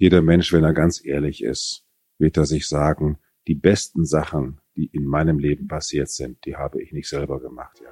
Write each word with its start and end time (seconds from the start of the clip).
Jeder 0.00 0.22
Mensch, 0.22 0.52
wenn 0.52 0.62
er 0.62 0.74
ganz 0.74 1.04
ehrlich 1.04 1.42
ist, 1.42 1.84
wird 2.18 2.36
er 2.36 2.44
sich 2.44 2.68
sagen, 2.68 3.18
die 3.48 3.56
besten 3.56 4.04
Sachen, 4.04 4.60
die 4.76 4.86
in 4.92 5.04
meinem 5.04 5.40
Leben 5.40 5.66
passiert 5.66 6.08
sind, 6.08 6.44
die 6.44 6.54
habe 6.54 6.80
ich 6.80 6.92
nicht 6.92 7.08
selber 7.08 7.40
gemacht, 7.40 7.82
ja. 7.82 7.90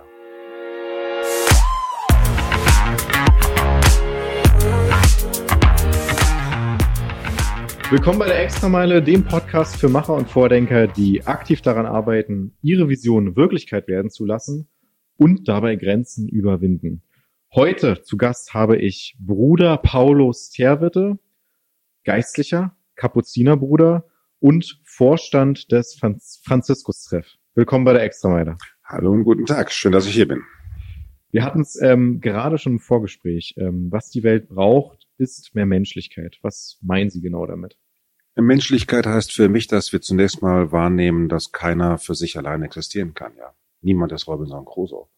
Willkommen 7.91 8.21
bei 8.21 8.27
der 8.27 8.41
Extrameile, 8.41 9.03
dem 9.03 9.25
Podcast 9.25 9.75
für 9.75 9.89
Macher 9.89 10.15
und 10.15 10.31
Vordenker, 10.31 10.87
die 10.87 11.27
aktiv 11.27 11.61
daran 11.61 11.87
arbeiten, 11.87 12.57
ihre 12.63 12.89
Vision 12.89 13.35
Wirklichkeit 13.35 13.89
werden 13.89 14.13
zu 14.13 14.25
lassen 14.25 14.69
und 15.17 15.49
dabei 15.49 15.75
Grenzen 15.75 16.29
überwinden. 16.29 17.03
Heute 17.53 18.03
zu 18.03 18.17
Gast 18.17 18.55
habe 18.55 18.77
ich 18.77 19.17
Bruder 19.19 19.77
Paulus 19.79 20.51
Terwitte, 20.51 21.19
Geistlicher, 22.07 22.77
Kapuzinerbruder 22.95 24.07
und 24.39 24.81
Vorstand 24.85 25.73
des 25.73 25.97
Franz 25.99 26.41
Franziskus-Treff. 26.45 27.27
Willkommen 27.57 27.85
bei 27.85 27.95
der 27.95 28.05
Extrameile. 28.05 28.59
Hallo 28.85 29.11
und 29.11 29.25
guten 29.25 29.45
Tag. 29.45 29.73
Schön, 29.73 29.91
dass 29.91 30.07
ich 30.07 30.15
hier 30.15 30.29
bin. 30.29 30.45
Wir 31.33 31.43
hatten 31.43 31.63
es 31.63 31.77
ähm, 31.83 32.21
gerade 32.21 32.59
schon 32.59 32.75
im 32.75 32.79
Vorgespräch. 32.79 33.55
Ähm, 33.57 33.89
was 33.91 34.09
die 34.11 34.23
Welt 34.23 34.49
braucht, 34.49 35.09
ist 35.19 35.53
mehr 35.57 35.67
Menschlichkeit. 35.67 36.39
Was 36.43 36.79
meinen 36.81 37.11
Sie 37.11 37.21
genau 37.21 37.45
damit? 37.45 37.77
Menschlichkeit 38.37 39.05
heißt 39.05 39.33
für 39.33 39.49
mich, 39.49 39.67
dass 39.67 39.93
wir 39.93 40.01
zunächst 40.01 40.43
mal 40.43 40.71
wahrnehmen, 40.71 41.29
dass 41.29 41.51
keiner 41.51 41.99
für 41.99 42.15
sich 42.15 42.39
allein 42.39 42.63
existieren 42.63 43.15
kann, 43.15 43.33
ja. 43.37 43.53
Niemand 43.81 44.13
ist 44.13 44.29
Robinson 44.29 44.65
Crusoe. 44.65 45.09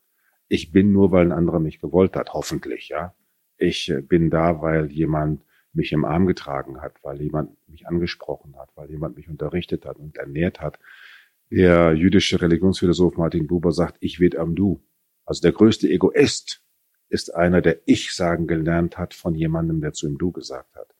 Ich 0.48 0.72
bin 0.72 0.92
nur, 0.92 1.12
weil 1.12 1.26
ein 1.26 1.32
anderer 1.32 1.60
mich 1.60 1.80
gewollt 1.80 2.16
hat, 2.16 2.32
hoffentlich, 2.32 2.88
ja. 2.88 3.14
Ich 3.58 3.90
äh, 3.90 4.00
bin 4.00 4.30
da, 4.30 4.62
weil 4.62 4.90
jemand 4.90 5.42
mich 5.72 5.92
im 5.92 6.04
Arm 6.04 6.26
getragen 6.26 6.80
hat, 6.80 6.94
weil 7.02 7.20
jemand 7.20 7.56
mich 7.68 7.86
angesprochen 7.86 8.56
hat, 8.56 8.70
weil 8.74 8.90
jemand 8.90 9.16
mich 9.16 9.28
unterrichtet 9.28 9.84
hat 9.84 9.96
und 9.98 10.16
ernährt 10.16 10.60
hat. 10.60 10.78
Der 11.50 11.94
jüdische 11.94 12.40
Religionsphilosoph 12.40 13.16
Martin 13.16 13.46
Buber 13.46 13.72
sagt, 13.72 13.96
ich 14.00 14.20
wird 14.20 14.36
am 14.36 14.54
Du. 14.54 14.82
Also 15.24 15.42
der 15.42 15.52
größte 15.52 15.88
Egoist 15.88 16.62
ist 17.08 17.34
einer, 17.34 17.62
der 17.62 17.80
Ich 17.86 18.14
sagen 18.14 18.46
gelernt 18.46 18.98
hat 18.98 19.14
von 19.14 19.34
jemandem, 19.34 19.80
der 19.80 19.92
zu 19.92 20.06
ihm 20.06 20.18
Du 20.18 20.32
gesagt 20.32 20.74
hat. 20.76 20.94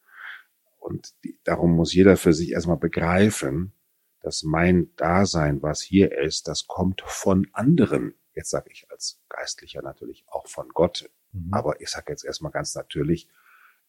Und 0.78 1.14
die, 1.24 1.38
darum 1.44 1.72
muss 1.72 1.92
jeder 1.92 2.16
für 2.16 2.32
sich 2.32 2.52
erstmal 2.52 2.78
begreifen, 2.78 3.72
dass 4.20 4.42
mein 4.42 4.94
Dasein, 4.96 5.62
was 5.62 5.82
hier 5.82 6.16
ist, 6.16 6.48
das 6.48 6.66
kommt 6.66 7.02
von 7.02 7.46
anderen. 7.52 8.14
Jetzt 8.34 8.50
sage 8.50 8.70
ich 8.70 8.86
als 8.90 9.20
Geistlicher 9.28 9.82
natürlich 9.82 10.24
auch 10.28 10.46
von 10.46 10.68
Gott. 10.68 11.10
Mhm. 11.32 11.52
Aber 11.52 11.80
ich 11.80 11.88
sage 11.88 12.12
jetzt 12.12 12.24
erstmal 12.24 12.52
ganz 12.52 12.74
natürlich, 12.74 13.28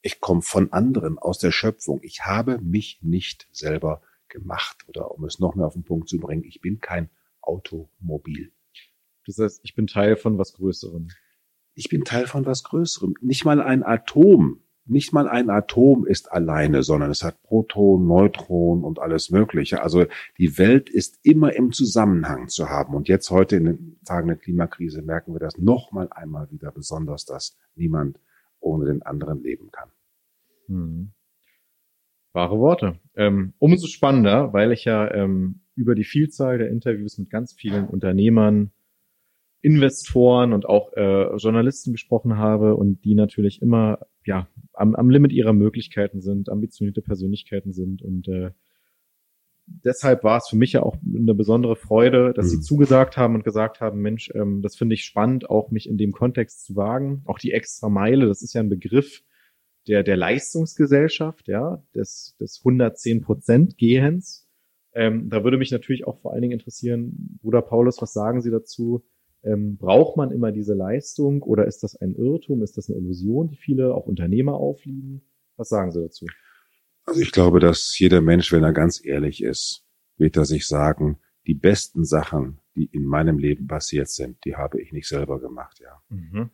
ich 0.01 0.21
komme 0.21 0.41
von 0.41 0.71
anderen 0.71 1.17
aus 1.17 1.39
der 1.39 1.51
Schöpfung. 1.51 1.99
Ich 2.03 2.25
habe 2.25 2.59
mich 2.59 2.99
nicht 3.01 3.47
selber 3.51 4.01
gemacht. 4.29 4.85
Oder 4.87 5.11
um 5.11 5.25
es 5.25 5.39
noch 5.39 5.55
mehr 5.55 5.67
auf 5.67 5.73
den 5.73 5.83
Punkt 5.83 6.07
zu 6.07 6.17
bringen, 6.17 6.43
ich 6.43 6.61
bin 6.61 6.79
kein 6.79 7.09
Automobil. 7.41 8.51
Das 9.25 9.37
heißt, 9.37 9.61
ich 9.63 9.75
bin 9.75 9.87
Teil 9.87 10.15
von 10.15 10.37
was 10.37 10.53
Größerem. 10.53 11.09
Ich 11.75 11.89
bin 11.89 12.03
Teil 12.03 12.27
von 12.27 12.45
was 12.45 12.63
Größerem. 12.63 13.15
Nicht 13.21 13.45
mal 13.45 13.61
ein 13.61 13.83
Atom, 13.83 14.61
nicht 14.85 15.13
mal 15.13 15.27
ein 15.29 15.51
Atom 15.51 16.07
ist 16.07 16.31
alleine, 16.31 16.81
sondern 16.81 17.11
es 17.11 17.23
hat 17.23 17.43
Proton, 17.43 18.07
Neutron 18.07 18.83
und 18.83 18.97
alles 18.97 19.29
Mögliche. 19.29 19.83
Also 19.83 20.05
die 20.39 20.57
Welt 20.57 20.89
ist 20.89 21.19
immer 21.21 21.53
im 21.53 21.71
Zusammenhang 21.71 22.47
zu 22.47 22.69
haben. 22.69 22.95
Und 22.95 23.07
jetzt 23.07 23.29
heute 23.29 23.55
in 23.57 23.65
den 23.65 23.99
Tagen 24.03 24.29
der 24.29 24.37
Klimakrise 24.37 25.03
merken 25.03 25.33
wir 25.33 25.39
das 25.39 25.57
noch 25.57 25.91
mal 25.91 26.09
einmal 26.11 26.49
wieder 26.49 26.71
besonders, 26.71 27.25
dass 27.25 27.55
niemand 27.75 28.19
ohne 28.59 28.85
den 28.85 29.01
anderen 29.01 29.41
leben 29.43 29.71
kann. 29.71 29.89
Hm. 30.67 31.11
Wahre 32.33 32.59
Worte. 32.59 32.99
Ähm, 33.15 33.53
umso 33.57 33.87
spannender, 33.87 34.53
weil 34.53 34.71
ich 34.71 34.85
ja 34.85 35.11
ähm, 35.11 35.61
über 35.75 35.95
die 35.95 36.03
Vielzahl 36.03 36.57
der 36.57 36.69
Interviews 36.69 37.17
mit 37.17 37.29
ganz 37.29 37.53
vielen 37.53 37.87
Unternehmern, 37.87 38.71
Investoren 39.61 40.53
und 40.53 40.65
auch 40.65 40.93
äh, 40.93 41.35
Journalisten 41.35 41.91
gesprochen 41.91 42.37
habe 42.37 42.75
und 42.75 43.03
die 43.03 43.15
natürlich 43.15 43.61
immer 43.61 43.99
ja 44.25 44.47
am, 44.73 44.95
am 44.95 45.09
Limit 45.09 45.33
ihrer 45.33 45.53
Möglichkeiten 45.53 46.21
sind, 46.21 46.49
ambitionierte 46.49 47.01
Persönlichkeiten 47.01 47.73
sind 47.73 48.01
und 48.01 48.27
äh, 48.27 48.51
deshalb 49.83 50.23
war 50.23 50.37
es 50.37 50.47
für 50.49 50.55
mich 50.55 50.73
ja 50.73 50.83
auch 50.83 50.97
eine 51.03 51.33
besondere 51.33 51.75
Freude, 51.75 52.33
dass 52.33 52.45
mhm. 52.45 52.49
sie 52.49 52.61
zugesagt 52.61 53.17
haben 53.17 53.35
und 53.35 53.43
gesagt 53.43 53.81
haben, 53.81 54.01
Mensch, 54.01 54.31
ähm, 54.35 54.61
das 54.61 54.75
finde 54.75 54.95
ich 54.95 55.05
spannend, 55.05 55.49
auch 55.49 55.71
mich 55.71 55.87
in 55.87 55.97
dem 55.97 56.11
Kontext 56.11 56.65
zu 56.65 56.75
wagen. 56.75 57.21
Auch 57.25 57.39
die 57.39 57.51
extra 57.51 57.89
Meile, 57.89 58.27
das 58.27 58.41
ist 58.41 58.53
ja 58.53 58.61
ein 58.61 58.69
Begriff 58.69 59.23
der, 59.87 60.03
der 60.03 60.17
Leistungsgesellschaft, 60.17 61.47
ja, 61.47 61.83
des, 61.95 62.35
des 62.39 62.59
110 62.63 63.21
Prozent 63.21 63.77
Gehens. 63.77 64.47
Ähm, 64.93 65.29
da 65.29 65.43
würde 65.43 65.57
mich 65.57 65.71
natürlich 65.71 66.05
auch 66.05 66.19
vor 66.19 66.33
allen 66.33 66.41
Dingen 66.41 66.59
interessieren, 66.59 67.37
Bruder 67.41 67.61
Paulus, 67.61 68.01
was 68.01 68.13
sagen 68.13 68.41
Sie 68.41 68.51
dazu? 68.51 69.05
Ähm, 69.41 69.77
braucht 69.77 70.17
man 70.17 70.31
immer 70.31 70.51
diese 70.51 70.73
Leistung 70.73 71.43
oder 71.43 71.65
ist 71.65 71.83
das 71.83 71.95
ein 71.95 72.13
Irrtum? 72.15 72.61
Ist 72.61 72.77
das 72.77 72.89
eine 72.89 72.99
Illusion, 72.99 73.47
die 73.47 73.55
viele 73.55 73.93
auch 73.93 74.05
Unternehmer 74.05 74.55
aufliegen? 74.55 75.21
Was 75.55 75.69
sagen 75.69 75.91
Sie 75.91 76.01
dazu? 76.01 76.25
Also 77.05 77.21
ich 77.21 77.31
glaube, 77.31 77.59
dass 77.59 77.97
jeder 77.97 78.21
Mensch, 78.21 78.51
wenn 78.51 78.63
er 78.63 78.73
ganz 78.73 79.03
ehrlich 79.03 79.43
ist, 79.43 79.85
wird 80.17 80.37
er 80.37 80.45
sich 80.45 80.67
sagen, 80.67 81.19
die 81.47 81.55
besten 81.55 82.05
Sachen, 82.05 82.59
die 82.75 82.85
in 82.85 83.05
meinem 83.05 83.39
Leben 83.39 83.67
passiert 83.67 84.09
sind, 84.09 84.43
die 84.45 84.55
habe 84.55 84.81
ich 84.81 84.91
nicht 84.91 85.07
selber 85.07 85.39
gemacht, 85.39 85.79
ja. 85.79 86.01
Mhm. 86.09 86.51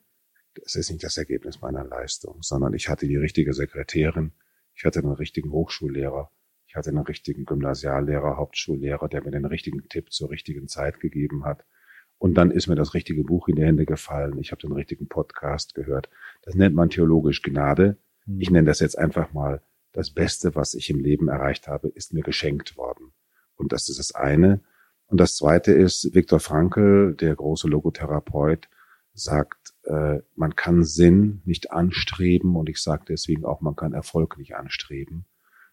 Das 0.63 0.75
ist 0.75 0.89
nicht 0.89 1.03
das 1.03 1.17
Ergebnis 1.17 1.59
meiner 1.61 1.83
Leistung, 1.83 2.37
sondern 2.41 2.73
ich 2.73 2.87
hatte 2.87 3.07
die 3.07 3.17
richtige 3.17 3.53
Sekretärin, 3.53 4.31
ich 4.73 4.85
hatte 4.85 4.99
einen 4.99 5.11
richtigen 5.11 5.51
Hochschullehrer, 5.51 6.31
ich 6.67 6.75
hatte 6.75 6.89
einen 6.89 6.99
richtigen 6.99 7.45
Gymnasiallehrer, 7.45 8.37
Hauptschullehrer, 8.37 9.09
der 9.09 9.23
mir 9.23 9.31
den 9.31 9.45
richtigen 9.45 9.87
Tipp 9.89 10.11
zur 10.11 10.29
richtigen 10.29 10.67
Zeit 10.67 10.99
gegeben 10.99 11.45
hat. 11.45 11.65
Und 12.17 12.35
dann 12.35 12.51
ist 12.51 12.67
mir 12.67 12.75
das 12.75 12.93
richtige 12.93 13.23
Buch 13.23 13.49
in 13.49 13.55
die 13.55 13.63
Hände 13.63 13.85
gefallen. 13.85 14.37
Ich 14.39 14.51
habe 14.51 14.61
den 14.61 14.71
richtigen 14.71 15.07
Podcast 15.07 15.75
gehört. 15.75 16.09
Das 16.43 16.55
nennt 16.55 16.75
man 16.75 16.89
theologisch 16.89 17.41
Gnade. 17.41 17.97
Mhm. 18.25 18.41
Ich 18.41 18.49
nenne 18.49 18.67
das 18.67 18.79
jetzt 18.79 18.97
einfach 18.97 19.33
mal 19.33 19.61
das 19.95 20.11
Beste, 20.11 20.55
was 20.55 20.73
ich 20.73 20.89
im 20.89 20.99
Leben 20.99 21.29
erreicht 21.29 21.69
habe, 21.69 21.87
ist 21.87 22.13
mir 22.13 22.21
geschenkt 22.21 22.75
worden. 22.75 23.13
Und 23.55 23.71
das 23.71 23.87
ist 23.87 23.97
das 23.97 24.13
eine. 24.13 24.61
Und 25.07 25.21
das 25.21 25.37
zweite 25.37 25.71
ist, 25.71 26.13
Viktor 26.13 26.41
Frankl, 26.41 27.15
der 27.15 27.33
große 27.33 27.69
Logotherapeut, 27.69 28.67
sagt, 29.13 29.73
äh, 29.83 30.19
man 30.35 30.55
kann 30.57 30.83
Sinn 30.83 31.41
nicht 31.45 31.71
anstreben 31.71 32.57
und 32.57 32.67
ich 32.67 32.81
sage 32.81 33.05
deswegen 33.07 33.45
auch, 33.45 33.61
man 33.61 33.77
kann 33.77 33.93
Erfolg 33.93 34.37
nicht 34.37 34.57
anstreben, 34.57 35.25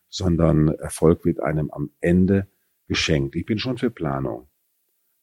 sondern 0.08 0.68
Erfolg 0.68 1.24
wird 1.24 1.40
einem 1.40 1.72
am 1.72 1.90
Ende 2.00 2.46
geschenkt. 2.86 3.34
Ich 3.34 3.44
bin 3.44 3.58
schon 3.58 3.78
für 3.78 3.90
Planung, 3.90 4.48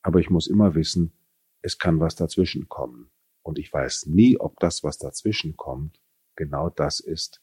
aber 0.01 0.19
ich 0.19 0.29
muss 0.29 0.47
immer 0.47 0.75
wissen, 0.75 1.13
es 1.61 1.77
kann 1.77 2.01
was 2.01 2.15
dazwischen 2.15 2.67
kommen. 2.67 3.09
Und 3.43 3.59
ich 3.59 3.71
weiß 3.71 4.07
nie, 4.07 4.37
ob 4.37 4.59
das, 4.59 4.83
was 4.83 4.97
dazwischen 4.97 5.55
kommt, 5.55 6.01
genau 6.35 6.69
das 6.69 6.99
ist, 6.99 7.41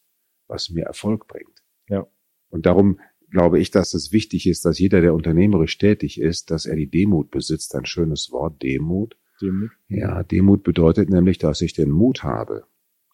was 0.48 0.70
mir 0.70 0.84
Erfolg 0.84 1.26
bringt. 1.26 1.62
Ja. 1.88 2.06
Und 2.48 2.66
darum 2.66 3.00
glaube 3.30 3.58
ich, 3.58 3.70
dass 3.70 3.94
es 3.94 4.12
wichtig 4.12 4.46
ist, 4.46 4.64
dass 4.64 4.78
jeder, 4.78 5.00
der 5.00 5.14
unternehmerisch 5.14 5.78
tätig 5.78 6.20
ist, 6.20 6.50
dass 6.50 6.66
er 6.66 6.76
die 6.76 6.90
Demut 6.90 7.30
besitzt. 7.30 7.74
Ein 7.74 7.84
schönes 7.84 8.30
Wort, 8.30 8.62
Demut. 8.62 9.16
Demut. 9.40 9.70
Ja, 9.88 10.22
Demut 10.22 10.62
bedeutet 10.62 11.10
nämlich, 11.10 11.38
dass 11.38 11.60
ich 11.60 11.74
den 11.74 11.90
Mut 11.90 12.22
habe, 12.22 12.64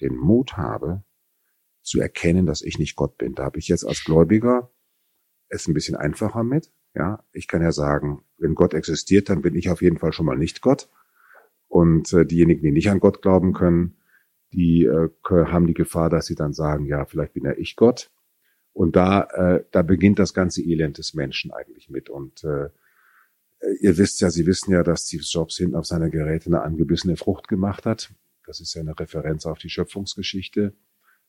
den 0.00 0.16
Mut 0.16 0.56
habe, 0.56 1.02
zu 1.82 2.00
erkennen, 2.00 2.46
dass 2.46 2.62
ich 2.62 2.78
nicht 2.78 2.94
Gott 2.96 3.18
bin. 3.18 3.34
Da 3.34 3.44
habe 3.44 3.58
ich 3.58 3.68
jetzt 3.68 3.84
als 3.84 4.04
Gläubiger 4.04 4.70
es 5.48 5.68
ein 5.68 5.74
bisschen 5.74 5.96
einfacher 5.96 6.44
mit. 6.44 6.72
Ja, 6.94 7.24
ich 7.32 7.48
kann 7.48 7.62
ja 7.62 7.72
sagen, 7.72 8.22
wenn 8.38 8.54
Gott 8.54 8.74
existiert, 8.74 9.28
dann 9.28 9.42
bin 9.42 9.54
ich 9.54 9.70
auf 9.70 9.82
jeden 9.82 9.98
Fall 9.98 10.12
schon 10.12 10.26
mal 10.26 10.36
nicht 10.36 10.60
Gott. 10.60 10.90
Und 11.68 12.12
äh, 12.12 12.26
diejenigen, 12.26 12.62
die 12.62 12.70
nicht 12.70 12.90
an 12.90 13.00
Gott 13.00 13.22
glauben 13.22 13.52
können, 13.52 13.96
die 14.52 14.84
äh, 14.84 15.08
haben 15.28 15.66
die 15.66 15.74
Gefahr, 15.74 16.10
dass 16.10 16.26
sie 16.26 16.34
dann 16.34 16.52
sagen, 16.52 16.86
ja, 16.86 17.04
vielleicht 17.04 17.34
bin 17.34 17.44
ja 17.44 17.52
ich 17.56 17.76
Gott. 17.76 18.10
Und 18.72 18.96
da, 18.96 19.22
äh, 19.24 19.64
da 19.70 19.82
beginnt 19.82 20.18
das 20.18 20.34
ganze 20.34 20.62
Elend 20.62 20.98
des 20.98 21.14
Menschen 21.14 21.52
eigentlich 21.52 21.90
mit. 21.90 22.08
Und 22.08 22.44
äh, 22.44 22.68
ihr 23.80 23.98
wisst 23.98 24.20
ja, 24.20 24.30
Sie 24.30 24.46
wissen 24.46 24.72
ja, 24.72 24.82
dass 24.82 25.06
Steve 25.06 25.24
Jobs 25.24 25.56
hinten 25.56 25.76
auf 25.76 25.86
seiner 25.86 26.10
Geräte 26.10 26.46
eine 26.46 26.62
angebissene 26.62 27.16
Frucht 27.16 27.48
gemacht 27.48 27.86
hat. 27.86 28.12
Das 28.46 28.60
ist 28.60 28.74
ja 28.74 28.80
eine 28.80 28.98
Referenz 28.98 29.46
auf 29.46 29.58
die 29.58 29.68
Schöpfungsgeschichte, 29.68 30.74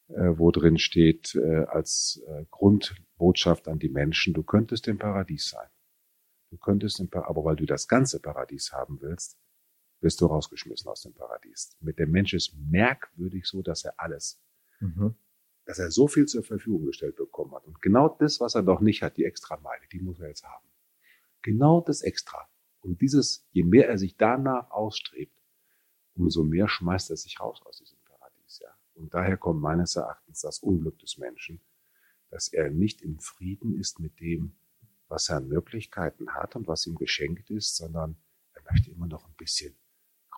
äh, 0.08 0.30
wo 0.36 0.52
drin 0.52 0.78
steht 0.78 1.36
äh, 1.36 1.66
als 1.66 2.24
äh, 2.28 2.46
Grundbotschaft 2.50 3.68
an 3.68 3.80
die 3.80 3.90
Menschen, 3.90 4.34
du 4.34 4.44
könntest 4.44 4.88
im 4.88 4.98
Paradies 4.98 5.50
sein. 5.50 5.68
Du 6.50 6.58
könntest 6.58 7.00
im 7.00 7.10
Paradies, 7.10 7.30
aber 7.30 7.46
weil 7.46 7.56
du 7.56 7.66
das 7.66 7.88
ganze 7.88 8.20
Paradies 8.20 8.72
haben 8.72 9.00
willst, 9.02 9.38
wirst 10.04 10.22
du 10.22 10.26
rausgeschmissen 10.26 10.90
aus 10.90 11.02
dem 11.02 11.14
Paradies. 11.14 11.76
Mit 11.80 11.98
dem 11.98 12.12
Mensch 12.12 12.34
ist 12.34 12.54
merkwürdig 12.56 13.46
so, 13.46 13.62
dass 13.62 13.86
er 13.86 14.00
alles, 14.00 14.42
mhm. 14.80 15.16
dass 15.66 15.80
er 15.80 15.90
so 15.90 16.08
viel 16.08 16.26
zur 16.26 16.44
Verfügung 16.44 16.86
gestellt 16.86 17.16
bekommen 17.16 17.56
hat. 17.56 17.66
Und 17.66 17.82
genau 17.82 18.10
das, 18.10 18.40
was 18.40 18.56
er 18.56 18.62
noch 18.62 18.82
nicht 18.82 19.02
hat, 19.02 19.18
die 19.18 19.24
extra 19.24 19.58
Meile, 19.58 19.88
die 19.92 20.00
muss 20.00 20.20
er 20.20 20.28
jetzt 20.28 20.44
haben. 20.44 20.68
Genau 21.42 21.82
das 21.82 22.02
extra. 22.02 22.50
Und 22.82 23.02
dieses, 23.02 23.48
je 23.52 23.64
mehr 23.64 23.88
er 23.88 23.98
sich 23.98 24.18
danach 24.18 24.70
ausstrebt, 24.72 25.36
umso 26.16 26.44
mehr 26.44 26.68
schmeißt 26.68 27.10
er 27.10 27.18
sich 27.18 27.40
raus 27.40 27.62
aus 27.66 27.78
diesem 27.78 27.98
Paradies, 28.06 28.60
ja. 28.60 28.70
Und 28.94 29.14
daher 29.14 29.38
kommt 29.38 29.62
meines 29.62 29.96
Erachtens 29.96 30.42
das 30.42 30.60
Unglück 30.60 31.00
des 31.00 31.18
Menschen, 31.18 31.62
dass 32.30 32.50
er 32.50 32.70
nicht 32.70 33.02
im 33.02 33.20
Frieden 33.20 33.80
ist 33.80 34.00
mit 34.00 34.20
dem, 34.20 34.56
was 35.08 35.30
er 35.30 35.38
an 35.38 35.48
Möglichkeiten 35.48 36.30
hat 36.34 36.56
und 36.56 36.68
was 36.68 36.86
ihm 36.86 36.96
geschenkt 36.96 37.50
ist, 37.50 37.76
sondern 37.76 38.18
er 38.54 38.64
möchte 38.70 38.92
immer 38.92 39.08
noch 39.08 39.28
ein 39.28 39.36
bisschen 39.36 39.76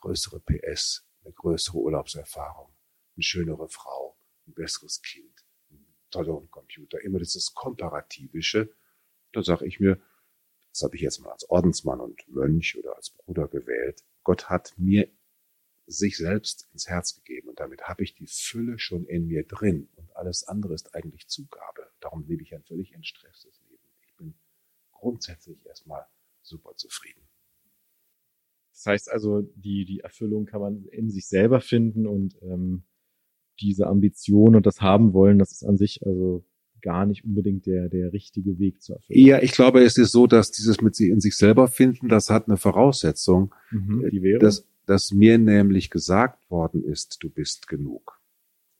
größere 0.06 0.40
PS, 0.40 1.04
eine 1.24 1.34
größere 1.34 1.78
Urlaubserfahrung, 1.78 2.72
eine 3.16 3.24
schönere 3.24 3.68
Frau, 3.68 4.16
ein 4.46 4.54
besseres 4.54 5.02
Kind, 5.02 5.44
einen 5.72 5.84
tolleren 6.12 6.52
Computer, 6.52 7.02
immer 7.02 7.18
dieses 7.18 7.56
Komparativische. 7.56 8.72
Da 9.32 9.42
sage 9.42 9.66
ich 9.66 9.80
mir, 9.80 10.00
das 10.70 10.84
habe 10.84 10.96
ich 10.96 11.02
jetzt 11.02 11.22
mal 11.22 11.32
als 11.32 11.50
Ordensmann 11.50 12.00
und 12.02 12.22
Mönch 12.28 12.78
oder 12.78 12.96
als 12.96 13.10
Bruder 13.10 13.48
gewählt. 13.48 14.04
Gott 14.24 14.48
hat 14.48 14.76
mir 14.78 15.10
sich 15.88 16.18
selbst 16.18 16.70
ins 16.72 16.88
Herz 16.88 17.16
gegeben 17.16 17.50
und 17.50 17.60
damit 17.60 17.88
habe 17.88 18.04
ich 18.04 18.14
die 18.14 18.28
Fülle 18.28 18.78
schon 18.78 19.08
in 19.08 19.26
mir 19.26 19.44
drin 19.48 19.90
und 19.96 20.16
alles 20.16 20.44
andere 20.44 20.76
ist 20.76 20.94
eigentlich 20.94 21.28
Zugabe. 21.28 21.90
Darum 22.00 22.28
lebe 22.28 22.44
ich 22.44 22.54
ein 22.54 22.64
völlig 22.64 22.94
entstresstes 22.94 23.60
Leben. 23.70 23.90
Ich 24.06 24.16
bin 24.18 24.36
grundsätzlich 24.92 25.66
erstmal 25.66 26.06
super 26.44 26.76
zufrieden. 26.76 27.28
Das 28.76 28.86
heißt 28.88 29.12
also, 29.12 29.42
die, 29.56 29.86
die 29.86 30.02
Erfüllung 30.02 30.46
kann 30.46 30.60
man 30.60 30.86
in 30.92 31.10
sich 31.10 31.28
selber 31.28 31.62
finden 31.62 32.06
und 32.06 32.36
ähm, 32.42 32.84
diese 33.62 33.88
Ambition 33.88 34.56
und 34.56 34.66
das 34.66 34.82
haben 34.82 35.14
wollen, 35.14 35.40
das 35.40 35.54
ist 35.54 35.64
an 35.64 35.78
sich 35.78 36.06
also 36.06 36.46
gar 36.82 37.06
nicht 37.06 37.24
unbedingt 37.24 37.66
der, 37.66 37.88
der 37.88 38.12
richtige 38.12 38.60
Weg 38.60 38.82
zur 38.82 38.98
Erfüllung. 38.98 39.26
Ja, 39.28 39.42
ich 39.42 39.54
glaube, 39.54 39.82
es 39.82 39.98
ist 39.98 40.12
so, 40.12 40.28
dass 40.28 40.52
dieses 40.52 40.82
mit 40.82 40.94
sich 40.94 41.10
in 41.10 41.22
sich 41.22 41.38
selber 41.38 41.70
finden, 41.70 42.10
das 42.10 42.30
hat 42.30 42.48
eine 42.48 42.58
Voraussetzung, 42.58 43.56
mhm, 43.72 44.10
die 44.12 44.22
wäre? 44.22 44.40
Dass, 44.40 44.68
dass 44.86 45.12
mir 45.12 45.38
nämlich 45.38 45.90
gesagt 45.90 46.52
worden 46.52 46.84
ist, 46.84 47.24
du 47.24 47.30
bist 47.30 47.70
genug. 47.70 48.20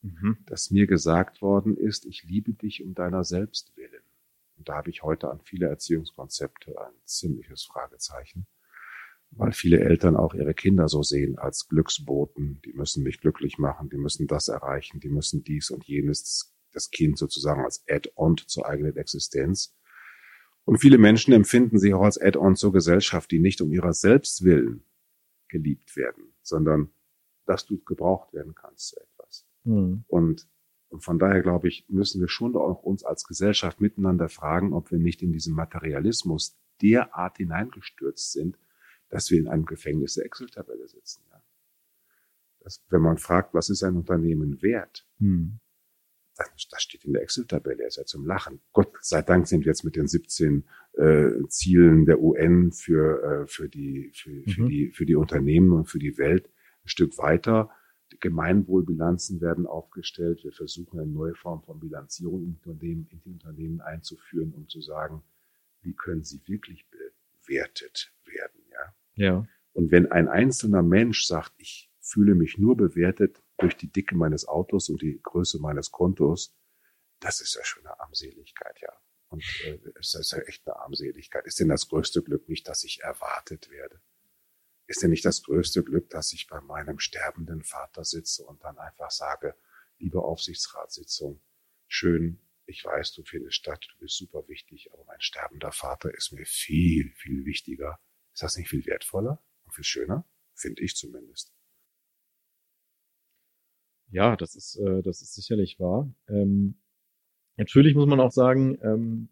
Mhm. 0.02 0.38
Dass 0.46 0.72
mir 0.72 0.88
gesagt 0.88 1.42
worden 1.42 1.78
ist, 1.78 2.06
ich 2.06 2.26
liebe 2.26 2.54
dich 2.54 2.84
um 2.84 2.94
deiner 2.96 3.24
selbst 3.24 3.76
willen. 3.78 4.04
Und 4.58 4.68
da 4.68 4.76
habe 4.76 4.90
ich 4.90 5.04
heute 5.04 5.32
an 5.32 5.40
viele 5.42 5.68
Erziehungskonzepte 5.68 6.80
ein 6.80 6.94
ziemliches 7.06 7.64
Fragezeichen, 7.64 8.46
weil 9.38 9.52
viele 9.52 9.80
Eltern 9.80 10.16
auch 10.16 10.34
ihre 10.34 10.54
Kinder 10.54 10.88
so 10.88 11.04
sehen 11.04 11.38
als 11.38 11.68
Glücksboten. 11.68 12.62
Die 12.66 12.74
müssen 12.74 13.04
mich 13.04 13.20
glücklich 13.20 13.58
machen, 13.58 13.90
die 13.90 13.98
müssen 13.98 14.28
das 14.28 14.48
erreichen, 14.48 15.00
die 15.00 15.10
müssen 15.10 15.44
dies 15.44 15.70
und 15.70 15.86
jenes 15.86 16.54
das 16.72 16.92
Kind 16.92 17.18
sozusagen 17.18 17.64
als 17.64 17.84
Add-on 17.90 18.38
zur 18.38 18.68
eigenen 18.68 18.98
Existenz. 18.98 19.76
Und 20.66 20.80
viele 20.80 20.98
Menschen 20.98 21.34
empfinden 21.34 21.80
sich 21.80 21.94
auch 21.94 22.04
als 22.04 22.20
Add-on 22.20 22.56
zur 22.56 22.74
Gesellschaft, 22.74 23.32
die 23.32 23.40
nicht 23.40 23.62
um 23.62 23.72
ihrer 23.72 23.94
selbst 23.94 24.44
willen 24.44 24.84
geliebt 25.48 25.96
werden, 25.96 26.34
sondern 26.42 26.90
dass 27.46 27.66
du 27.66 27.82
gebraucht 27.84 28.34
werden 28.34 28.56
kannst 28.56 28.90
zu 28.90 29.00
etwas. 29.00 29.46
Mhm. 29.64 30.04
Und, 30.08 30.48
und 30.90 31.04
von 31.04 31.20
daher 31.20 31.42
glaube 31.42 31.68
ich, 31.68 31.86
müssen 31.88 32.20
wir 32.20 32.28
schon 32.28 32.56
auch 32.56 32.84
uns 32.84 33.04
als 33.04 33.26
Gesellschaft 33.26 33.80
miteinander 33.80 34.28
fragen, 34.28 34.74
ob 34.74 34.92
wir 34.92 34.98
nicht 34.98 35.22
in 35.22 35.32
diesen 35.32 35.56
Materialismus 35.56 36.58
derart 36.82 37.38
hineingestürzt 37.38 38.34
sind, 38.34 38.58
dass 39.10 39.30
wir 39.32 39.40
in 39.40 39.48
einem 39.48 39.66
Gefängnis 39.66 40.16
der 40.16 40.26
Excel-Tabelle 40.26 40.88
sitzen. 40.88 41.24
Ja. 41.32 41.44
Das, 42.60 42.84
wenn 42.90 43.02
man 43.02 43.18
fragt, 43.18 43.54
was 43.54 43.70
ist 43.70 43.84
ein 43.84 43.96
Unternehmen 43.96 44.62
wert, 44.62 45.08
mhm 45.20 45.60
das 46.38 46.82
steht 46.82 47.06
in 47.06 47.14
der 47.14 47.22
Excel-Tabelle, 47.22 47.84
er 47.84 47.88
ist 47.88 47.98
ja 47.98 48.06
zum 48.06 48.26
Lachen. 48.26 48.60
Gott 48.74 48.94
sei 49.02 49.22
Dank 49.22 49.48
sind 49.48 49.62
wir 49.62 49.68
jetzt 49.68 49.84
mit 49.84 49.96
den 49.96 50.08
17 50.08 50.66
äh, 50.94 51.30
Zielen 51.48 52.06
der 52.06 52.20
UN 52.22 52.72
für, 52.72 53.24
äh, 53.24 53.48
für, 53.48 53.70
die, 53.70 54.12
für, 54.14 54.30
mhm. 54.30 54.50
für, 54.50 54.66
die, 54.66 54.92
für 54.92 55.06
die 55.06 55.16
Unternehmen 55.16 55.72
und 55.72 55.86
für 55.86 56.00
die 56.00 56.18
Welt 56.18 56.48
ein 56.84 56.90
Stück 56.90 57.18
weiter. 57.18 57.70
Die 58.12 58.20
Gemeinwohlbilanzen 58.20 59.42
werden 59.42 59.66
aufgestellt. 59.66 60.44
Wir 60.44 60.52
versuchen 60.52 61.00
eine 61.00 61.10
neue 61.10 61.36
Form 61.36 61.64
von 61.64 61.80
Bilanzierung 61.80 62.44
in, 62.44 62.56
Unternehmen, 62.56 63.08
in 63.12 63.22
die 63.22 63.30
Unternehmen 63.30 63.82
einzuführen, 63.82 64.54
um 64.54 64.68
zu 64.68 64.82
sagen, 64.82 65.24
wie 65.82 65.94
können 65.94 66.24
sie 66.24 66.42
wirklich 66.48 66.86
bewertet 66.90 68.14
werden. 68.26 68.55
Ja. 69.16 69.46
Und 69.74 69.92
wenn 69.92 70.12
ein 70.12 70.28
einzelner 70.28 70.84
Mensch 70.84 71.26
sagt, 71.26 71.54
ich 71.58 71.92
fühle 72.00 72.36
mich 72.36 72.58
nur 72.58 72.78
bewertet, 72.78 73.42
durch 73.58 73.76
die 73.76 73.92
Dicke 73.92 74.16
meines 74.16 74.48
Autos 74.48 74.90
und 74.90 75.02
die 75.02 75.20
Größe 75.22 75.60
meines 75.60 75.92
Kontos, 75.92 76.56
das 77.20 77.42
ist 77.42 77.56
ja 77.56 77.64
schon 77.64 77.86
eine 77.86 78.00
Armseligkeit, 78.00 78.80
ja. 78.82 78.92
Und 79.30 79.44
äh, 79.66 79.80
es 80.00 80.14
ist 80.14 80.32
ja 80.32 80.40
echt 80.40 80.68
eine 80.68 80.76
Armseligkeit. 80.78 81.46
Ist 81.46 81.60
denn 81.60 81.70
das 81.70 81.88
größte 81.88 82.22
Glück 82.22 82.48
nicht, 82.48 82.68
dass 82.68 82.84
ich 82.84 83.02
erwartet 83.02 83.70
werde? 83.70 84.02
Ist 84.88 85.02
denn 85.02 85.10
nicht 85.10 85.26
das 85.26 85.42
größte 85.44 85.84
Glück, 85.84 86.10
dass 86.10 86.32
ich 86.34 86.48
bei 86.48 86.62
meinem 86.62 87.00
sterbenden 87.00 87.64
Vater 87.64 88.04
sitze 88.04 88.44
und 88.44 88.64
dann 88.64 88.78
einfach 88.78 89.10
sage, 89.10 89.56
liebe 89.98 90.22
Aufsichtsratssitzung, 90.22 91.42
schön, 91.88 92.40
ich 92.68 92.84
weiß, 92.84 93.14
du 93.14 93.24
findest 93.24 93.56
statt, 93.58 93.88
du 93.92 93.98
bist 94.00 94.18
super 94.18 94.48
wichtig, 94.48 94.92
aber 94.94 95.04
mein 95.06 95.22
sterbender 95.22 95.72
Vater 95.72 96.14
ist 96.14 96.32
mir 96.34 96.46
viel, 96.46 97.12
viel 97.14 97.46
wichtiger. 97.46 98.00
Ist 98.36 98.44
das 98.44 98.58
nicht 98.58 98.68
viel 98.70 98.86
wertvoller 98.86 99.42
und 99.64 99.74
viel 99.74 99.86
schöner? 99.86 100.26
Finde 100.54 100.84
ich 100.84 100.96
zumindest. 100.96 101.56
Ja, 104.10 104.36
das 104.36 104.56
ist, 104.56 104.76
äh, 104.76 105.02
das 105.04 105.22
ist 105.22 105.36
sicherlich 105.36 105.80
wahr. 105.80 106.14
Ähm, 106.28 106.82
natürlich 107.56 107.96
muss 107.96 108.08
man 108.08 108.20
auch 108.20 108.34
sagen, 108.34 108.78
ähm, 108.82 109.30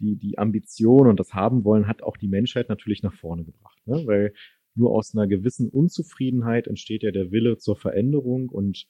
die, 0.00 0.16
die 0.16 0.38
Ambition 0.38 1.06
und 1.06 1.20
das 1.20 1.34
Haben 1.34 1.62
wollen 1.62 1.86
hat 1.86 2.02
auch 2.02 2.16
die 2.16 2.26
Menschheit 2.26 2.68
natürlich 2.68 3.04
nach 3.04 3.14
vorne 3.14 3.44
gebracht, 3.44 3.80
ne? 3.86 4.04
weil 4.06 4.34
nur 4.74 4.90
aus 4.90 5.14
einer 5.14 5.28
gewissen 5.28 5.70
Unzufriedenheit 5.70 6.66
entsteht 6.66 7.04
ja 7.04 7.12
der 7.12 7.30
Wille 7.30 7.58
zur 7.58 7.76
Veränderung 7.76 8.48
und 8.48 8.88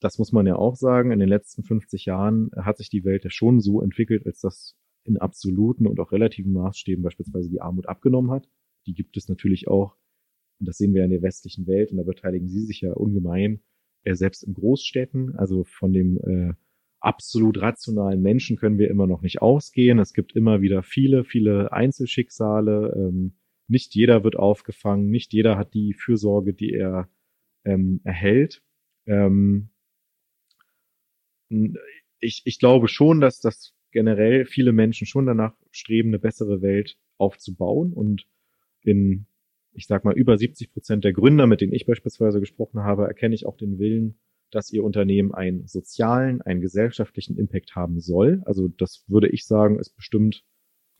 das 0.00 0.18
muss 0.18 0.32
man 0.32 0.46
ja 0.46 0.56
auch 0.56 0.76
sagen, 0.76 1.10
in 1.12 1.18
den 1.18 1.30
letzten 1.30 1.64
50 1.64 2.04
Jahren 2.04 2.50
hat 2.54 2.76
sich 2.76 2.90
die 2.90 3.04
Welt 3.04 3.24
ja 3.24 3.30
schon 3.30 3.60
so 3.60 3.80
entwickelt, 3.80 4.26
als 4.26 4.40
dass 4.40 4.76
in 5.04 5.16
absoluten 5.16 5.86
und 5.86 5.98
auch 5.98 6.12
relativen 6.12 6.52
Maßstäben 6.52 7.02
beispielsweise 7.02 7.48
die 7.48 7.62
Armut 7.62 7.88
abgenommen 7.88 8.30
hat. 8.30 8.46
Die 8.86 8.94
gibt 8.94 9.16
es 9.16 9.28
natürlich 9.28 9.68
auch, 9.68 9.96
und 10.58 10.68
das 10.68 10.78
sehen 10.78 10.94
wir 10.94 11.04
in 11.04 11.10
der 11.10 11.22
westlichen 11.22 11.66
Welt, 11.66 11.90
und 11.90 11.98
da 11.98 12.02
beteiligen 12.02 12.48
Sie 12.48 12.64
sich 12.64 12.80
ja 12.80 12.92
ungemein, 12.92 13.60
äh, 14.04 14.14
selbst 14.14 14.42
in 14.42 14.54
Großstädten, 14.54 15.36
also 15.36 15.64
von 15.64 15.92
dem 15.92 16.18
äh, 16.18 16.54
absolut 17.00 17.60
rationalen 17.60 18.22
Menschen 18.22 18.56
können 18.56 18.78
wir 18.78 18.90
immer 18.90 19.06
noch 19.06 19.22
nicht 19.22 19.42
ausgehen. 19.42 19.98
Es 19.98 20.12
gibt 20.12 20.34
immer 20.34 20.60
wieder 20.60 20.82
viele, 20.82 21.24
viele 21.24 21.72
Einzelschicksale. 21.72 22.94
Ähm, 22.96 23.36
nicht 23.68 23.94
jeder 23.94 24.24
wird 24.24 24.36
aufgefangen, 24.36 25.10
nicht 25.10 25.32
jeder 25.32 25.56
hat 25.56 25.74
die 25.74 25.94
Fürsorge, 25.94 26.54
die 26.54 26.72
er 26.72 27.08
ähm, 27.64 28.00
erhält. 28.04 28.62
Ähm, 29.06 29.70
ich, 32.18 32.42
ich 32.44 32.58
glaube 32.58 32.88
schon, 32.88 33.20
dass 33.20 33.40
das 33.40 33.74
generell 33.92 34.44
viele 34.44 34.72
Menschen 34.72 35.06
schon 35.06 35.26
danach 35.26 35.54
streben, 35.70 36.10
eine 36.10 36.18
bessere 36.18 36.60
Welt 36.62 36.98
aufzubauen 37.18 37.92
und 37.92 38.26
in 38.86 39.26
ich 39.76 39.86
sag 39.86 40.04
mal, 40.04 40.14
über 40.14 40.36
70 40.36 40.72
Prozent 40.72 41.04
der 41.04 41.12
Gründer, 41.12 41.46
mit 41.46 41.60
denen 41.60 41.72
ich 41.72 41.86
beispielsweise 41.86 42.40
gesprochen 42.40 42.80
habe, 42.80 43.04
erkenne 43.04 43.34
ich 43.34 43.46
auch 43.46 43.56
den 43.56 43.78
Willen, 43.78 44.18
dass 44.50 44.72
ihr 44.72 44.82
Unternehmen 44.82 45.34
einen 45.34 45.66
sozialen, 45.66 46.40
einen 46.42 46.60
gesellschaftlichen 46.60 47.36
Impact 47.36 47.76
haben 47.76 48.00
soll. 48.00 48.42
Also 48.46 48.68
das 48.68 49.04
würde 49.06 49.28
ich 49.28 49.46
sagen, 49.46 49.78
ist 49.78 49.94
bestimmt. 49.94 50.44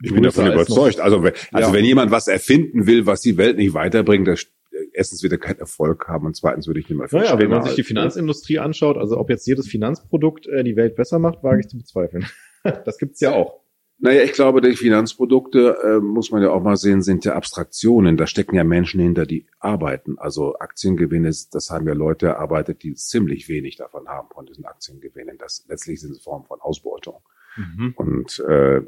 Ich 0.02 0.12
bin 0.12 0.23
davon 0.23 0.47
überzeugt. 0.47 1.00
Also, 1.00 1.23
wenn, 1.23 1.33
also 1.52 1.71
ja. 1.71 1.75
wenn 1.75 1.85
jemand 1.85 2.11
was 2.11 2.28
erfinden 2.28 2.87
will, 2.87 3.07
was 3.07 3.23
die 3.23 3.38
Welt 3.38 3.57
nicht 3.57 3.73
weiterbringt, 3.73 4.28
das, 4.28 4.47
erstens 4.93 5.23
wird 5.23 5.33
er 5.33 5.38
keinen 5.38 5.59
Erfolg 5.59 6.07
haben 6.07 6.26
und 6.26 6.37
zweitens 6.37 6.66
würde 6.66 6.81
ich 6.81 6.88
nicht 6.88 6.99
mal 6.99 7.09
verstehen. 7.09 7.35
Naja, 7.35 7.40
wenn 7.40 7.50
man 7.50 7.62
sich 7.62 7.76
die 7.76 7.83
Finanzindustrie 7.83 8.59
anschaut, 8.59 8.99
also 8.99 9.16
ob 9.16 9.31
jetzt 9.31 9.47
jedes 9.47 9.69
Finanzprodukt 9.69 10.47
äh, 10.49 10.64
die 10.64 10.76
Welt 10.76 10.97
besser 10.97 11.19
macht, 11.19 11.43
wage 11.43 11.61
ich 11.61 11.69
zu 11.69 11.78
bezweifeln. 11.78 12.26
das 12.85 12.99
gibt's 12.99 13.21
ja 13.21 13.33
auch. 13.33 13.65
Naja, 13.98 14.22
ich 14.22 14.32
glaube, 14.32 14.60
die 14.60 14.76
Finanzprodukte, 14.76 15.78
äh, 15.82 16.00
muss 16.00 16.30
man 16.30 16.42
ja 16.42 16.50
auch 16.50 16.62
mal 16.62 16.76
sehen, 16.76 17.00
sind 17.00 17.24
ja 17.24 17.34
Abstraktionen. 17.34 18.18
Da 18.18 18.26
stecken 18.26 18.54
ja 18.54 18.62
Menschen 18.62 19.00
hinter, 19.00 19.24
die 19.24 19.46
arbeiten. 19.58 20.18
Also 20.18 20.58
Aktiengewinne, 20.58 21.30
das 21.50 21.70
haben 21.70 21.88
ja 21.88 21.94
Leute 21.94 22.26
erarbeitet, 22.26 22.82
die 22.82 22.94
ziemlich 22.94 23.48
wenig 23.48 23.76
davon 23.76 24.06
haben, 24.06 24.28
von 24.34 24.44
diesen 24.44 24.66
Aktiengewinnen. 24.66 25.38
Das 25.38 25.64
letztlich 25.68 26.02
sind 26.02 26.12
es 26.12 26.20
Formen 26.20 26.44
von 26.44 26.60
Ausbeutung. 26.60 27.22
Mhm. 27.56 27.94
Und 27.96 28.38
äh, 28.40 28.82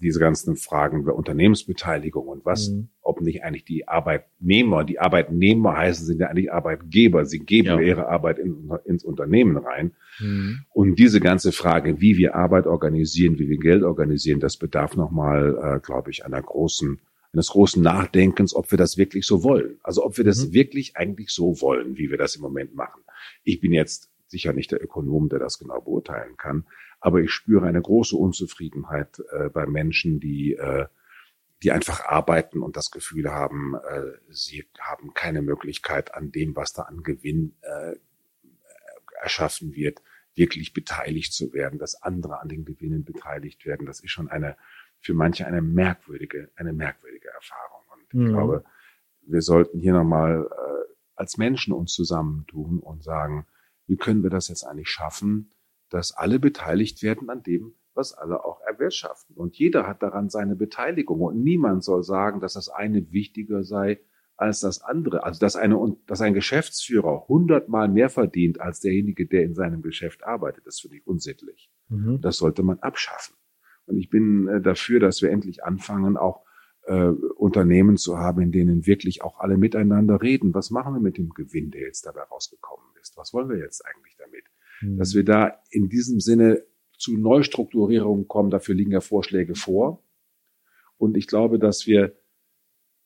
diese 0.00 0.20
ganzen 0.20 0.56
Fragen 0.56 1.00
über 1.00 1.14
Unternehmensbeteiligung 1.14 2.26
und 2.26 2.44
was, 2.44 2.70
mhm. 2.70 2.88
ob 3.00 3.20
nicht 3.20 3.42
eigentlich 3.42 3.64
die 3.64 3.88
Arbeitnehmer, 3.88 4.84
die 4.84 4.98
Arbeitnehmer 4.98 5.76
heißen, 5.76 6.06
sind 6.06 6.20
ja 6.20 6.28
eigentlich 6.28 6.52
Arbeitgeber. 6.52 7.24
Sie 7.24 7.38
geben 7.38 7.68
ja. 7.68 7.80
ihre 7.80 8.08
Arbeit 8.08 8.38
in, 8.38 8.70
ins 8.84 9.04
Unternehmen 9.04 9.56
rein. 9.56 9.92
Mhm. 10.20 10.64
Und 10.70 10.98
diese 10.98 11.20
ganze 11.20 11.52
Frage, 11.52 12.00
wie 12.00 12.16
wir 12.16 12.34
Arbeit 12.34 12.66
organisieren, 12.66 13.38
wie 13.38 13.48
wir 13.48 13.58
Geld 13.58 13.82
organisieren, 13.82 14.40
das 14.40 14.56
bedarf 14.56 14.96
nochmal, 14.96 15.76
äh, 15.76 15.80
glaube 15.80 16.10
ich, 16.10 16.24
einer 16.24 16.42
großen 16.42 17.00
eines 17.32 17.48
großen 17.48 17.82
Nachdenkens, 17.82 18.54
ob 18.54 18.70
wir 18.70 18.78
das 18.78 18.96
wirklich 18.96 19.26
so 19.26 19.42
wollen. 19.42 19.78
Also 19.82 20.04
ob 20.04 20.16
wir 20.16 20.24
das 20.24 20.46
mhm. 20.46 20.52
wirklich 20.52 20.96
eigentlich 20.96 21.30
so 21.30 21.60
wollen, 21.60 21.98
wie 21.98 22.08
wir 22.08 22.16
das 22.16 22.36
im 22.36 22.42
Moment 22.42 22.76
machen. 22.76 23.02
Ich 23.42 23.60
bin 23.60 23.72
jetzt 23.72 24.13
sicher 24.34 24.52
nicht 24.52 24.72
der 24.72 24.82
Ökonom, 24.82 25.28
der 25.28 25.38
das 25.38 25.58
genau 25.58 25.80
beurteilen 25.80 26.36
kann, 26.36 26.66
aber 27.00 27.20
ich 27.20 27.30
spüre 27.30 27.66
eine 27.66 27.80
große 27.80 28.16
Unzufriedenheit 28.16 29.22
äh, 29.30 29.48
bei 29.48 29.66
Menschen, 29.66 30.18
die, 30.18 30.54
äh, 30.54 30.86
die 31.62 31.70
einfach 31.70 32.04
arbeiten 32.04 32.62
und 32.62 32.76
das 32.76 32.90
Gefühl 32.90 33.30
haben, 33.30 33.74
äh, 33.74 34.12
sie 34.30 34.66
haben 34.80 35.14
keine 35.14 35.42
Möglichkeit 35.42 36.14
an 36.14 36.32
dem, 36.32 36.56
was 36.56 36.72
da 36.72 36.82
an 36.82 37.02
Gewinn 37.02 37.54
äh, 37.62 37.96
erschaffen 39.22 39.74
wird, 39.74 40.02
wirklich 40.34 40.72
beteiligt 40.72 41.32
zu 41.32 41.52
werden, 41.52 41.78
dass 41.78 42.02
andere 42.02 42.40
an 42.40 42.48
den 42.48 42.64
Gewinnen 42.64 43.04
beteiligt 43.04 43.64
werden. 43.64 43.86
Das 43.86 44.00
ist 44.00 44.10
schon 44.10 44.28
eine, 44.28 44.56
für 44.98 45.14
manche 45.14 45.46
eine 45.46 45.62
merkwürdige, 45.62 46.50
eine 46.56 46.72
merkwürdige 46.72 47.28
Erfahrung. 47.28 47.82
Und 47.92 48.14
mhm. 48.14 48.26
ich 48.26 48.32
glaube, 48.32 48.64
wir 49.26 49.42
sollten 49.42 49.78
hier 49.78 49.92
nochmal 49.92 50.48
äh, 50.50 50.92
als 51.14 51.38
Menschen 51.38 51.72
uns 51.72 51.92
zusammentun 51.92 52.80
und 52.80 53.04
sagen, 53.04 53.46
wie 53.86 53.96
können 53.96 54.22
wir 54.22 54.30
das 54.30 54.48
jetzt 54.48 54.64
eigentlich 54.64 54.88
schaffen, 54.88 55.52
dass 55.90 56.12
alle 56.12 56.38
beteiligt 56.38 57.02
werden 57.02 57.30
an 57.30 57.42
dem, 57.42 57.74
was 57.94 58.12
alle 58.12 58.44
auch 58.44 58.60
erwirtschaften. 58.62 59.36
Und 59.36 59.56
jeder 59.56 59.86
hat 59.86 60.02
daran 60.02 60.28
seine 60.28 60.56
Beteiligung. 60.56 61.20
Und 61.20 61.42
niemand 61.42 61.84
soll 61.84 62.02
sagen, 62.02 62.40
dass 62.40 62.54
das 62.54 62.68
eine 62.68 63.12
wichtiger 63.12 63.62
sei 63.62 64.00
als 64.36 64.60
das 64.60 64.82
andere. 64.82 65.22
Also 65.22 65.38
dass, 65.38 65.54
eine, 65.54 65.96
dass 66.06 66.20
ein 66.20 66.34
Geschäftsführer 66.34 67.28
hundertmal 67.28 67.88
mehr 67.88 68.10
verdient 68.10 68.60
als 68.60 68.80
derjenige, 68.80 69.26
der 69.26 69.44
in 69.44 69.54
seinem 69.54 69.82
Geschäft 69.82 70.24
arbeitet, 70.24 70.66
das 70.66 70.80
finde 70.80 70.96
ich 70.96 71.06
unsittlich. 71.06 71.70
Mhm. 71.88 72.20
Das 72.20 72.38
sollte 72.38 72.62
man 72.62 72.80
abschaffen. 72.80 73.36
Und 73.86 73.96
ich 73.98 74.10
bin 74.10 74.48
äh, 74.48 74.60
dafür, 74.60 74.98
dass 74.98 75.22
wir 75.22 75.30
endlich 75.30 75.62
anfangen, 75.62 76.16
auch 76.16 76.44
äh, 76.86 77.10
Unternehmen 77.10 77.96
zu 77.96 78.18
haben, 78.18 78.42
in 78.42 78.50
denen 78.50 78.86
wirklich 78.86 79.22
auch 79.22 79.38
alle 79.38 79.56
miteinander 79.56 80.20
reden. 80.20 80.54
Was 80.54 80.70
machen 80.70 80.94
wir 80.94 81.00
mit 81.00 81.18
dem 81.18 81.30
Gewinn, 81.30 81.70
der 81.70 81.82
jetzt 81.82 82.06
dabei 82.06 82.22
rausgekommen 82.22 82.93
ist? 83.14 83.18
Was 83.18 83.32
wollen 83.32 83.48
wir 83.48 83.58
jetzt 83.58 83.84
eigentlich 83.86 84.16
damit? 84.16 84.44
Mhm. 84.80 84.98
Dass 84.98 85.14
wir 85.14 85.24
da 85.24 85.60
in 85.70 85.88
diesem 85.88 86.20
Sinne 86.20 86.62
zu 86.96 87.16
Neustrukturierungen 87.16 88.28
kommen, 88.28 88.50
dafür 88.50 88.74
liegen 88.74 88.92
ja 88.92 89.00
Vorschläge 89.00 89.54
vor. 89.54 90.02
Und 90.96 91.16
ich 91.16 91.26
glaube, 91.26 91.58
dass 91.58 91.86
wir 91.86 92.16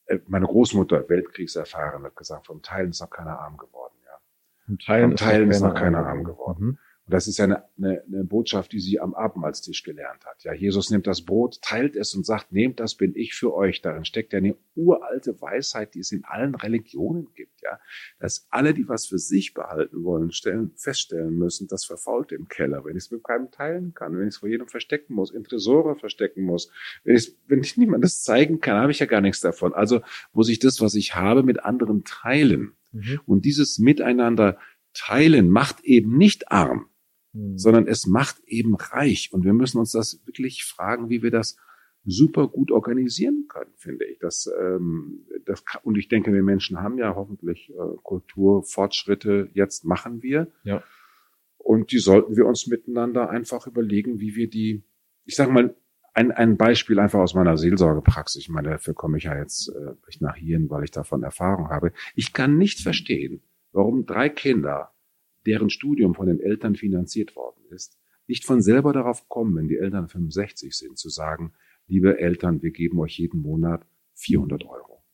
äh, 0.06 0.18
meine 0.26 0.46
Großmutter, 0.46 1.08
Weltkriegserfahren, 1.08 2.04
hat 2.04 2.16
gesagt, 2.16 2.46
vom 2.46 2.62
Teilen 2.62 2.90
ist 2.90 3.00
noch 3.00 3.10
keiner 3.10 3.38
arm 3.38 3.56
geworden. 3.56 3.94
Ja. 4.04 4.20
Vom 4.66 4.78
Teilen, 4.78 5.10
vom 5.10 5.16
Teilen 5.16 5.50
ist 5.50 5.60
noch 5.60 5.74
keiner 5.74 6.06
arm 6.06 6.24
geworden. 6.24 6.64
Mhm. 6.64 6.78
Und 7.08 7.14
das 7.14 7.26
ist 7.26 7.38
ja 7.38 7.46
eine, 7.46 7.64
eine, 7.78 8.02
eine 8.06 8.24
Botschaft, 8.24 8.70
die 8.72 8.80
sie 8.80 9.00
am 9.00 9.14
Abendmahlstisch 9.14 9.82
gelernt 9.82 10.26
hat. 10.26 10.44
Ja, 10.44 10.52
Jesus 10.52 10.90
nimmt 10.90 11.06
das 11.06 11.22
Brot, 11.22 11.62
teilt 11.62 11.96
es 11.96 12.14
und 12.14 12.26
sagt, 12.26 12.52
nehmt 12.52 12.80
das 12.80 12.96
bin 12.96 13.14
ich 13.16 13.34
für 13.34 13.54
euch. 13.54 13.80
Darin 13.80 14.04
steckt 14.04 14.34
ja 14.34 14.38
eine 14.38 14.56
uralte 14.76 15.40
Weisheit, 15.40 15.94
die 15.94 16.00
es 16.00 16.12
in 16.12 16.24
allen 16.24 16.54
Religionen 16.54 17.32
gibt. 17.34 17.57
Ja, 17.68 17.80
dass 18.18 18.46
alle, 18.50 18.72
die 18.72 18.88
was 18.88 19.06
für 19.06 19.18
sich 19.18 19.52
behalten 19.52 20.02
wollen, 20.04 20.32
stellen, 20.32 20.72
feststellen 20.76 21.37
müssen, 21.37 21.66
das 21.68 21.84
verfault 21.84 22.32
im 22.32 22.48
Keller, 22.48 22.84
wenn 22.84 22.96
ich 22.96 23.04
es 23.04 23.10
mit 23.10 23.25
keinem 23.25 23.50
teilen 23.50 23.92
kann, 23.92 24.16
wenn 24.16 24.22
ich 24.22 24.34
es 24.34 24.38
vor 24.38 24.48
jedem 24.48 24.68
verstecken 24.68 25.14
muss, 25.14 25.30
in 25.30 25.44
Tresore 25.44 25.96
verstecken 25.96 26.42
muss, 26.42 26.70
wenn 27.04 27.16
ich, 27.16 27.37
wenn 27.46 27.60
ich 27.60 27.76
niemandem 27.76 28.02
das 28.02 28.22
zeigen 28.22 28.60
kann, 28.60 28.80
habe 28.80 28.92
ich 28.92 29.00
ja 29.00 29.06
gar 29.06 29.20
nichts 29.20 29.40
davon. 29.40 29.75
Also 29.75 30.00
muss 30.32 30.48
ich 30.48 30.58
das, 30.58 30.80
was 30.80 30.94
ich 30.94 31.14
habe, 31.14 31.42
mit 31.42 31.64
anderen 31.64 32.04
teilen. 32.04 32.72
Mhm. 32.92 33.20
Und 33.26 33.44
dieses 33.44 33.78
Miteinander 33.78 34.58
teilen 34.94 35.50
macht 35.50 35.80
eben 35.84 36.16
nicht 36.16 36.50
arm 36.50 36.88
hm. 37.32 37.58
sondern 37.58 37.87
es 37.87 38.06
macht 38.06 38.40
eben 38.46 38.75
reich. 38.75 39.32
Und 39.32 39.44
wir 39.44 39.52
müssen 39.52 39.78
uns 39.78 39.92
das 39.92 40.20
wirklich 40.25 40.64
fragen, 40.64 41.10
wie 41.10 41.22
wir 41.22 41.30
das 41.30 41.56
super 42.05 42.49
gut 42.49 42.71
organisieren 42.71 43.47
können, 43.49 43.73
finde 43.76 44.07
ich. 44.07 44.19
Das, 44.19 44.50
ähm, 44.61 45.26
das 45.45 45.62
und 45.83 45.99
ich 45.99 46.09
denke, 46.09 46.33
wir 46.33 46.43
Menschen 46.43 46.81
haben 46.81 46.99
ja 46.99 47.14
hoffentlich 47.14 47.71
äh, 47.71 47.97
Kulturfortschritte. 48.02 49.50
Jetzt 49.52 49.85
machen 49.85 50.23
wir. 50.23 50.49
Ja. 50.64 50.83
Und 51.59 51.93
die 51.93 51.99
sollten 51.99 52.37
wir 52.37 52.47
uns 52.47 52.67
miteinander 52.67 53.31
einfach 53.31 53.67
überlegen, 53.67 54.21
wie 54.21 54.37
wir 54.37 54.49
die, 54.49 54.85
ich 55.25 55.37
sage 55.37 55.52
mal, 55.52 55.75
ein, 56.14 56.33
ein 56.33 56.57
Beispiel 56.57 56.99
einfach 56.99 57.21
aus 57.21 57.35
meiner 57.35 57.57
Seelsorgepraxis. 57.57 58.43
Ich 58.43 58.49
meine, 58.49 58.71
dafür 58.71 58.95
komme 58.95 59.19
ich 59.19 59.25
ja 59.25 59.38
jetzt 59.38 59.69
äh, 59.69 59.95
nach 60.21 60.37
hierhin, 60.37 60.71
weil 60.71 60.85
ich 60.85 60.90
davon 60.90 61.23
Erfahrung 61.23 61.69
habe. 61.69 61.93
Ich 62.14 62.33
kann 62.33 62.57
nicht 62.57 62.81
verstehen, 62.81 63.43
warum 63.73 64.07
drei 64.07 64.28
Kinder 64.28 64.93
deren 65.47 65.71
Studium 65.71 66.14
von 66.14 66.26
den 66.26 66.40
Eltern 66.40 66.75
finanziert 66.75 67.37
worden 67.37 67.64
ist, 67.71 67.99
nicht 68.26 68.45
von 68.45 68.61
selber 68.61 68.93
darauf 68.93 69.28
kommen, 69.28 69.57
wenn 69.57 69.69
die 69.69 69.78
Eltern 69.78 70.09
65 70.09 70.76
sind, 70.76 70.99
zu 70.99 71.09
sagen, 71.09 71.52
liebe 71.88 72.18
Eltern, 72.18 72.62
wir 72.62 72.71
geben 72.71 72.99
euch 73.00 73.18
jeden 73.18 73.40
Monat 73.40 73.87
400 74.14 74.64
Euro. 74.64 75.04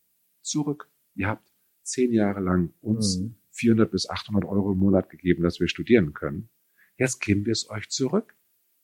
Zurück. 0.42 0.90
Ihr 1.14 1.28
habt 1.28 1.48
zehn 1.82 2.12
Jahre 2.12 2.40
lang 2.40 2.74
uns 2.80 3.18
mhm. 3.18 3.36
400 3.52 3.90
bis 3.90 4.10
800 4.10 4.44
Euro 4.44 4.72
im 4.72 4.78
Monat 4.78 5.08
gegeben, 5.10 5.42
dass 5.42 5.60
wir 5.60 5.68
studieren 5.68 6.12
können. 6.12 6.48
Jetzt 6.96 7.20
geben 7.20 7.46
wir 7.46 7.52
es 7.52 7.70
euch 7.70 7.88
zurück. 7.88 8.34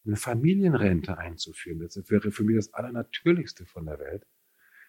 Eine 0.06 0.16
Familienrente 0.16 1.18
einzuführen, 1.18 1.80
das 1.80 2.11
wäre 2.11 2.30
für 2.30 2.42
mich 2.42 2.56
das 2.56 2.73
Allernatürlichste 2.73 3.66
von 3.66 3.85
der 3.85 3.99
Welt, 3.99 4.26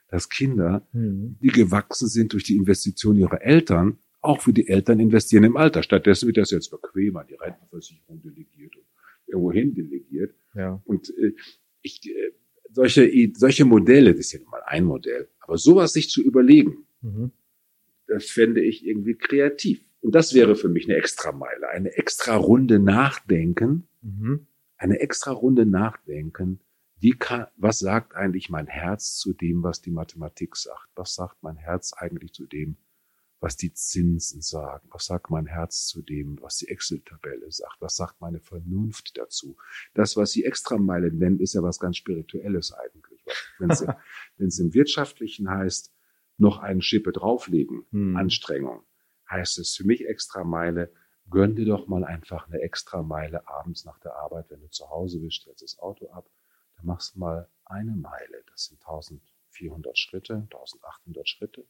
dass 0.08 0.30
Kinder, 0.30 0.88
mhm. 0.94 1.38
die 1.42 1.50
gewachsen 1.50 2.08
sind 2.08 2.32
durch 2.32 2.46
die 2.46 2.56
Investition 2.56 3.18
ihrer 3.18 3.42
Eltern, 3.42 3.98
auch 4.22 4.42
für 4.42 4.54
die 4.54 4.70
Eltern 4.70 5.02
investieren 5.02 5.44
im 5.44 5.58
Alter. 5.58 5.84
Stattdessen 5.84 6.28
wird 6.28 6.38
das 6.38 6.52
jetzt 6.52 6.70
bequemer, 6.70 7.26
die 7.26 7.34
Rentenversicherung 7.34 8.22
delegiert 8.22 8.76
und 8.78 8.86
irgendwohin 9.28 9.74
delegiert. 9.74 10.34
Ja. 10.54 10.82
Und 10.86 11.10
äh, 11.18 11.34
ich, 11.82 12.08
äh, 12.08 12.32
solche, 12.72 13.32
solche 13.36 13.66
Modelle, 13.66 14.12
das 14.12 14.28
ist 14.28 14.34
ja 14.34 14.40
nun 14.40 14.50
mal 14.50 14.64
ein 14.66 14.86
Modell, 14.86 15.30
aber 15.40 15.58
sowas 15.58 15.94
sich 15.94 16.10
zu 16.10 16.22
überlegen, 16.22 16.86
mhm. 17.02 17.32
das 18.08 18.26
fände 18.26 18.62
ich 18.62 18.86
irgendwie 18.86 19.16
kreativ. 19.16 19.84
Und 20.02 20.16
das 20.16 20.34
wäre 20.34 20.56
für 20.56 20.68
mich 20.70 20.86
eine 20.86 20.98
extra 20.98 21.32
Meile, 21.32 21.70
eine 21.70 21.96
extra 21.96 22.36
Runde 22.36 22.80
nachdenken, 22.80 23.88
mhm. 24.02 24.48
eine 24.78 25.00
extra 25.00 25.32
Runde 25.32 25.66
nachdenken. 25.66 26.60
Wie 27.00 27.12
kann, 27.12 27.48
was 27.58 27.80
sagt 27.80 28.16
eigentlich 28.16 28.50
mein 28.50 28.68
Herz 28.68 29.18
zu 29.18 29.34
dem, 29.34 29.64
was 29.64 29.82
die 29.82 29.92
Mathematik 29.92 30.56
sagt? 30.56 30.90
Was 30.96 31.16
sagt 31.16 31.44
mein 31.44 31.58
Herz 31.58 31.94
eigentlich 31.94 32.34
zu 32.34 32.46
dem, 32.46 32.78
was 33.42 33.58
die 33.58 33.74
Zinsen 33.74 34.42
sagen, 34.42 34.88
was 34.92 35.08
sagt 35.08 35.32
mein 35.32 35.48
Herz 35.48 35.88
zu 35.88 36.04
dem, 36.04 36.40
was 36.42 36.58
die 36.58 36.68
Excel-Tabelle 36.68 37.52
sagt, 37.52 37.82
was 37.82 37.96
sagt 37.96 38.22
meine 38.22 38.40
Vernunft 38.40 39.18
dazu. 39.18 39.58
Das, 39.96 40.16
was 40.16 40.32
sie 40.32 40.46
Extrameile 40.46 41.12
nennen, 41.12 41.40
ist 41.40 41.56
ja 41.56 41.64
was 41.64 41.80
ganz 41.80 41.98
Spirituelles 41.98 42.72
eigentlich. 42.72 43.26
Wenn 43.58 43.72
es 43.72 43.82
im 44.60 44.74
Wirtschaftlichen 44.76 45.50
heißt, 45.50 45.92
noch 46.38 46.60
einen 46.60 46.84
Schippe 46.84 47.12
drauflegen, 47.12 47.86
hm. 47.92 48.16
Anstrengung, 48.16 48.84
heißt 49.30 49.58
es 49.58 49.76
für 49.76 49.86
mich 49.86 50.06
Extrameile, 50.06 50.94
gönn 51.30 51.56
dir 51.56 51.66
doch 51.66 51.88
mal 51.88 52.04
einfach 52.04 52.48
eine 52.48 52.62
Extrameile 52.62 53.48
abends 53.48 53.86
nach 53.86 54.00
der 54.00 54.16
Arbeit, 54.18 54.52
wenn 54.52 54.62
du 54.62 54.70
zu 54.70 54.88
Hause 54.90 55.20
bist, 55.20 55.42
stellst 55.42 55.64
das 55.64 55.80
Auto 55.80 56.10
ab, 56.12 56.30
dann 56.76 56.86
machst 56.86 57.16
du 57.16 57.20
mal 57.20 57.50
eine 57.66 57.96
Meile, 57.96 58.44
das 58.52 58.66
sind 58.66 58.80
1400 58.82 59.98
Schritte, 59.98 60.34
1800 60.36 61.28
Schritte 61.28 61.66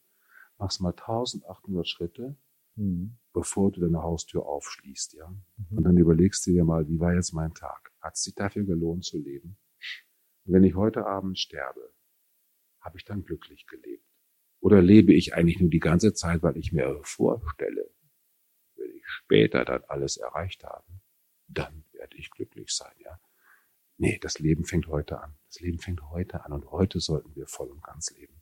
machst 0.61 0.79
mal 0.79 0.91
1800 0.91 1.87
Schritte, 1.87 2.37
mhm. 2.75 3.17
bevor 3.33 3.71
du 3.71 3.81
deine 3.81 4.03
Haustür 4.03 4.45
aufschließt, 4.45 5.13
ja. 5.13 5.27
Mhm. 5.27 5.77
Und 5.77 5.83
dann 5.83 5.97
überlegst 5.97 6.45
du 6.45 6.51
dir 6.51 6.63
mal, 6.63 6.87
wie 6.87 6.99
war 6.99 7.13
jetzt 7.13 7.33
mein 7.33 7.53
Tag? 7.53 7.91
Hat 7.99 8.15
es 8.15 8.23
sich 8.23 8.35
dafür 8.35 8.63
gelohnt 8.63 9.03
zu 9.03 9.17
leben? 9.17 9.57
Und 10.45 10.53
wenn 10.53 10.63
ich 10.63 10.75
heute 10.75 11.05
Abend 11.05 11.37
sterbe, 11.37 11.93
habe 12.79 12.97
ich 12.97 13.05
dann 13.05 13.25
glücklich 13.25 13.65
gelebt? 13.67 14.05
Oder 14.59 14.81
lebe 14.81 15.13
ich 15.13 15.33
eigentlich 15.33 15.59
nur 15.59 15.71
die 15.71 15.79
ganze 15.79 16.13
Zeit, 16.13 16.43
weil 16.43 16.55
ich 16.57 16.71
mir 16.71 16.99
vorstelle, 17.03 17.89
wenn 18.75 18.91
ich 18.91 19.03
später 19.05 19.65
dann 19.65 19.83
alles 19.87 20.17
erreicht 20.17 20.63
habe, 20.63 20.85
dann 21.47 21.85
werde 21.91 22.15
ich 22.17 22.29
glücklich 22.29 22.71
sein, 22.71 22.93
ja. 22.99 23.19
Nee, 23.97 24.17
das 24.19 24.39
Leben 24.39 24.65
fängt 24.65 24.87
heute 24.87 25.21
an. 25.21 25.35
Das 25.47 25.59
Leben 25.59 25.79
fängt 25.79 26.01
heute 26.09 26.43
an 26.43 26.53
und 26.53 26.71
heute 26.71 26.99
sollten 26.99 27.35
wir 27.35 27.45
voll 27.47 27.69
und 27.69 27.83
ganz 27.83 28.11
leben. 28.15 28.40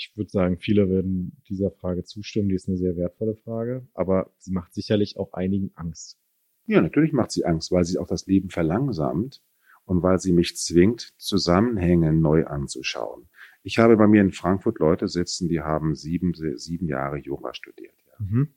Ich 0.00 0.16
würde 0.16 0.30
sagen, 0.30 0.56
viele 0.56 0.88
werden 0.88 1.42
dieser 1.46 1.70
Frage 1.70 2.04
zustimmen. 2.04 2.48
Die 2.48 2.54
ist 2.54 2.68
eine 2.68 2.78
sehr 2.78 2.96
wertvolle 2.96 3.36
Frage, 3.36 3.86
aber 3.92 4.32
sie 4.38 4.50
macht 4.50 4.72
sicherlich 4.72 5.18
auch 5.18 5.34
einigen 5.34 5.72
Angst. 5.74 6.18
Ja, 6.64 6.80
natürlich 6.80 7.12
macht 7.12 7.30
sie 7.32 7.44
Angst, 7.44 7.70
weil 7.70 7.84
sie 7.84 7.98
auch 7.98 8.06
das 8.06 8.26
Leben 8.26 8.48
verlangsamt 8.48 9.42
und 9.84 10.02
weil 10.02 10.18
sie 10.18 10.32
mich 10.32 10.56
zwingt, 10.56 11.12
Zusammenhänge 11.18 12.14
neu 12.14 12.46
anzuschauen. 12.46 13.28
Ich 13.62 13.78
habe 13.78 13.98
bei 13.98 14.06
mir 14.06 14.22
in 14.22 14.32
Frankfurt 14.32 14.78
Leute 14.78 15.06
sitzen, 15.06 15.48
die 15.48 15.60
haben 15.60 15.94
sieben, 15.94 16.32
sieben 16.56 16.86
Jahre 16.86 17.18
Jura 17.18 17.52
studiert 17.52 18.02
ja. 18.06 18.14
Mhm. 18.24 18.54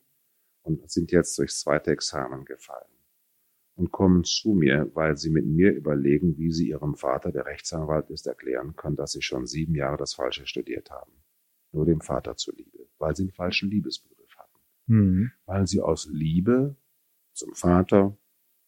und 0.62 0.90
sind 0.90 1.12
jetzt 1.12 1.38
durchs 1.38 1.60
zweite 1.60 1.92
Examen 1.92 2.46
gefallen 2.46 2.88
und 3.76 3.92
kommen 3.92 4.24
zu 4.24 4.54
mir, 4.54 4.90
weil 4.94 5.18
sie 5.18 5.30
mit 5.30 5.46
mir 5.46 5.74
überlegen, 5.74 6.38
wie 6.38 6.52
sie 6.52 6.70
ihrem 6.70 6.96
Vater, 6.96 7.34
der 7.34 7.48
Rechtsanwalt 7.48 8.10
ist, 8.12 8.28
erklären 8.28 8.78
können, 8.78 8.96
dass 8.96 9.12
sie 9.12 9.22
schon 9.22 9.46
sieben 9.46 9.76
Jahre 9.76 9.98
das 9.98 10.14
Falsche 10.14 10.48
studiert 10.48 10.90
haben 10.90 11.12
nur 11.74 11.86
dem 11.86 12.02
Vater 12.02 12.36
zuliebe, 12.36 12.88
weil 12.98 13.16
sie 13.16 13.24
einen 13.24 13.32
falschen 13.32 13.70
Liebesbegriff 13.70 14.36
hatten. 14.38 14.60
Mhm. 14.88 15.32
Weil 15.46 15.68
sie 15.68 15.82
aus 15.82 16.08
Liebe 16.12 16.76
zum 17.34 17.54
Vater 17.54 18.18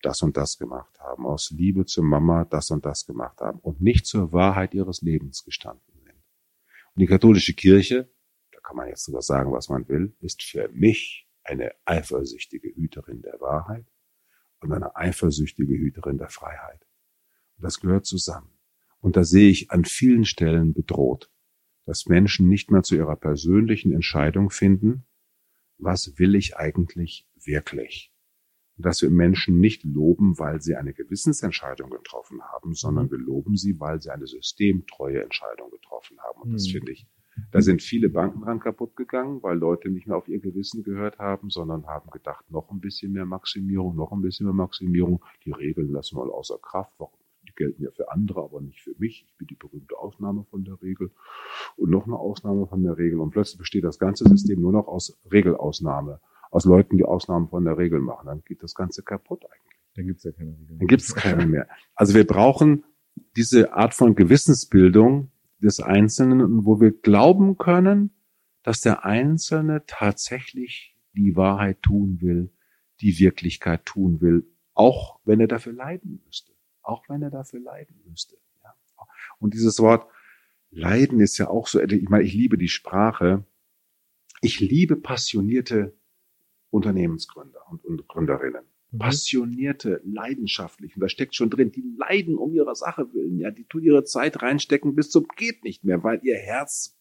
das 0.01 0.21
und 0.21 0.37
das 0.37 0.57
gemacht 0.57 0.99
haben, 0.99 1.25
aus 1.25 1.51
Liebe 1.51 1.85
zur 1.85 2.03
Mama 2.03 2.45
das 2.45 2.69
und 2.71 2.85
das 2.85 3.05
gemacht 3.05 3.41
haben 3.41 3.59
und 3.59 3.81
nicht 3.81 4.05
zur 4.05 4.31
Wahrheit 4.33 4.73
ihres 4.73 5.01
Lebens 5.01 5.43
gestanden 5.43 5.99
sind. 6.03 6.15
Und 6.95 7.01
die 7.01 7.07
katholische 7.07 7.53
Kirche, 7.53 8.09
da 8.51 8.59
kann 8.59 8.77
man 8.77 8.87
jetzt 8.87 9.05
sogar 9.05 9.21
sagen, 9.21 9.51
was 9.51 9.69
man 9.69 9.87
will, 9.87 10.15
ist 10.19 10.43
für 10.43 10.69
mich 10.69 11.27
eine 11.43 11.71
eifersüchtige 11.85 12.69
Hüterin 12.69 13.21
der 13.21 13.39
Wahrheit 13.39 13.85
und 14.59 14.71
eine 14.71 14.95
eifersüchtige 14.95 15.73
Hüterin 15.73 16.17
der 16.17 16.29
Freiheit. 16.29 16.87
Und 17.57 17.63
das 17.63 17.79
gehört 17.79 18.05
zusammen. 18.05 18.57
Und 18.99 19.15
da 19.15 19.23
sehe 19.23 19.49
ich 19.49 19.71
an 19.71 19.85
vielen 19.85 20.25
Stellen 20.25 20.73
bedroht 20.73 21.31
dass 21.85 22.07
Menschen 22.07 22.49
nicht 22.49 22.71
mehr 22.71 22.83
zu 22.83 22.95
ihrer 22.95 23.15
persönlichen 23.15 23.91
Entscheidung 23.91 24.49
finden, 24.49 25.05
was 25.77 26.17
will 26.17 26.35
ich 26.35 26.57
eigentlich 26.57 27.27
wirklich. 27.35 28.11
dass 28.77 29.01
wir 29.01 29.09
Menschen 29.09 29.59
nicht 29.59 29.83
loben, 29.83 30.37
weil 30.37 30.61
sie 30.61 30.75
eine 30.75 30.93
Gewissensentscheidung 30.93 31.89
getroffen 31.89 32.41
haben, 32.41 32.73
sondern 32.73 33.05
mhm. 33.05 33.11
wir 33.11 33.19
loben 33.19 33.55
sie, 33.55 33.79
weil 33.79 34.01
sie 34.01 34.11
eine 34.11 34.27
systemtreue 34.27 35.23
Entscheidung 35.23 35.71
getroffen 35.71 36.17
haben. 36.19 36.41
Und 36.41 36.53
das 36.53 36.67
mhm. 36.67 36.71
finde 36.71 36.91
ich, 36.91 37.07
da 37.51 37.61
sind 37.61 37.81
viele 37.81 38.09
Banken 38.09 38.41
dran 38.41 38.59
kaputt 38.59 38.95
gegangen, 38.95 39.43
weil 39.43 39.57
Leute 39.57 39.89
nicht 39.89 40.07
mehr 40.07 40.17
auf 40.17 40.27
ihr 40.27 40.39
Gewissen 40.39 40.83
gehört 40.83 41.19
haben, 41.19 41.49
sondern 41.49 41.85
haben 41.85 42.09
gedacht, 42.09 42.49
noch 42.49 42.69
ein 42.71 42.79
bisschen 42.79 43.11
mehr 43.11 43.25
Maximierung, 43.25 43.95
noch 43.95 44.11
ein 44.11 44.21
bisschen 44.21 44.45
mehr 44.45 44.53
Maximierung. 44.53 45.23
Die 45.45 45.51
Regeln 45.51 45.91
lassen 45.91 46.17
wir 46.17 46.33
außer 46.33 46.57
Kraft. 46.61 46.93
Warum? 46.97 47.19
Gelten 47.55 47.83
ja 47.83 47.91
für 47.91 48.11
andere, 48.11 48.43
aber 48.43 48.61
nicht 48.61 48.81
für 48.81 48.95
mich. 48.97 49.25
Ich 49.27 49.37
bin 49.37 49.47
die 49.47 49.55
berühmte 49.55 49.97
Ausnahme 49.97 50.45
von 50.49 50.63
der 50.63 50.81
Regel 50.81 51.11
und 51.77 51.89
noch 51.89 52.05
eine 52.05 52.17
Ausnahme 52.17 52.67
von 52.67 52.83
der 52.83 52.97
Regel. 52.97 53.19
Und 53.19 53.31
plötzlich 53.31 53.57
besteht 53.57 53.83
das 53.83 53.99
ganze 53.99 54.27
System 54.27 54.61
nur 54.61 54.71
noch 54.71 54.87
aus 54.87 55.17
Regelausnahme, 55.31 56.19
aus 56.51 56.65
Leuten, 56.65 56.97
die 56.97 57.05
Ausnahmen 57.05 57.47
von 57.47 57.65
der 57.65 57.77
Regel 57.77 57.99
machen. 58.01 58.27
Dann 58.27 58.43
geht 58.45 58.63
das 58.63 58.75
Ganze 58.75 59.03
kaputt 59.03 59.45
eigentlich. 59.45 59.79
Dann 59.95 60.07
gibt's 60.07 60.23
ja 60.23 60.31
keine 60.31 60.51
Regeln. 60.51 60.79
Dann 60.79 60.87
gibt's 60.87 61.15
keine 61.15 61.45
mehr. 61.45 61.67
Also 61.95 62.13
wir 62.13 62.27
brauchen 62.27 62.83
diese 63.35 63.73
Art 63.73 63.93
von 63.93 64.15
Gewissensbildung 64.15 65.31
des 65.59 65.79
Einzelnen, 65.79 66.65
wo 66.65 66.81
wir 66.81 66.91
glauben 66.91 67.57
können, 67.57 68.11
dass 68.63 68.81
der 68.81 69.05
Einzelne 69.05 69.83
tatsächlich 69.87 70.97
die 71.13 71.35
Wahrheit 71.35 71.81
tun 71.81 72.19
will, 72.21 72.51
die 72.99 73.19
Wirklichkeit 73.19 73.85
tun 73.85 74.19
will, 74.19 74.45
auch 74.73 75.19
wenn 75.23 75.39
er 75.39 75.47
dafür 75.47 75.73
leiden 75.73 76.21
müsste 76.25 76.54
auch 76.85 77.07
wenn 77.09 77.21
er 77.21 77.31
dafür 77.31 77.59
leiden 77.59 78.01
müsste. 78.05 78.37
Ja. 78.63 78.73
Und 79.39 79.53
dieses 79.53 79.79
Wort 79.79 80.07
Leiden 80.75 81.21
ist 81.21 81.37
ja 81.37 81.49
auch 81.49 81.67
so, 81.67 81.79
ich 81.81 82.09
meine, 82.09 82.25
ich 82.25 82.33
liebe 82.33 82.57
die 82.57 82.67
Sprache. 82.67 83.45
Ich 84.41 84.59
liebe 84.59 84.97
passionierte 84.97 85.97
Unternehmensgründer 86.69 87.61
und, 87.69 87.85
und 87.85 88.07
Gründerinnen. 88.09 88.65
Mhm. 88.91 88.97
Passionierte, 88.97 90.01
leidenschaftlich. 90.03 90.95
Und 90.95 91.01
da 91.01 91.07
steckt 91.07 91.33
schon 91.33 91.49
drin, 91.49 91.71
die 91.71 91.95
leiden 91.97 92.37
um 92.37 92.53
ihre 92.53 92.75
Sache 92.75 93.13
willen. 93.13 93.39
Ja, 93.39 93.51
die 93.51 93.63
tun 93.63 93.83
ihre 93.83 94.03
Zeit 94.03 94.41
reinstecken 94.41 94.95
bis 94.95 95.09
zum 95.09 95.27
geht 95.37 95.63
nicht 95.63 95.85
mehr, 95.85 96.03
weil 96.03 96.19
ihr 96.23 96.35
Herz 96.35 96.97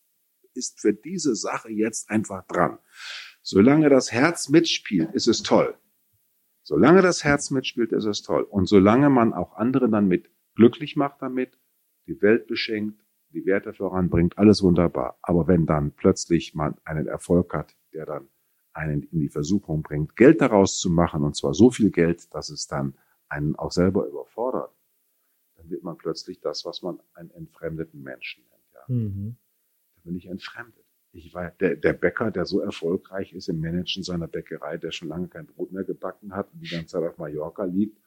ist 0.54 0.80
für 0.80 0.94
diese 0.94 1.34
Sache 1.34 1.70
jetzt 1.72 2.10
einfach 2.10 2.46
dran. 2.46 2.78
Solange 3.42 3.88
das 3.88 4.12
Herz 4.12 4.48
mitspielt, 4.48 5.12
ist 5.14 5.26
es 5.26 5.42
toll. 5.42 5.76
Solange 6.64 7.02
das 7.02 7.25
Herz 7.25 7.50
mitspielt, 7.50 7.92
ist 7.92 8.06
es 8.06 8.23
toll. 8.23 8.42
Und 8.42 8.66
solange 8.66 9.11
man 9.11 9.35
auch 9.35 9.54
andere 9.54 9.88
dann 9.90 10.09
mit 10.09 10.30
glücklich 10.54 10.97
macht 10.97 11.21
damit, 11.21 11.59
die 12.06 12.21
Welt 12.23 12.47
beschenkt, 12.47 13.04
die 13.28 13.44
Werte 13.44 13.75
voranbringt, 13.75 14.38
alles 14.38 14.62
wunderbar. 14.62 15.18
Aber 15.21 15.47
wenn 15.47 15.66
dann 15.66 15.92
plötzlich 15.92 16.54
man 16.54 16.76
einen 16.85 17.06
Erfolg 17.06 17.52
hat, 17.52 17.76
der 17.92 18.06
dann 18.06 18.28
einen 18.73 19.02
in 19.02 19.21
die 19.21 19.28
Versuchung 19.28 19.83
bringt, 19.83 20.16
Geld 20.16 20.40
daraus 20.40 20.78
zu 20.78 20.88
machen, 20.88 21.23
und 21.23 21.37
zwar 21.37 21.52
so 21.52 21.71
viel 21.71 21.90
Geld, 21.90 22.35
dass 22.35 22.49
es 22.49 22.66
dann 22.66 22.97
einen 23.28 23.56
auch 23.56 23.71
selber 23.71 24.06
überfordert, 24.06 24.75
dann 25.56 25.68
wird 25.68 25.83
man 25.83 25.99
plötzlich 25.99 26.40
das, 26.40 26.64
was 26.64 26.83
man 26.83 26.99
einen 27.12 27.30
entfremdeten 27.30 28.02
Menschen 28.02 28.42
nennt. 28.50 28.73
Ja. 28.73 28.94
Mhm. 28.94 29.37
Da 29.97 30.00
bin 30.04 30.16
ich 30.16 30.26
entfremdet 30.26 30.83
ich 31.14 31.33
war 31.33 31.50
der, 31.61 31.76
der 31.76 31.92
Bäcker, 31.92 32.30
der 32.30 32.44
so 32.44 32.61
erfolgreich 32.61 33.33
ist 33.33 33.49
im 33.49 33.61
Managen 33.61 34.02
seiner 34.02 34.26
Bäckerei, 34.26 34.78
der 34.78 34.90
schon 34.90 35.09
lange 35.09 35.28
kein 35.28 35.47
Brot 35.47 35.73
mehr 35.73 35.85
gebacken 35.85 36.35
hat 36.35 36.52
und 36.52 36.61
die 36.61 36.71
ganze 36.71 36.88
Zeit 36.88 37.04
auf 37.04 37.18
Mallorca 37.18 37.64
liegt 37.64 37.99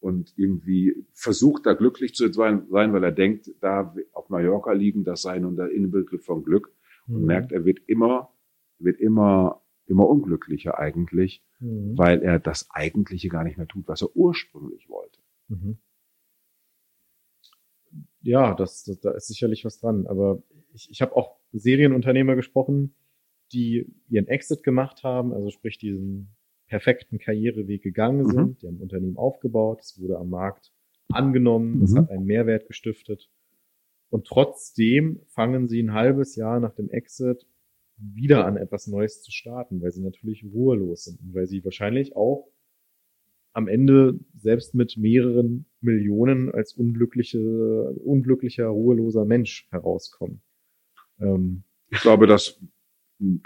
und 0.00 0.32
irgendwie 0.36 1.06
versucht, 1.12 1.66
da 1.66 1.74
glücklich 1.74 2.14
zu 2.14 2.32
sein, 2.32 2.66
weil 2.70 3.04
er 3.04 3.12
denkt, 3.12 3.50
da 3.60 3.94
auf 4.12 4.28
Mallorca 4.28 4.72
liegen, 4.72 5.04
das 5.04 5.22
sei 5.22 5.38
nun 5.38 5.56
der 5.56 5.70
Innenbegriff 5.70 6.24
von 6.24 6.44
Glück 6.44 6.72
und 7.08 7.20
mhm. 7.20 7.26
merkt, 7.26 7.52
er 7.52 7.64
wird 7.64 7.80
immer, 7.86 8.32
wird 8.78 9.00
immer, 9.00 9.62
immer 9.86 10.08
unglücklicher 10.08 10.78
eigentlich, 10.78 11.44
mhm. 11.58 11.98
weil 11.98 12.22
er 12.22 12.38
das 12.38 12.68
Eigentliche 12.70 13.28
gar 13.28 13.44
nicht 13.44 13.58
mehr 13.58 13.68
tut, 13.68 13.88
was 13.88 14.02
er 14.02 14.14
ursprünglich 14.16 14.88
wollte. 14.88 15.18
Mhm. 15.48 15.78
Ja, 18.20 18.54
das, 18.54 18.84
das, 18.84 19.00
da 19.00 19.10
ist 19.12 19.26
sicherlich 19.26 19.64
was 19.64 19.80
dran, 19.80 20.06
aber 20.06 20.42
ich, 20.72 20.88
ich 20.90 21.02
habe 21.02 21.16
auch 21.16 21.41
Serienunternehmer 21.58 22.36
gesprochen, 22.36 22.94
die 23.52 23.86
ihren 24.08 24.28
Exit 24.28 24.62
gemacht 24.62 25.02
haben, 25.02 25.32
also 25.32 25.50
sprich 25.50 25.78
diesen 25.78 26.34
perfekten 26.66 27.18
Karriereweg 27.18 27.82
gegangen 27.82 28.24
mhm. 28.24 28.30
sind. 28.30 28.46
Mhm. 28.46 28.58
Die 28.58 28.66
haben 28.66 28.76
ein 28.76 28.82
Unternehmen 28.82 29.16
aufgebaut, 29.16 29.80
es 29.82 30.00
wurde 30.00 30.18
am 30.18 30.30
Markt 30.30 30.72
angenommen, 31.10 31.78
mhm. 31.78 31.82
es 31.82 31.94
hat 31.94 32.10
einen 32.10 32.24
Mehrwert 32.24 32.66
gestiftet. 32.66 33.30
Und 34.10 34.26
trotzdem 34.26 35.20
fangen 35.28 35.68
sie 35.68 35.82
ein 35.82 35.92
halbes 35.92 36.36
Jahr 36.36 36.60
nach 36.60 36.74
dem 36.74 36.90
Exit 36.90 37.46
wieder 37.96 38.46
an, 38.46 38.56
etwas 38.56 38.86
Neues 38.86 39.22
zu 39.22 39.30
starten, 39.30 39.80
weil 39.80 39.92
sie 39.92 40.02
natürlich 40.02 40.44
ruhelos 40.44 41.04
sind 41.04 41.20
und 41.20 41.34
weil 41.34 41.46
sie 41.46 41.64
wahrscheinlich 41.64 42.16
auch 42.16 42.48
am 43.52 43.68
Ende 43.68 44.18
selbst 44.34 44.74
mit 44.74 44.96
mehreren 44.96 45.66
Millionen 45.80 46.50
als 46.50 46.72
unglückliche, 46.72 47.38
unglücklicher, 47.38 48.66
ruheloser 48.66 49.24
Mensch 49.24 49.68
herauskommen. 49.70 50.40
Ähm, 51.22 51.64
ich 51.88 52.00
glaube, 52.00 52.26
dass 52.26 52.58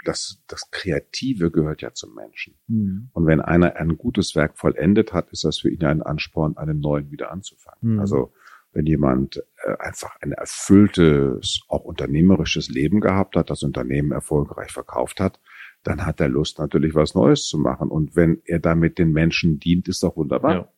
das, 0.03 0.41
das 0.47 0.71
Kreative 0.71 1.51
gehört 1.51 1.81
ja 1.81 1.93
zum 1.93 2.15
Menschen. 2.15 2.55
Mhm. 2.67 3.09
Und 3.13 3.25
wenn 3.27 3.41
einer 3.41 3.75
ein 3.75 3.97
gutes 3.97 4.35
Werk 4.35 4.57
vollendet 4.57 5.13
hat, 5.13 5.29
ist 5.31 5.43
das 5.43 5.59
für 5.59 5.69
ihn 5.69 5.83
ein 5.83 6.01
Ansporn, 6.01 6.57
einen 6.57 6.79
neuen 6.79 7.11
wieder 7.11 7.31
anzufangen. 7.31 7.93
Mhm. 7.93 7.99
Also 7.99 8.33
wenn 8.71 8.85
jemand 8.85 9.43
äh, 9.63 9.75
einfach 9.79 10.15
ein 10.21 10.31
erfülltes, 10.31 11.61
auch 11.67 11.83
unternehmerisches 11.83 12.69
Leben 12.69 13.01
gehabt 13.01 13.35
hat, 13.35 13.49
das 13.49 13.63
Unternehmen 13.63 14.11
erfolgreich 14.11 14.71
verkauft 14.71 15.19
hat, 15.19 15.39
dann 15.83 16.05
hat 16.05 16.19
er 16.19 16.27
Lust 16.27 16.59
natürlich 16.59 16.95
was 16.95 17.15
Neues 17.15 17.45
zu 17.45 17.57
machen. 17.57 17.89
Und 17.89 18.15
wenn 18.15 18.41
er 18.45 18.59
damit 18.59 18.97
den 18.97 19.11
Menschen 19.11 19.59
dient, 19.59 19.87
ist 19.87 20.03
doch 20.03 20.17
wunderbar. 20.17 20.53
Ja. 20.53 20.71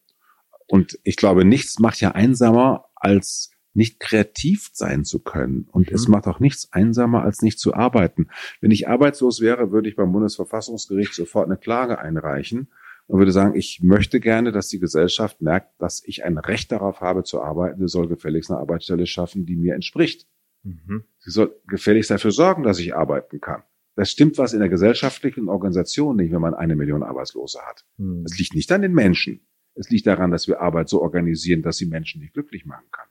Und 0.68 1.00
ich 1.04 1.16
glaube, 1.16 1.46
nichts 1.46 1.80
macht 1.80 2.00
ja 2.00 2.12
einsamer 2.12 2.86
als 2.96 3.52
nicht 3.74 4.00
kreativ 4.00 4.70
sein 4.74 5.06
zu 5.06 5.20
können. 5.20 5.68
Und 5.72 5.90
mhm. 5.90 5.96
es 5.96 6.08
macht 6.08 6.28
auch 6.28 6.40
nichts 6.40 6.72
einsamer, 6.72 7.24
als 7.24 7.42
nicht 7.42 7.60
zu 7.60 7.74
arbeiten. 7.74 8.28
Wenn 8.62 8.72
ich 8.72 8.88
arbeitslos 8.88 9.42
wäre, 9.42 9.72
würde 9.72 9.90
ich 9.90 9.96
beim 9.96 10.12
Bundesverfassungsgericht 10.12 11.14
sofort 11.14 11.46
eine 11.46 11.58
Klage 11.58 12.00
einreichen 12.00 12.70
und 13.08 13.20
würde 13.20 13.32
sagen, 13.32 13.56
ich 13.56 13.82
möchte 13.82 14.20
gerne, 14.20 14.52
dass 14.52 14.68
die 14.68 14.80
Gesellschaft 14.80 15.42
merkt, 15.42 15.82
dass 15.82 16.04
ich 16.06 16.24
ein 16.24 16.38
Recht 16.38 16.72
darauf 16.72 17.02
habe 17.02 17.24
zu 17.24 17.42
arbeiten. 17.42 17.80
Sie 17.80 17.92
soll 17.92 18.08
gefälligst 18.08 18.52
eine 18.52 18.60
Arbeitsstelle 18.60 19.06
schaffen, 19.06 19.46
die 19.46 19.56
mir 19.56 19.76
entspricht. 19.76 20.28
Mhm. 20.64 21.04
Sie 21.20 21.32
soll 21.32 21.56
gefälligst 21.68 22.12
dafür 22.12 22.32
sorgen, 22.32 22.64
dass 22.64 22.80
ich 22.80 22.96
arbeiten 22.96 23.42
kann. 23.42 23.64
Das 23.96 24.12
stimmt 24.12 24.38
was 24.38 24.54
in 24.54 24.60
der 24.60 24.70
gesellschaftlichen 24.70 25.50
Organisation 25.50 26.16
nicht, 26.16 26.32
wenn 26.32 26.40
man 26.40 26.54
eine 26.54 26.76
Million 26.76 27.04
Arbeitslose 27.04 27.60
hat. 27.62 27.86
Mhm. 27.98 28.24
Es 28.26 28.38
liegt 28.38 28.56
nicht 28.56 28.72
an 28.72 28.82
den 28.82 28.94
Menschen. 28.94 29.42
Es 29.76 29.90
liegt 29.90 30.08
daran, 30.08 30.32
dass 30.32 30.48
wir 30.48 30.62
Arbeit 30.62 30.88
so 30.88 31.02
organisieren, 31.02 31.62
dass 31.62 31.78
sie 31.78 31.86
Menschen 31.86 32.22
nicht 32.22 32.34
glücklich 32.34 32.66
machen 32.66 32.86
kann. 32.92 33.09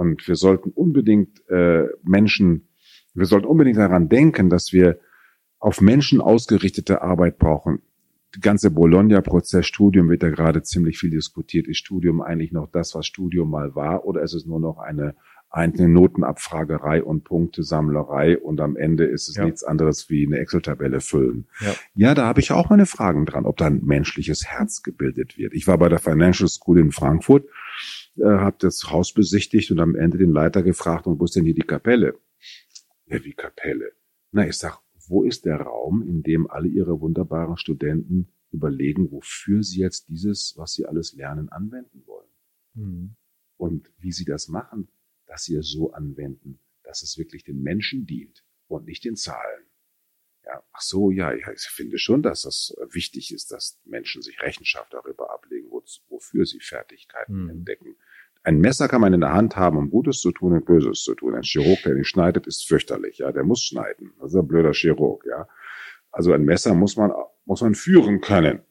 Und 0.00 0.26
wir 0.26 0.34
sollten 0.34 0.70
unbedingt 0.70 1.46
äh, 1.50 1.84
Menschen, 2.02 2.70
wir 3.12 3.26
sollten 3.26 3.46
unbedingt 3.46 3.76
daran 3.76 4.08
denken, 4.08 4.48
dass 4.48 4.72
wir 4.72 4.98
auf 5.58 5.82
Menschen 5.82 6.22
ausgerichtete 6.22 7.02
Arbeit 7.02 7.36
brauchen. 7.36 7.82
Die 8.34 8.40
ganze 8.40 8.70
Bologna-Prozess, 8.70 9.66
Studium 9.66 10.08
wird 10.08 10.22
ja 10.22 10.30
gerade 10.30 10.62
ziemlich 10.62 10.98
viel 10.98 11.10
diskutiert. 11.10 11.68
Ist 11.68 11.76
Studium 11.76 12.22
eigentlich 12.22 12.50
noch 12.50 12.70
das, 12.72 12.94
was 12.94 13.04
Studium 13.04 13.50
mal 13.50 13.74
war, 13.74 14.06
oder 14.06 14.22
ist 14.22 14.32
es 14.32 14.46
nur 14.46 14.58
noch 14.58 14.78
eine 14.78 15.16
eine 15.52 15.88
Notenabfragerei 15.88 17.02
und 17.02 17.24
Punktesammlerei 17.24 18.38
und 18.38 18.60
am 18.60 18.76
Ende 18.76 19.04
ist 19.04 19.28
es 19.28 19.34
ja. 19.34 19.44
nichts 19.44 19.64
anderes 19.64 20.08
wie 20.08 20.24
eine 20.24 20.38
Excel-Tabelle 20.38 21.00
füllen. 21.00 21.48
Ja, 21.60 21.74
ja 21.94 22.14
da 22.14 22.26
habe 22.26 22.38
ich 22.38 22.52
auch 22.52 22.70
meine 22.70 22.86
Fragen 22.86 23.26
dran, 23.26 23.46
ob 23.46 23.56
da 23.56 23.66
ein 23.66 23.84
menschliches 23.84 24.46
Herz 24.46 24.84
gebildet 24.84 25.38
wird. 25.38 25.52
Ich 25.52 25.66
war 25.66 25.76
bei 25.76 25.88
der 25.88 25.98
Financial 25.98 26.48
School 26.48 26.78
in 26.78 26.92
Frankfurt 26.92 27.46
äh, 28.16 28.24
habe 28.24 28.56
das 28.60 28.90
Haus 28.90 29.12
besichtigt 29.12 29.70
und 29.70 29.80
am 29.80 29.94
Ende 29.94 30.18
den 30.18 30.32
Leiter 30.32 30.62
gefragt, 30.62 31.06
und 31.06 31.20
wo 31.20 31.24
ist 31.24 31.36
denn 31.36 31.44
hier 31.44 31.54
die 31.54 31.62
Kapelle? 31.62 32.18
Ja, 33.06 33.24
wie 33.24 33.32
Kapelle? 33.32 33.92
Na, 34.32 34.46
ich 34.46 34.56
sag, 34.56 34.80
wo 35.08 35.24
ist 35.24 35.44
der 35.44 35.60
Raum, 35.60 36.02
in 36.02 36.22
dem 36.22 36.48
alle 36.48 36.68
ihre 36.68 37.00
wunderbaren 37.00 37.56
Studenten 37.56 38.28
überlegen, 38.52 39.10
wofür 39.10 39.62
sie 39.62 39.80
jetzt 39.80 40.08
dieses, 40.08 40.54
was 40.56 40.74
sie 40.74 40.86
alles 40.86 41.12
lernen, 41.14 41.48
anwenden 41.48 42.06
wollen? 42.06 42.30
Mhm. 42.74 43.16
Und 43.56 43.90
wie 43.98 44.12
sie 44.12 44.24
das 44.24 44.48
machen, 44.48 44.88
dass 45.26 45.44
sie 45.44 45.56
es 45.56 45.68
so 45.70 45.92
anwenden, 45.92 46.60
dass 46.82 47.02
es 47.02 47.18
wirklich 47.18 47.44
den 47.44 47.62
Menschen 47.62 48.06
dient 48.06 48.44
und 48.68 48.86
nicht 48.86 49.04
den 49.04 49.16
Zahlen. 49.16 49.66
Ja, 50.44 50.62
ach 50.72 50.80
so, 50.80 51.10
ja, 51.10 51.32
ich 51.34 51.44
finde 51.68 51.98
schon, 51.98 52.22
dass 52.22 52.42
das 52.42 52.74
wichtig 52.90 53.32
ist, 53.32 53.52
dass 53.52 53.78
Menschen 53.84 54.22
sich 54.22 54.40
Rechenschaft 54.40 54.92
darüber 54.92 55.30
ablegen, 55.30 55.59
wofür 56.08 56.46
sie 56.46 56.60
Fertigkeiten 56.60 57.44
mhm. 57.44 57.50
entdecken. 57.50 57.96
Ein 58.42 58.58
Messer 58.58 58.88
kann 58.88 59.02
man 59.02 59.12
in 59.12 59.20
der 59.20 59.32
Hand 59.32 59.56
haben, 59.56 59.76
um 59.76 59.90
Gutes 59.90 60.20
zu 60.20 60.32
tun 60.32 60.54
und 60.54 60.64
Böses 60.64 61.02
zu 61.02 61.14
tun. 61.14 61.34
Ein 61.34 61.42
Chirurg, 61.42 61.82
der 61.84 61.94
nicht 61.94 62.08
schneidet, 62.08 62.46
ist 62.46 62.66
fürchterlich, 62.66 63.18
ja, 63.18 63.32
der 63.32 63.44
muss 63.44 63.62
schneiden. 63.62 64.12
Das 64.18 64.32
ist 64.32 64.38
ein 64.38 64.48
blöder 64.48 64.72
Chirurg, 64.72 65.24
ja. 65.26 65.46
Also 66.10 66.32
ein 66.32 66.44
Messer 66.44 66.74
muss 66.74 66.96
man, 66.96 67.12
muss 67.44 67.60
man 67.60 67.74
führen 67.74 68.20
können. 68.20 68.62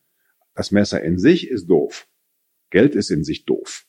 Das 0.55 0.71
Messer 0.71 1.01
in 1.03 1.19
sich 1.19 1.49
ist 1.49 1.67
doof. 1.67 2.07
Geld 2.71 2.95
ist 2.95 3.11
in 3.11 3.23
sich 3.23 3.45
doof. 3.45 3.85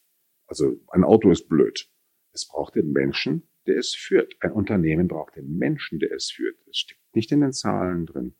Also 0.46 0.76
ein 0.88 1.04
Auto 1.04 1.30
ist 1.30 1.48
blöd. 1.48 1.90
Es 2.32 2.46
braucht 2.46 2.74
den 2.74 2.92
Menschen, 2.92 3.48
der 3.66 3.76
es 3.76 3.94
führt. 3.94 4.34
Ein 4.40 4.52
Unternehmen 4.52 5.08
braucht 5.08 5.36
den 5.36 5.56
Menschen, 5.56 5.98
der 5.98 6.12
es 6.12 6.30
führt. 6.30 6.56
Es 6.68 6.78
steckt 6.78 7.14
nicht 7.14 7.32
in 7.32 7.40
den 7.40 7.52
Zahlen 7.52 8.06
drin. 8.06 8.34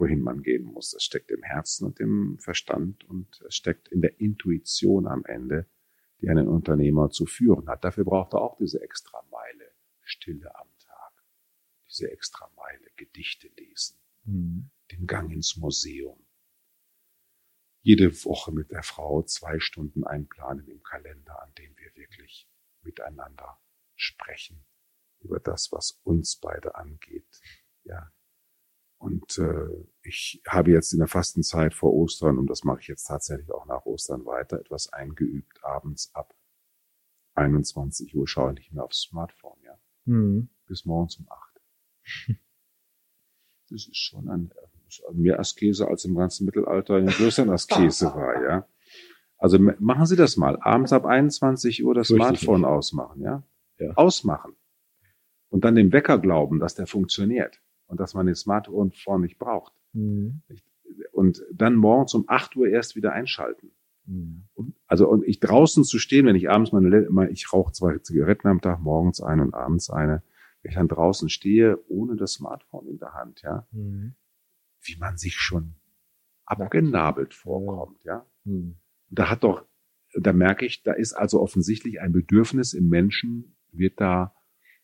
Wohin 0.00 0.20
man 0.20 0.42
gehen 0.42 0.64
muss. 0.64 0.94
Es 0.94 1.04
steckt 1.04 1.30
im 1.30 1.42
Herzen 1.42 1.86
und 1.86 2.00
im 2.00 2.38
Verstand 2.40 3.04
und 3.04 3.40
es 3.42 3.54
steckt 3.54 3.88
in 3.88 4.00
der 4.00 4.18
Intuition 4.18 5.06
am 5.06 5.24
Ende, 5.24 5.68
die 6.20 6.28
einen 6.28 6.48
Unternehmer 6.48 7.10
zu 7.10 7.26
führen 7.26 7.68
hat. 7.68 7.84
Dafür 7.84 8.04
braucht 8.04 8.34
er 8.34 8.40
auch 8.40 8.56
diese 8.56 8.80
extra 8.80 9.22
Meile 9.30 9.70
Stille 10.02 10.54
am 10.56 10.68
Tag, 10.78 11.24
diese 11.88 12.10
extra 12.10 12.50
Meile 12.56 12.90
Gedichte 12.96 13.48
lesen, 13.56 13.98
mhm. 14.24 14.70
den 14.90 15.06
Gang 15.06 15.30
ins 15.30 15.56
Museum. 15.56 16.26
Jede 17.82 18.12
Woche 18.24 18.52
mit 18.52 18.70
der 18.70 18.82
Frau 18.82 19.22
zwei 19.22 19.60
Stunden 19.60 20.04
einplanen 20.04 20.68
im 20.68 20.82
Kalender, 20.82 21.42
an 21.42 21.54
dem 21.54 21.76
wir 21.76 21.94
wirklich 21.94 22.48
miteinander 22.82 23.58
sprechen 23.94 24.64
über 25.20 25.40
das, 25.40 25.70
was 25.72 26.00
uns 26.04 26.36
beide 26.36 26.74
angeht. 26.74 27.40
Ja. 27.84 28.10
Und 29.00 29.38
äh, 29.38 29.86
ich 30.02 30.42
habe 30.46 30.72
jetzt 30.72 30.92
in 30.92 30.98
der 30.98 31.08
Fastenzeit 31.08 31.72
vor 31.72 31.94
Ostern, 31.94 32.36
und 32.36 32.48
das 32.48 32.64
mache 32.64 32.80
ich 32.80 32.86
jetzt 32.86 33.04
tatsächlich 33.04 33.50
auch 33.50 33.64
nach 33.64 33.86
Ostern 33.86 34.26
weiter, 34.26 34.60
etwas 34.60 34.92
eingeübt, 34.92 35.64
abends 35.64 36.10
ab 36.14 36.34
21 37.34 38.14
Uhr 38.14 38.28
schaue 38.28 38.52
ich 38.52 38.58
nicht 38.58 38.72
mehr 38.74 38.84
aufs 38.84 39.00
Smartphone, 39.00 39.56
ja. 39.64 39.78
Mhm. 40.04 40.50
Bis 40.66 40.84
morgens 40.84 41.16
um 41.16 41.26
acht. 41.30 41.60
Das 43.72 43.86
ist 43.86 43.98
schon 43.98 44.28
ein, 44.28 44.52
mehr 45.12 45.38
Askese 45.38 45.86
als 45.86 46.04
im 46.04 46.16
ganzen 46.16 46.44
Mittelalter 46.44 46.98
in 46.98 47.06
größeren 47.06 47.50
Askese 47.50 48.06
war, 48.14 48.42
ja. 48.42 48.68
Also 49.38 49.60
machen 49.60 50.06
Sie 50.06 50.16
das 50.16 50.36
mal. 50.36 50.58
Abends 50.60 50.92
ab 50.92 51.06
21 51.06 51.84
Uhr 51.84 51.94
das 51.94 52.08
Smartphone 52.08 52.64
ausmachen, 52.64 53.22
ja? 53.22 53.44
ja? 53.78 53.92
Ausmachen. 53.94 54.56
Und 55.50 55.64
dann 55.64 55.76
dem 55.76 55.92
Wecker 55.92 56.18
glauben, 56.18 56.58
dass 56.58 56.74
der 56.74 56.88
funktioniert 56.88 57.62
und 57.90 58.00
dass 58.00 58.14
man 58.14 58.26
den 58.26 58.34
Smartphone 58.34 58.92
nicht 59.20 59.38
braucht. 59.38 59.72
Mhm. 59.92 60.42
Und 61.12 61.42
dann 61.52 61.76
morgens 61.76 62.14
um 62.14 62.24
8 62.26 62.56
Uhr 62.56 62.68
erst 62.68 62.96
wieder 62.96 63.12
einschalten. 63.12 63.72
Mhm. 64.06 64.44
Und, 64.54 64.74
also 64.86 65.08
und 65.08 65.24
ich 65.26 65.40
draußen 65.40 65.84
zu 65.84 65.98
stehen, 65.98 66.26
wenn 66.26 66.36
ich 66.36 66.50
abends 66.50 66.72
meine, 66.72 67.30
ich 67.30 67.52
rauche 67.52 67.72
zwei 67.72 67.98
Zigaretten 67.98 68.48
am 68.48 68.60
Tag, 68.60 68.80
morgens 68.80 69.20
eine 69.20 69.42
und 69.42 69.54
abends 69.54 69.90
eine, 69.90 70.22
wenn 70.62 70.70
ich 70.70 70.76
dann 70.76 70.88
draußen 70.88 71.28
stehe, 71.28 71.78
ohne 71.88 72.16
das 72.16 72.32
Smartphone 72.32 72.86
in 72.86 72.98
der 72.98 73.12
Hand, 73.12 73.42
ja, 73.42 73.66
mhm. 73.72 74.14
wie 74.82 74.96
man 74.98 75.16
sich 75.16 75.34
schon 75.34 75.74
abgenabelt 76.46 77.34
vorkommt, 77.34 78.02
ja. 78.04 78.24
Mhm 78.44 78.76
da 79.10 79.28
hat 79.28 79.44
doch, 79.44 79.66
da 80.14 80.32
merke 80.32 80.64
ich, 80.64 80.82
da 80.82 80.92
ist 80.92 81.12
also 81.12 81.40
offensichtlich 81.40 82.00
ein 82.00 82.12
Bedürfnis 82.12 82.72
im 82.72 82.88
Menschen, 82.88 83.56
wird 83.72 84.00
da, 84.00 84.34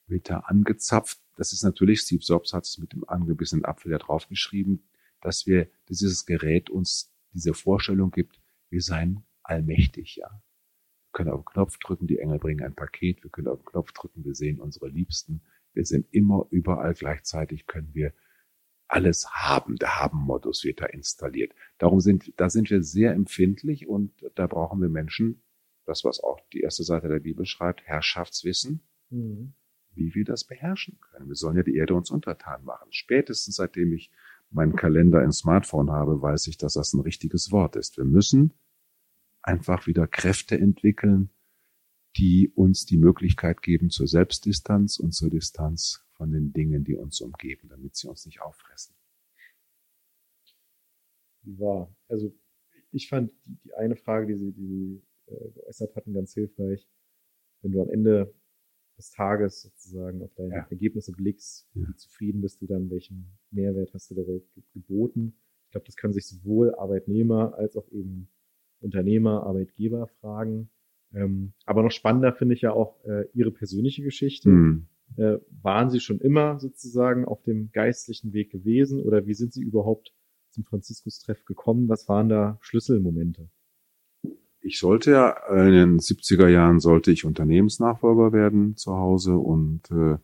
wird 0.07 0.29
da 0.29 0.40
angezapft. 0.40 1.21
Das 1.37 1.53
ist 1.53 1.62
natürlich, 1.62 2.01
Steve 2.01 2.22
Jobs 2.22 2.53
hat 2.53 2.64
es 2.64 2.79
mit 2.79 2.92
dem 2.92 3.09
angebissenen 3.09 3.64
Apfel 3.64 3.92
ja 3.92 3.99
draufgeschrieben, 3.99 4.88
dass 5.20 5.46
wir, 5.46 5.68
dass 5.87 5.99
dieses 5.99 6.27
Gerät 6.27 6.70
uns 6.70 7.12
diese 7.33 7.55
Vorstellung 7.55 8.11
gibt, 8.11 8.40
wir 8.70 8.83
seien 8.83 9.25
allmächtig, 9.42 10.16
ja. 10.16 10.29
Wir 10.31 11.12
können 11.12 11.31
auf 11.31 11.42
den 11.42 11.53
Knopf 11.53 11.79
drücken, 11.79 12.07
die 12.07 12.18
Engel 12.18 12.38
bringen 12.38 12.64
ein 12.64 12.75
Paket, 12.75 13.22
wir 13.22 13.31
können 13.31 13.49
auf 13.49 13.61
den 13.61 13.66
Knopf 13.66 13.92
drücken, 13.92 14.25
wir 14.25 14.35
sehen 14.35 14.61
unsere 14.61 14.88
Liebsten, 14.88 15.42
wir 15.72 15.85
sind 15.85 16.07
immer 16.11 16.46
überall 16.51 16.94
gleichzeitig, 16.94 17.66
können 17.66 17.94
wir 17.94 18.12
alles 18.88 19.29
haben. 19.31 19.77
Der 19.77 20.01
Haben-Modus 20.01 20.64
wird 20.64 20.81
da 20.81 20.87
installiert. 20.87 21.55
Darum 21.79 22.01
sind, 22.01 22.33
da 22.37 22.51
sind 22.51 22.70
wir 22.70 22.83
sehr 22.83 23.12
empfindlich 23.12 23.87
und 23.87 24.12
da 24.35 24.46
brauchen 24.46 24.81
wir 24.81 24.88
Menschen, 24.88 25.42
das 25.85 26.05
was 26.05 26.20
auch 26.20 26.40
die 26.53 26.61
erste 26.61 26.85
Seite 26.85 27.09
der 27.09 27.20
Bibel 27.20 27.46
schreibt, 27.46 27.83
Herrschaftswissen, 27.83 28.81
mhm. 29.11 29.55
Wie 29.96 30.14
wir 30.14 30.24
das 30.24 30.44
beherrschen 30.44 30.98
können. 31.00 31.28
Wir 31.28 31.35
sollen 31.35 31.56
ja 31.56 31.62
die 31.62 31.76
Erde 31.76 31.94
uns 31.94 32.11
untertan 32.11 32.64
machen. 32.64 32.88
Spätestens 32.90 33.56
seitdem 33.56 33.92
ich 33.92 34.11
meinen 34.50 34.76
Kalender 34.76 35.22
im 35.22 35.32
Smartphone 35.32 35.90
habe, 35.90 36.22
weiß 36.22 36.46
ich, 36.46 36.56
dass 36.56 36.74
das 36.74 36.92
ein 36.92 37.00
richtiges 37.00 37.50
Wort 37.50 37.76
ist. 37.76 37.96
Wir 37.96 38.04
müssen 38.04 38.52
einfach 39.42 39.87
wieder 39.87 40.06
Kräfte 40.06 40.59
entwickeln, 40.59 41.30
die 42.16 42.50
uns 42.54 42.87
die 42.87 42.96
Möglichkeit 42.96 43.62
geben 43.62 43.90
zur 43.90 44.06
Selbstdistanz 44.06 44.98
und 44.98 45.12
zur 45.12 45.30
Distanz 45.30 46.04
von 46.12 46.30
den 46.30 46.52
Dingen, 46.52 46.85
die 46.85 46.94
uns 46.94 47.20
umgeben, 47.20 47.68
damit 47.68 47.96
sie 47.96 48.09
uns 48.09 48.24
nicht 48.24 48.40
auffressen. 48.40 48.96
War, 51.42 51.94
also 52.09 52.35
ich 52.90 53.09
fand 53.09 53.30
die, 53.44 53.56
die 53.62 53.74
eine 53.74 53.96
Frage, 53.96 54.26
die 54.26 54.35
Sie, 54.35 54.52
die 54.52 54.66
Sie 54.66 55.02
äh, 55.26 55.50
geäußert 55.50 55.94
hatten, 55.94 56.14
ganz 56.14 56.32
hilfreich. 56.35 56.88
Wenn 57.62 57.72
du 57.72 57.82
am 57.82 57.90
Ende 57.90 58.35
des 58.96 59.11
Tages 59.11 59.62
sozusagen 59.62 60.22
auf 60.22 60.35
deine 60.35 60.54
ja. 60.54 60.66
Ergebnisse 60.70 61.12
blickst, 61.12 61.68
ja. 61.74 61.88
wie 61.88 61.96
zufrieden 61.96 62.40
bist 62.40 62.62
du 62.62 62.66
dann, 62.66 62.90
welchen 62.90 63.38
Mehrwert 63.50 63.92
hast 63.94 64.11
du 64.11 64.14
der 64.14 64.26
Welt 64.26 64.44
geboten? 64.72 65.35
Ich 65.66 65.72
glaube, 65.72 65.87
das 65.87 65.96
können 65.96 66.12
sich 66.12 66.26
sowohl 66.26 66.74
Arbeitnehmer 66.74 67.54
als 67.56 67.76
auch 67.76 67.90
eben 67.90 68.28
Unternehmer, 68.80 69.44
Arbeitgeber 69.44 70.06
fragen. 70.20 70.70
Ähm, 71.14 71.52
aber 71.64 71.82
noch 71.82 71.90
spannender 71.90 72.32
finde 72.32 72.54
ich 72.54 72.62
ja 72.62 72.72
auch 72.72 73.02
äh, 73.04 73.26
Ihre 73.32 73.50
persönliche 73.50 74.02
Geschichte. 74.02 74.48
Mhm. 74.48 74.87
Äh, 75.16 75.38
waren 75.62 75.90
Sie 75.90 76.00
schon 76.00 76.20
immer 76.20 76.59
sozusagen 76.59 77.24
auf 77.24 77.42
dem 77.42 77.70
geistlichen 77.72 78.32
Weg 78.32 78.50
gewesen 78.50 79.00
oder 79.00 79.26
wie 79.26 79.35
sind 79.35 79.52
Sie 79.52 79.62
überhaupt 79.62 80.14
zum 80.50 80.64
Franziskus-Treff 80.64 81.44
gekommen? 81.44 81.88
Was 81.88 82.09
waren 82.09 82.28
da 82.28 82.59
Schlüsselmomente? 82.61 83.48
Ich 84.66 84.81
sollte 84.81 85.12
ja 85.12 85.31
in 85.48 85.70
den 85.70 86.00
70er 86.00 86.48
Jahren 86.48 86.81
sollte 86.81 87.12
ich 87.12 87.24
Unternehmensnachfolger 87.24 88.33
werden 88.33 88.76
zu 88.76 88.96
Hause 88.96 89.37
und 89.37 89.88
äh, 89.92 90.18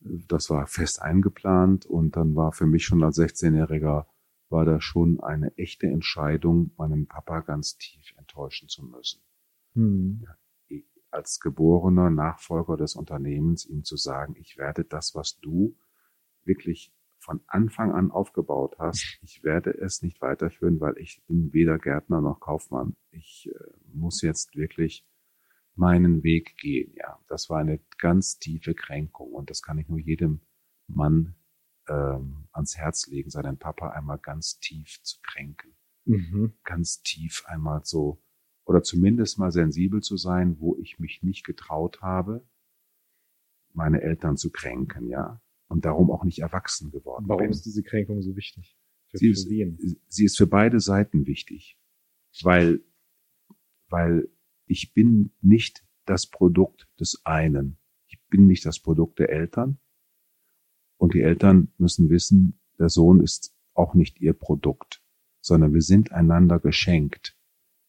das 0.00 0.50
war 0.50 0.66
fest 0.66 1.00
eingeplant 1.00 1.86
und 1.86 2.16
dann 2.16 2.34
war 2.34 2.50
für 2.50 2.66
mich 2.66 2.84
schon 2.84 3.04
als 3.04 3.16
16-Jähriger 3.16 4.06
war 4.48 4.64
da 4.64 4.80
schon 4.80 5.20
eine 5.20 5.56
echte 5.56 5.86
Entscheidung, 5.86 6.72
meinen 6.76 7.06
Papa 7.06 7.42
ganz 7.42 7.78
tief 7.78 8.12
enttäuschen 8.16 8.68
zu 8.68 8.84
müssen. 8.84 9.20
Hm. 9.74 10.26
Als 11.12 11.38
geborener 11.38 12.10
Nachfolger 12.10 12.76
des 12.76 12.96
Unternehmens 12.96 13.66
ihm 13.66 13.84
zu 13.84 13.96
sagen, 13.96 14.34
ich 14.36 14.58
werde 14.58 14.84
das, 14.84 15.14
was 15.14 15.38
du 15.38 15.76
wirklich 16.42 16.92
von 17.26 17.40
Anfang 17.48 17.92
an 17.92 18.12
aufgebaut 18.12 18.76
hast, 18.78 19.18
ich 19.20 19.42
werde 19.42 19.70
es 19.70 20.00
nicht 20.00 20.22
weiterführen, 20.22 20.80
weil 20.80 20.96
ich 20.96 21.22
bin 21.26 21.52
weder 21.52 21.76
Gärtner 21.76 22.20
noch 22.20 22.38
Kaufmann. 22.38 22.96
Ich 23.10 23.50
äh, 23.52 23.58
muss 23.92 24.22
jetzt 24.22 24.54
wirklich 24.54 25.04
meinen 25.74 26.22
Weg 26.22 26.56
gehen. 26.56 26.94
Ja, 26.94 27.18
das 27.26 27.50
war 27.50 27.58
eine 27.58 27.80
ganz 27.98 28.38
tiefe 28.38 28.74
Kränkung 28.74 29.32
und 29.32 29.50
das 29.50 29.60
kann 29.60 29.76
ich 29.78 29.88
nur 29.88 29.98
jedem 29.98 30.40
Mann 30.86 31.34
ähm, 31.88 32.46
ans 32.52 32.76
Herz 32.76 33.08
legen, 33.08 33.28
seinen 33.28 33.58
Papa 33.58 33.90
einmal 33.90 34.18
ganz 34.18 34.60
tief 34.60 35.02
zu 35.02 35.18
kränken, 35.22 35.76
mhm. 36.04 36.54
ganz 36.62 37.02
tief 37.02 37.42
einmal 37.46 37.80
so 37.84 38.22
oder 38.64 38.82
zumindest 38.82 39.38
mal 39.38 39.50
sensibel 39.50 40.00
zu 40.00 40.16
sein, 40.16 40.60
wo 40.60 40.76
ich 40.76 41.00
mich 41.00 41.24
nicht 41.24 41.44
getraut 41.44 42.02
habe, 42.02 42.46
meine 43.72 44.00
Eltern 44.00 44.36
zu 44.36 44.52
kränken, 44.52 45.08
ja, 45.08 45.40
und 45.68 45.84
darum 45.84 46.10
auch 46.10 46.24
nicht 46.24 46.40
erwachsen 46.40 46.90
geworden 46.90 47.24
Warum 47.28 47.42
bin. 47.42 47.50
ist 47.50 47.64
diese 47.64 47.82
Kränkung 47.82 48.22
so 48.22 48.36
wichtig? 48.36 48.76
Für 49.08 49.18
sie, 49.18 49.32
ist, 49.32 49.96
sie 50.08 50.24
ist 50.24 50.36
für 50.36 50.46
beide 50.46 50.80
Seiten 50.80 51.26
wichtig, 51.26 51.78
weil, 52.42 52.84
weil 53.88 54.28
ich 54.66 54.92
bin 54.94 55.32
nicht 55.40 55.84
das 56.04 56.26
Produkt 56.26 56.88
des 56.98 57.20
einen. 57.24 57.78
Ich 58.08 58.20
bin 58.28 58.46
nicht 58.46 58.66
das 58.66 58.80
Produkt 58.80 59.18
der 59.18 59.30
Eltern. 59.30 59.78
Und 60.96 61.14
die 61.14 61.20
Eltern 61.20 61.72
müssen 61.78 62.10
wissen, 62.10 62.58
der 62.78 62.88
Sohn 62.88 63.20
ist 63.20 63.54
auch 63.74 63.94
nicht 63.94 64.20
ihr 64.20 64.32
Produkt, 64.32 65.02
sondern 65.40 65.72
wir 65.72 65.82
sind 65.82 66.12
einander 66.12 66.58
geschenkt. 66.58 67.36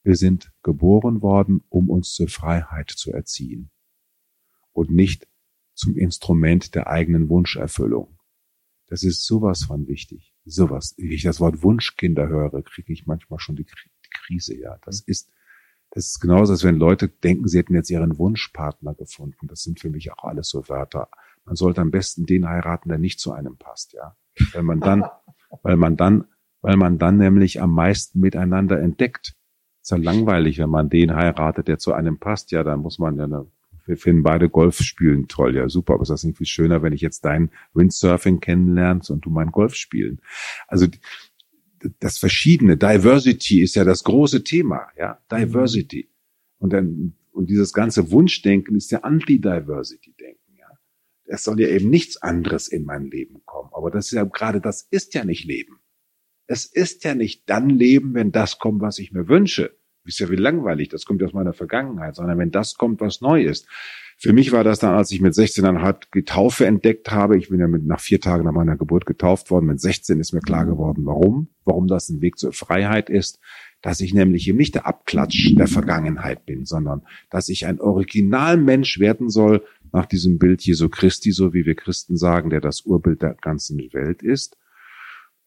Wir 0.04 0.16
sind 0.16 0.54
geboren 0.62 1.22
worden, 1.22 1.64
um 1.70 1.90
uns 1.90 2.14
zur 2.14 2.28
Freiheit 2.28 2.90
zu 2.90 3.12
erziehen 3.12 3.72
und 4.72 4.92
nicht 4.92 5.28
zum 5.78 5.96
Instrument 5.96 6.76
der 6.76 6.88
eigenen 6.88 7.30
Wunscherfüllung. 7.30 8.18
Das 8.88 9.04
ist 9.04 9.26
sowas 9.26 9.64
von 9.64 9.88
wichtig. 9.88 10.34
Sowas. 10.46 10.96
Wenn 10.98 11.12
ich 11.12 11.24
das 11.24 11.40
Wort 11.40 11.62
Wunschkinder 11.62 12.28
höre, 12.28 12.62
kriege 12.64 12.94
ich 12.94 13.06
manchmal 13.06 13.40
schon 13.40 13.56
die, 13.56 13.66
die 13.66 14.10
Krise, 14.12 14.58
ja. 14.58 14.78
Das 14.86 15.02
ist, 15.02 15.30
das 15.92 16.08
ist 16.08 16.20
genauso, 16.20 16.54
als 16.54 16.64
wenn 16.64 16.78
Leute 16.78 17.10
denken, 17.10 17.48
sie 17.48 17.60
hätten 17.60 17.76
jetzt 17.76 17.90
ihren 17.90 18.18
Wunschpartner 18.18 18.96
gefunden. 18.96 19.48
Das 19.48 19.62
sind 19.62 19.80
für 19.80 19.90
mich 19.90 20.12
auch 20.14 20.24
alles 20.24 20.50
so 20.50 20.68
Wörter. 20.70 21.10
Man 21.46 21.56
sollte 21.56 21.82
am 21.82 21.92
besten 21.92 22.26
den 22.26 22.48
heiraten, 22.48 22.90
der 22.90 22.98
nicht 22.98 23.20
zu 23.20 23.34
einem 23.34 23.58
passt, 23.58 23.94
ja. 23.94 24.16
Weil 24.54 24.64
man 24.64 24.80
dann, 24.80 25.04
weil 25.64 25.78
man 25.78 25.98
dann, 25.98 26.26
weil 26.62 26.78
man 26.78 26.98
dann 26.98 27.18
nämlich 27.18 27.62
am 27.62 27.74
meisten 27.74 28.20
miteinander 28.20 28.82
entdeckt. 28.82 29.36
Ist 29.82 29.92
ja 29.92 29.98
langweilig, 29.98 30.58
wenn 30.60 30.70
man 30.70 30.90
den 30.90 31.16
heiratet, 31.16 31.68
der 31.68 31.78
zu 31.78 31.94
einem 31.94 32.20
passt. 32.20 32.52
Ja, 32.52 32.64
dann 32.64 32.80
muss 32.80 33.00
man 33.00 33.18
ja, 33.18 33.26
eine, 33.26 33.48
wir 33.88 33.98
finden 33.98 34.24
beide 34.24 34.50
Golf 34.50 34.80
spielen 34.80 35.28
toll. 35.28 35.56
Ja, 35.56 35.70
super. 35.70 35.94
Aber 35.94 36.04
ist 36.04 36.10
das 36.10 36.24
nicht 36.24 36.38
viel 36.38 36.48
schöner, 36.48 36.84
wenn 36.84 36.94
ich 36.94 37.02
jetzt 37.02 37.26
dein 37.26 37.52
Windsurfing 37.74 38.40
kennenlernst 38.40 39.10
und 39.10 39.26
du 39.26 39.30
mein 39.30 39.52
Golf 39.52 39.76
spielen? 39.76 40.22
Also, 40.68 40.88
das 42.00 42.18
Verschiedene, 42.18 42.76
Diversity 42.76 43.62
ist 43.62 43.76
ja 43.76 43.84
das 43.84 44.04
große 44.04 44.44
Thema, 44.44 44.88
ja, 44.98 45.20
Diversity. 45.32 46.10
Und 46.58 46.74
dann, 46.74 47.16
und 47.32 47.50
dieses 47.50 47.72
ganze 47.72 48.12
Wunschdenken 48.12 48.76
ist 48.76 48.92
ja 48.92 49.00
Anti-Diversity-Denken, 49.00 50.56
ja. 50.58 50.68
Es 51.26 51.44
soll 51.44 51.60
ja 51.62 51.68
eben 51.68 51.90
nichts 51.90 52.18
anderes 52.18 52.68
in 52.68 52.84
mein 52.84 53.06
Leben 53.06 53.42
kommen. 53.46 53.70
Aber 53.74 53.92
das 53.92 54.08
ist 54.08 54.14
ja 54.14 54.24
gerade, 54.24 54.60
das 54.60 54.88
ist 54.90 55.14
ja 55.14 55.24
nicht 55.24 55.46
Leben. 55.46 55.80
es 56.48 56.66
ist 56.66 57.04
ja 57.04 57.14
nicht 57.14 57.50
dann 57.50 57.70
Leben, 57.70 58.14
wenn 58.14 58.32
das 58.32 58.58
kommt, 58.58 58.82
was 58.82 59.00
ich 59.00 59.12
mir 59.12 59.28
wünsche. 59.28 59.77
Ist 60.08 60.20
ja 60.20 60.30
wie 60.30 60.36
langweilig, 60.36 60.90
das 60.90 61.06
kommt 61.06 61.22
aus 61.22 61.34
meiner 61.34 61.54
Vergangenheit, 61.54 62.16
sondern 62.16 62.38
wenn 62.38 62.52
das 62.52 62.76
kommt, 62.76 63.02
was 63.02 63.22
neu 63.22 63.44
ist. 63.44 63.68
Für 64.20 64.34
mich 64.34 64.52
war 64.52 64.64
das 64.64 64.80
dann, 64.80 64.96
als 64.96 65.12
ich 65.12 65.22
mit 65.22 65.34
16,5 65.34 66.06
die 66.16 66.24
Taufe 66.24 66.66
entdeckt 66.66 67.12
habe. 67.12 67.38
Ich 67.38 67.50
bin 67.50 67.60
ja 67.60 67.68
mit, 67.68 67.86
nach 67.86 68.00
vier 68.00 68.20
Tagen 68.20 68.46
nach 68.46 68.52
meiner 68.52 68.76
Geburt 68.76 69.06
getauft 69.06 69.52
worden. 69.52 69.68
Mit 69.68 69.80
16 69.80 70.20
ist 70.20 70.34
mir 70.34 70.40
klar 70.40 70.66
geworden, 70.66 71.06
warum. 71.06 71.50
Warum 71.66 71.88
das 71.88 72.10
ein 72.10 72.20
Weg 72.20 72.40
zur 72.40 72.52
Freiheit 72.52 73.12
ist. 73.12 73.40
Dass 73.84 74.02
ich 74.02 74.16
nämlich 74.16 74.48
eben 74.48 74.58
nicht 74.58 74.74
der 74.74 74.88
Abklatsch 74.88 75.54
der 75.56 75.68
Vergangenheit 75.68 76.48
bin, 76.48 76.66
sondern 76.66 77.04
dass 77.30 77.48
ich 77.48 77.68
ein 77.68 77.80
Originalmensch 77.80 79.00
werden 79.00 79.30
soll 79.30 79.64
nach 79.94 80.08
diesem 80.08 80.40
Bild 80.40 80.64
Jesu 80.64 80.90
Christi, 80.90 81.32
so 81.32 81.54
wie 81.54 81.68
wir 81.68 81.76
Christen 81.76 82.18
sagen, 82.18 82.50
der 82.50 82.60
das 82.60 82.82
Urbild 82.82 83.22
der 83.22 83.36
ganzen 83.36 83.78
Welt 83.94 84.24
ist. 84.24 84.58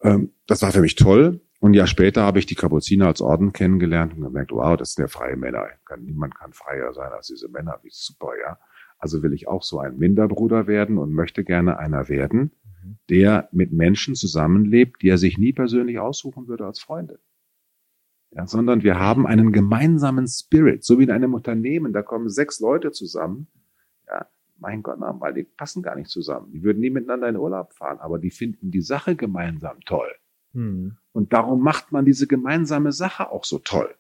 Ähm, 0.01 0.31
das 0.47 0.63
war 0.63 0.71
für 0.71 0.81
mich 0.81 0.95
toll. 0.95 1.41
Und 1.61 1.75
Jahr 1.75 1.87
später 1.87 2.23
habe 2.23 2.39
ich 2.39 2.47
die 2.47 2.55
Kapuziner 2.55 3.07
als 3.07 3.21
Orden 3.21 3.53
kennengelernt 3.53 4.15
und 4.15 4.23
gemerkt, 4.23 4.51
wow, 4.51 4.77
das 4.79 4.95
sind 4.95 5.05
ja 5.05 5.09
freie 5.09 5.37
Männer. 5.37 5.67
niemand 5.99 6.35
kann 6.35 6.55
freier 6.55 6.95
sein 6.95 7.13
als 7.13 7.27
diese 7.27 7.49
Männer. 7.49 7.79
Wie 7.83 7.91
super, 7.93 8.31
ja. 8.41 8.59
Also 8.99 9.23
will 9.23 9.35
ich 9.35 9.47
auch 9.47 9.63
so 9.63 9.79
ein 9.79 9.99
Minderbruder 9.99 10.67
werden 10.67 10.97
und 10.97 11.13
möchte 11.13 11.45
gerne 11.45 11.79
einer 11.79 12.09
werden, 12.09 12.53
mhm. 12.83 12.99
der 13.11 13.49
mit 13.53 13.73
Menschen 13.73 14.15
zusammenlebt, 14.15 15.03
die 15.03 15.09
er 15.11 15.19
sich 15.19 15.37
nie 15.37 15.53
persönlich 15.53 15.99
aussuchen 15.99 16.49
würde 16.49 16.65
als 16.65 16.81
Freunde. 16.81 17.21
Ja, 18.31 18.47
sondern 18.47 18.83
wir 18.83 18.99
haben 18.99 19.27
einen 19.27 19.53
gemeinsamen 19.53 20.29
Spirit, 20.29 20.85
so 20.85 20.99
wie 20.99 21.05
in 21.05 21.11
einem 21.11 21.35
Unternehmen, 21.35 21.93
da 21.93 22.03
kommen 22.03 22.29
sechs 22.29 22.61
Leute 22.61 22.91
zusammen. 22.93 23.49
Ja, 24.07 24.29
mein 24.57 24.83
Gott, 24.83 24.99
weil 25.01 25.35
die 25.35 25.45
passen 25.45 25.83
gar 25.83 25.97
nicht 25.97 26.09
zusammen. 26.09 26.53
Die 26.53 26.63
würden 26.63 26.81
nie 26.81 26.91
miteinander 26.91 27.29
in 27.29 27.37
Urlaub 27.37 27.75
fahren, 27.75 27.99
aber 27.99 28.19
die 28.19 28.31
finden 28.31 28.71
die 28.71 28.83
Sache 28.83 29.17
gemeinsam 29.17 29.81
toll. 29.85 30.11
Hm. 30.53 30.97
Und 31.13 31.33
darum 31.33 31.63
macht 31.63 31.93
man 31.93 32.05
diese 32.05 32.27
gemeinsame 32.27 32.93
Sache 32.93 33.31
auch 33.31 33.45
so 33.45 33.59
toll. 33.59 33.95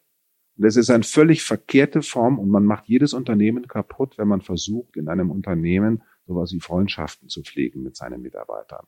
Und 0.57 0.65
es 0.65 0.77
ist 0.77 0.91
eine 0.91 1.05
völlig 1.05 1.43
verkehrte 1.43 2.03
Form 2.03 2.39
und 2.39 2.51
man 2.51 2.65
macht 2.65 2.87
jedes 2.87 3.15
Unternehmen 3.15 3.67
kaputt, 3.67 4.19
wenn 4.19 4.29
man 4.29 4.43
versucht, 4.43 4.97
in 4.97 5.09
einem 5.09 5.31
Unternehmen 5.31 6.03
sowas 6.27 6.53
wie 6.53 6.61
Freundschaften 6.61 7.29
zu 7.29 7.43
pflegen 7.43 7.83
mit 7.83 7.97
seinen 7.97 8.21
Mitarbeitern. 8.21 8.87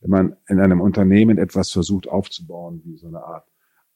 Wenn 0.00 0.10
man 0.10 0.36
in 0.48 0.60
einem 0.60 0.80
Unternehmen 0.80 1.38
etwas 1.38 1.70
versucht 1.72 2.08
aufzubauen, 2.08 2.82
wie 2.84 2.96
so 2.96 3.06
eine 3.08 3.22
Art 3.22 3.48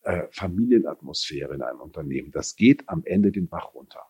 äh, 0.03 0.25
Familienatmosphäre 0.31 1.55
in 1.55 1.63
einem 1.63 1.81
Unternehmen, 1.81 2.31
das 2.33 2.57
geht 2.57 2.89
am 2.89 3.03
Ende 3.05 3.31
den 3.31 3.49
Bach 3.49 3.75
runter. 3.75 4.01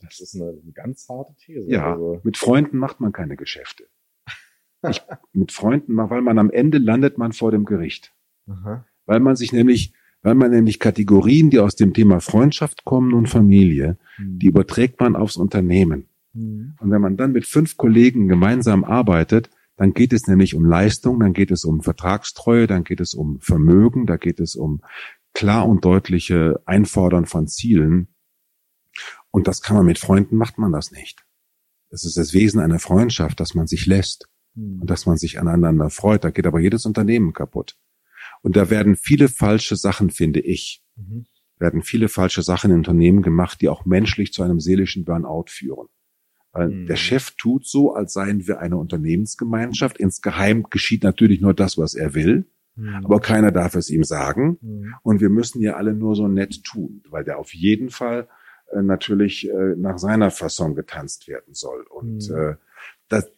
Das 0.00 0.20
ist 0.20 0.34
eine, 0.34 0.50
eine 0.50 0.72
ganz 0.72 1.08
harte 1.08 1.34
These. 1.36 1.70
Ja, 1.70 1.92
also. 1.92 2.20
mit 2.22 2.36
Freunden 2.36 2.78
macht 2.78 3.00
man 3.00 3.12
keine 3.12 3.36
Geschäfte. 3.36 3.88
Ich, 4.88 5.02
mit 5.32 5.52
Freunden, 5.52 5.96
weil 5.96 6.22
man 6.22 6.38
am 6.38 6.50
Ende 6.50 6.78
landet 6.78 7.18
man 7.18 7.32
vor 7.32 7.50
dem 7.50 7.64
Gericht. 7.64 8.14
Aha. 8.46 8.84
Weil 9.06 9.20
man 9.20 9.36
sich 9.36 9.52
nämlich, 9.52 9.92
weil 10.22 10.34
man 10.34 10.50
nämlich 10.50 10.78
Kategorien, 10.78 11.50
die 11.50 11.58
aus 11.58 11.74
dem 11.74 11.94
Thema 11.94 12.20
Freundschaft 12.20 12.84
kommen 12.84 13.12
und 13.12 13.28
Familie, 13.28 13.98
mhm. 14.18 14.38
die 14.38 14.46
überträgt 14.46 15.00
man 15.00 15.16
aufs 15.16 15.36
Unternehmen. 15.36 16.08
Mhm. 16.32 16.74
Und 16.80 16.90
wenn 16.90 17.00
man 17.00 17.16
dann 17.16 17.32
mit 17.32 17.46
fünf 17.46 17.76
Kollegen 17.76 18.28
gemeinsam 18.28 18.84
arbeitet, 18.84 19.50
dann 19.76 19.94
geht 19.94 20.12
es 20.12 20.26
nämlich 20.26 20.54
um 20.54 20.64
Leistung, 20.64 21.20
dann 21.20 21.32
geht 21.32 21.50
es 21.50 21.64
um 21.64 21.82
Vertragstreue, 21.82 22.66
dann 22.66 22.84
geht 22.84 23.00
es 23.00 23.14
um 23.14 23.40
Vermögen, 23.40 24.06
da 24.06 24.16
geht 24.16 24.40
es 24.40 24.56
um 24.56 24.82
klar 25.34 25.68
und 25.68 25.84
deutliche 25.84 26.60
Einfordern 26.66 27.26
von 27.26 27.46
Zielen. 27.46 28.08
Und 29.30 29.46
das 29.46 29.62
kann 29.62 29.76
man 29.76 29.86
mit 29.86 29.98
Freunden, 29.98 30.36
macht 30.36 30.58
man 30.58 30.72
das 30.72 30.90
nicht. 30.90 31.24
Das 31.90 32.04
ist 32.04 32.16
das 32.16 32.34
Wesen 32.34 32.60
einer 32.60 32.80
Freundschaft, 32.80 33.40
dass 33.40 33.54
man 33.54 33.66
sich 33.66 33.86
lässt 33.86 34.28
dass 34.84 35.06
man 35.06 35.16
sich 35.16 35.38
aneinander 35.38 35.90
freut. 35.90 36.24
Da 36.24 36.30
geht 36.30 36.46
aber 36.46 36.60
jedes 36.60 36.86
Unternehmen 36.86 37.32
kaputt. 37.32 37.76
Und 38.42 38.56
da 38.56 38.70
werden 38.70 38.96
viele 38.96 39.28
falsche 39.28 39.76
Sachen, 39.76 40.10
finde 40.10 40.40
ich, 40.40 40.82
mhm. 40.96 41.26
werden 41.58 41.82
viele 41.82 42.08
falsche 42.08 42.42
Sachen 42.42 42.70
in 42.70 42.78
Unternehmen 42.78 43.22
gemacht, 43.22 43.60
die 43.60 43.68
auch 43.68 43.84
menschlich 43.84 44.32
zu 44.32 44.42
einem 44.42 44.60
seelischen 44.60 45.04
Burnout 45.04 45.46
führen. 45.48 45.88
Weil 46.52 46.68
mhm. 46.68 46.86
der 46.86 46.96
Chef 46.96 47.32
tut 47.32 47.66
so, 47.66 47.94
als 47.94 48.12
seien 48.12 48.46
wir 48.46 48.60
eine 48.60 48.76
Unternehmensgemeinschaft. 48.76 49.98
Insgeheim 49.98 50.64
geschieht 50.70 51.02
natürlich 51.02 51.40
nur 51.40 51.54
das, 51.54 51.78
was 51.78 51.94
er 51.94 52.14
will. 52.14 52.50
Mhm. 52.76 53.04
Aber 53.04 53.20
keiner 53.20 53.52
darf 53.52 53.74
es 53.74 53.90
ihm 53.90 54.04
sagen. 54.04 54.58
Mhm. 54.60 54.94
Und 55.02 55.20
wir 55.20 55.30
müssen 55.30 55.60
ja 55.60 55.74
alle 55.74 55.94
nur 55.94 56.14
so 56.14 56.28
nett 56.28 56.64
tun, 56.64 57.02
weil 57.10 57.24
der 57.24 57.38
auf 57.38 57.54
jeden 57.54 57.90
Fall 57.90 58.28
äh, 58.72 58.82
natürlich 58.82 59.48
äh, 59.48 59.74
nach 59.76 59.98
seiner 59.98 60.30
Fasson 60.30 60.74
getanzt 60.74 61.28
werden 61.28 61.54
soll. 61.54 61.84
Und 61.90 62.30
äh, 62.30 62.54
das, 63.08 63.30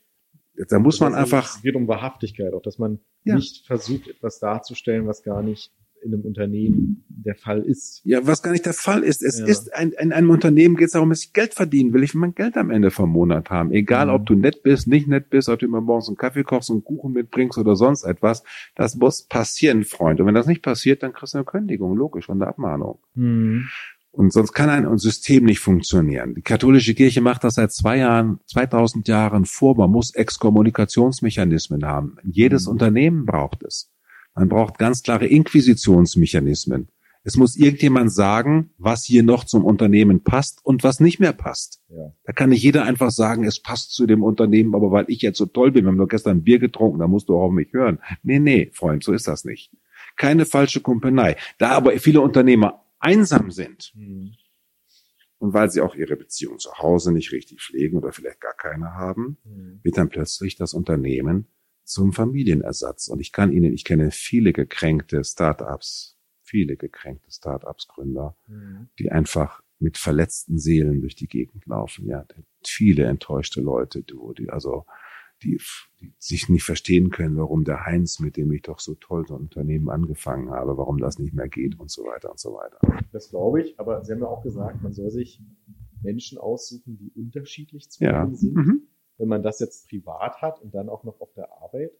da 0.68 0.78
muss 0.78 1.00
man 1.00 1.14
einfach. 1.14 1.56
Es 1.56 1.62
geht 1.62 1.76
um 1.76 1.88
Wahrhaftigkeit, 1.88 2.52
auch 2.52 2.62
dass 2.62 2.78
man 2.78 3.00
ja. 3.24 3.34
nicht 3.34 3.66
versucht, 3.66 4.08
etwas 4.08 4.38
darzustellen, 4.38 5.06
was 5.06 5.22
gar 5.22 5.42
nicht 5.42 5.72
in 6.02 6.14
einem 6.14 6.22
Unternehmen 6.24 7.04
der 7.08 7.34
Fall 7.34 7.62
ist. 7.62 8.00
Ja, 8.04 8.26
was 8.26 8.42
gar 8.42 8.52
nicht 8.52 8.66
der 8.66 8.72
Fall 8.72 9.02
ist. 9.02 9.22
Es 9.22 9.38
ja. 9.38 9.46
ist 9.46 9.74
ein, 9.74 9.92
in 9.92 10.12
einem 10.12 10.30
Unternehmen 10.30 10.76
geht 10.76 10.86
es 10.86 10.92
darum, 10.92 11.10
dass 11.10 11.24
ich 11.24 11.32
Geld 11.32 11.54
verdienen 11.54 11.92
will. 11.92 12.02
Ich 12.02 12.14
will 12.14 12.20
mein 12.20 12.34
Geld 12.34 12.56
am 12.56 12.70
Ende 12.70 12.90
vom 12.90 13.10
Monat 13.10 13.50
haben. 13.50 13.72
Egal, 13.72 14.06
mhm. 14.06 14.14
ob 14.14 14.26
du 14.26 14.34
nett 14.34 14.62
bist, 14.62 14.88
nicht 14.88 15.08
nett 15.08 15.30
bist, 15.30 15.48
ob 15.48 15.58
du 15.58 15.66
immer 15.66 15.80
morgens 15.80 16.08
einen 16.08 16.16
Kaffee 16.16 16.42
kochst 16.42 16.70
und 16.70 16.84
Kuchen 16.84 17.12
mitbringst 17.12 17.58
oder 17.58 17.76
sonst 17.76 18.04
etwas. 18.04 18.42
Das 18.74 18.96
muss 18.96 19.22
passieren, 19.24 19.84
Freund. 19.84 20.20
Und 20.20 20.26
wenn 20.26 20.34
das 20.34 20.46
nicht 20.46 20.62
passiert, 20.62 21.02
dann 21.02 21.12
kriegst 21.12 21.34
du 21.34 21.38
eine 21.38 21.44
Kündigung, 21.44 21.96
logisch, 21.96 22.28
und 22.28 22.40
eine 22.40 22.48
Abmahnung. 22.48 23.00
Mhm. 23.14 23.68
Und 24.12 24.32
sonst 24.32 24.52
kann 24.52 24.68
ein 24.68 24.98
System 24.98 25.44
nicht 25.44 25.60
funktionieren. 25.60 26.34
Die 26.34 26.42
katholische 26.42 26.94
Kirche 26.94 27.20
macht 27.20 27.44
das 27.44 27.54
seit 27.54 27.72
zwei 27.72 27.98
Jahren, 27.98 28.40
2000 28.46 29.06
Jahren 29.06 29.44
vor. 29.44 29.76
Man 29.76 29.90
muss 29.90 30.14
Exkommunikationsmechanismen 30.14 31.84
haben. 31.84 32.16
Jedes 32.24 32.66
mhm. 32.66 32.72
Unternehmen 32.72 33.24
braucht 33.24 33.62
es. 33.62 33.92
Man 34.34 34.48
braucht 34.48 34.78
ganz 34.78 35.02
klare 35.02 35.26
Inquisitionsmechanismen. 35.26 36.88
Es 37.22 37.36
muss 37.36 37.56
irgendjemand 37.56 38.10
sagen, 38.12 38.70
was 38.78 39.04
hier 39.04 39.22
noch 39.22 39.44
zum 39.44 39.64
Unternehmen 39.64 40.24
passt 40.24 40.64
und 40.64 40.82
was 40.82 41.00
nicht 41.00 41.20
mehr 41.20 41.34
passt. 41.34 41.82
Ja. 41.88 42.12
Da 42.24 42.32
kann 42.32 42.48
nicht 42.48 42.62
jeder 42.62 42.84
einfach 42.84 43.10
sagen, 43.10 43.44
es 43.44 43.60
passt 43.60 43.92
zu 43.92 44.06
dem 44.06 44.22
Unternehmen, 44.22 44.74
aber 44.74 44.90
weil 44.90 45.04
ich 45.08 45.20
jetzt 45.20 45.36
so 45.36 45.44
toll 45.44 45.70
bin, 45.70 45.84
wir 45.84 45.90
haben 45.90 45.98
doch 45.98 46.08
gestern 46.08 46.38
ein 46.38 46.44
Bier 46.44 46.58
getrunken, 46.58 46.98
da 46.98 47.06
musst 47.06 47.28
du 47.28 47.36
auch 47.36 47.48
auf 47.48 47.52
mich 47.52 47.72
hören. 47.72 47.98
Nee, 48.22 48.38
nee, 48.38 48.70
Freund, 48.72 49.04
so 49.04 49.12
ist 49.12 49.28
das 49.28 49.44
nicht. 49.44 49.70
Keine 50.16 50.46
falsche 50.46 50.80
Kumpenei. 50.80 51.36
Da 51.58 51.70
aber 51.70 51.92
viele 51.98 52.22
Unternehmer 52.22 52.79
einsam 53.00 53.50
sind 53.50 53.92
mhm. 53.94 54.34
und 55.38 55.52
weil 55.52 55.70
sie 55.70 55.80
auch 55.80 55.94
ihre 55.94 56.16
Beziehung 56.16 56.58
zu 56.58 56.72
Hause 56.78 57.12
nicht 57.12 57.32
richtig 57.32 57.60
pflegen 57.62 57.98
oder 57.98 58.12
vielleicht 58.12 58.40
gar 58.40 58.54
keine 58.54 58.94
haben, 58.94 59.38
mhm. 59.44 59.80
wird 59.82 59.98
dann 59.98 60.08
plötzlich 60.08 60.54
das 60.54 60.74
Unternehmen 60.74 61.48
zum 61.84 62.12
Familienersatz. 62.12 63.08
Und 63.08 63.20
ich 63.20 63.32
kann 63.32 63.52
Ihnen, 63.52 63.72
ich 63.72 63.84
kenne 63.84 64.10
viele 64.12 64.52
gekränkte 64.52 65.24
Startups, 65.24 66.18
viele 66.42 66.76
gekränkte 66.76 67.30
Startups 67.30 67.88
Gründer, 67.88 68.36
mhm. 68.46 68.88
die 68.98 69.10
einfach 69.10 69.62
mit 69.78 69.98
verletzten 69.98 70.58
Seelen 70.58 71.00
durch 71.00 71.16
die 71.16 71.26
Gegend 71.26 71.66
laufen. 71.66 72.06
Ja, 72.06 72.26
viele 72.64 73.04
enttäuschte 73.04 73.60
Leute, 73.60 74.02
du, 74.02 74.34
die 74.34 74.50
also 74.50 74.84
die, 75.42 75.60
die 76.00 76.12
sich 76.18 76.48
nicht 76.48 76.64
verstehen 76.64 77.10
können, 77.10 77.36
warum 77.36 77.64
der 77.64 77.86
Heinz, 77.86 78.20
mit 78.20 78.36
dem 78.36 78.52
ich 78.52 78.62
doch 78.62 78.78
so 78.78 78.94
toll 78.94 79.26
so 79.26 79.34
ein 79.34 79.42
Unternehmen 79.42 79.88
angefangen 79.88 80.50
habe, 80.50 80.76
warum 80.76 80.98
das 80.98 81.18
nicht 81.18 81.34
mehr 81.34 81.48
geht 81.48 81.78
und 81.78 81.90
so 81.90 82.04
weiter 82.04 82.30
und 82.30 82.38
so 82.38 82.54
weiter. 82.54 82.78
Das 83.12 83.30
glaube 83.30 83.62
ich, 83.62 83.78
aber 83.78 84.04
Sie 84.04 84.12
haben 84.12 84.20
ja 84.20 84.26
auch 84.26 84.42
gesagt, 84.42 84.82
man 84.82 84.92
soll 84.92 85.10
sich 85.10 85.42
Menschen 86.02 86.38
aussuchen, 86.38 86.96
die 86.98 87.10
unterschiedlich 87.14 87.90
zu 87.90 88.04
ja. 88.04 88.28
sind. 88.32 88.54
Mhm. 88.54 88.82
Wenn 89.18 89.28
man 89.28 89.42
das 89.42 89.60
jetzt 89.60 89.88
privat 89.88 90.40
hat 90.40 90.60
und 90.62 90.74
dann 90.74 90.88
auch 90.88 91.04
noch 91.04 91.20
auf 91.20 91.32
der 91.34 91.52
Arbeit, 91.52 91.92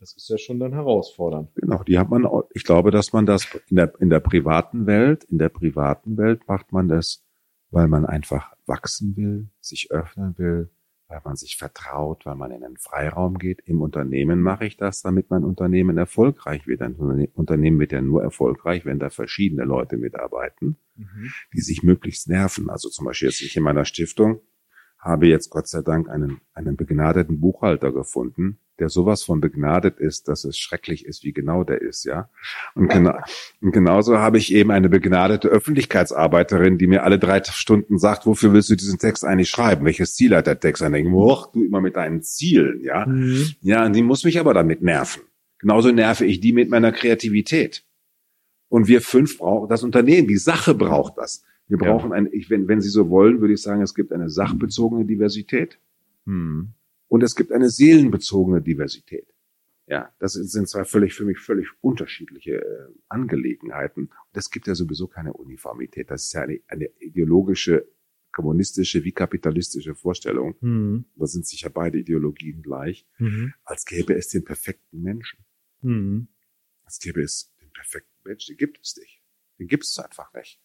das 0.00 0.14
ist 0.14 0.28
ja 0.28 0.38
schon 0.38 0.60
dann 0.60 0.72
herausfordernd. 0.72 1.52
Genau, 1.54 1.82
die 1.82 1.98
hat 1.98 2.08
man, 2.08 2.26
ich 2.54 2.64
glaube, 2.64 2.90
dass 2.90 3.12
man 3.12 3.26
das 3.26 3.46
in 3.68 3.76
der, 3.76 3.92
in 4.00 4.10
der 4.10 4.20
privaten 4.20 4.86
Welt, 4.86 5.24
in 5.24 5.38
der 5.38 5.48
privaten 5.48 6.16
Welt 6.16 6.46
macht 6.46 6.72
man 6.72 6.88
das, 6.88 7.24
weil 7.70 7.88
man 7.88 8.06
einfach 8.06 8.54
wachsen 8.66 9.16
will, 9.16 9.48
sich 9.60 9.90
öffnen 9.90 10.38
will, 10.38 10.70
weil 11.08 11.22
man 11.24 11.36
sich 11.36 11.56
vertraut, 11.56 12.26
weil 12.26 12.36
man 12.36 12.50
in 12.50 12.60
den 12.60 12.76
Freiraum 12.76 13.38
geht. 13.38 13.60
Im 13.64 13.80
Unternehmen 13.80 14.42
mache 14.42 14.66
ich 14.66 14.76
das, 14.76 15.00
damit 15.00 15.30
mein 15.30 15.42
Unternehmen 15.42 15.96
erfolgreich 15.96 16.66
wird. 16.66 16.82
Ein 16.82 16.96
Unternehmen 17.34 17.80
wird 17.80 17.92
ja 17.92 18.02
nur 18.02 18.22
erfolgreich, 18.22 18.84
wenn 18.84 18.98
da 18.98 19.08
verschiedene 19.08 19.64
Leute 19.64 19.96
mitarbeiten, 19.96 20.76
mhm. 20.96 21.30
die 21.54 21.60
sich 21.60 21.82
möglichst 21.82 22.28
nerven. 22.28 22.68
Also 22.68 22.90
zum 22.90 23.06
Beispiel 23.06 23.28
jetzt 23.28 23.40
ich 23.40 23.56
in 23.56 23.62
meiner 23.62 23.86
Stiftung 23.86 24.42
habe 24.98 25.28
jetzt 25.28 25.48
Gott 25.50 25.68
sei 25.68 25.80
Dank 25.80 26.08
einen, 26.10 26.40
einen 26.52 26.76
begnadeten 26.76 27.40
Buchhalter 27.40 27.92
gefunden, 27.92 28.60
der 28.78 28.88
sowas 28.88 29.22
von 29.22 29.40
begnadet 29.40 29.98
ist, 29.98 30.28
dass 30.28 30.44
es 30.44 30.58
schrecklich 30.58 31.04
ist, 31.04 31.24
wie 31.24 31.32
genau 31.32 31.64
der 31.64 31.80
ist, 31.80 32.04
ja. 32.04 32.30
Und, 32.74 32.88
genau, 32.88 33.18
und 33.60 33.72
genauso 33.72 34.18
habe 34.18 34.38
ich 34.38 34.54
eben 34.54 34.70
eine 34.70 34.88
begnadete 34.88 35.48
Öffentlichkeitsarbeiterin, 35.48 36.78
die 36.78 36.86
mir 36.86 37.02
alle 37.02 37.18
drei 37.18 37.42
Stunden 37.42 37.98
sagt, 37.98 38.26
wofür 38.26 38.52
willst 38.52 38.70
du 38.70 38.76
diesen 38.76 38.98
Text 38.98 39.24
eigentlich 39.24 39.50
schreiben? 39.50 39.84
Welches 39.84 40.14
Ziel 40.14 40.34
hat 40.34 40.46
der 40.46 40.60
Text? 40.60 40.82
Und 40.82 40.92
denke, 40.92 41.10
och, 41.12 41.52
du 41.52 41.64
immer 41.64 41.80
mit 41.80 41.96
deinen 41.96 42.22
Zielen, 42.22 42.80
ja. 42.82 43.06
Mhm. 43.06 43.50
Ja, 43.60 43.86
und 43.86 43.94
die 43.94 44.02
muss 44.02 44.24
mich 44.24 44.38
aber 44.38 44.54
damit 44.54 44.82
nerven. 44.82 45.22
Genauso 45.58 45.90
nerve 45.90 46.24
ich 46.24 46.40
die 46.40 46.52
mit 46.52 46.70
meiner 46.70 46.92
Kreativität. 46.92 47.84
Und 48.68 48.86
wir 48.86 49.00
fünf 49.00 49.38
brauchen 49.38 49.68
das 49.68 49.82
Unternehmen, 49.82 50.28
die 50.28 50.36
Sache 50.36 50.74
braucht 50.74 51.18
das. 51.18 51.42
Wir 51.66 51.78
brauchen 51.78 52.10
ja. 52.10 52.16
ein, 52.16 52.28
ich, 52.32 52.48
wenn, 52.48 52.68
wenn 52.68 52.80
Sie 52.80 52.88
so 52.88 53.10
wollen, 53.10 53.40
würde 53.40 53.54
ich 53.54 53.62
sagen, 53.62 53.82
es 53.82 53.94
gibt 53.94 54.12
eine 54.12 54.30
sachbezogene 54.30 55.04
Diversität. 55.04 55.78
Hm 56.26 56.74
und 57.08 57.22
es 57.22 57.34
gibt 57.34 57.52
eine 57.52 57.70
seelenbezogene 57.70 58.62
Diversität. 58.62 59.26
Ja, 59.86 60.14
das 60.18 60.34
sind 60.34 60.68
zwei 60.68 60.84
völlig 60.84 61.14
für 61.14 61.24
mich 61.24 61.38
völlig 61.38 61.68
unterschiedliche 61.80 62.62
äh, 62.62 62.88
Angelegenheiten. 63.08 64.02
Und 64.02 64.36
es 64.36 64.50
gibt 64.50 64.66
ja 64.66 64.74
sowieso 64.74 65.06
keine 65.06 65.32
Uniformität. 65.32 66.10
Das 66.10 66.24
ist 66.24 66.34
ja 66.34 66.42
eine, 66.42 66.60
eine 66.66 66.90
ideologische, 67.00 67.88
kommunistische 68.30 69.02
wie 69.04 69.12
kapitalistische 69.12 69.94
Vorstellung. 69.94 70.56
Mhm. 70.60 71.06
Da 71.16 71.26
sind 71.26 71.46
sicher 71.46 71.70
beide 71.70 71.98
Ideologien 71.98 72.62
gleich, 72.62 73.06
mhm. 73.16 73.54
als 73.64 73.86
gäbe 73.86 74.14
es 74.14 74.28
den 74.28 74.44
perfekten 74.44 75.00
Menschen. 75.00 75.38
Mhm. 75.80 76.28
Als 76.84 76.98
gäbe 76.98 77.22
es 77.22 77.54
den 77.58 77.70
perfekten 77.72 78.20
Menschen. 78.24 78.52
Den 78.52 78.58
gibt 78.58 78.78
es 78.84 78.94
nicht. 78.98 79.22
Den 79.58 79.68
gibt 79.68 79.84
es 79.84 79.98
einfach 79.98 80.32
nicht. 80.34 80.60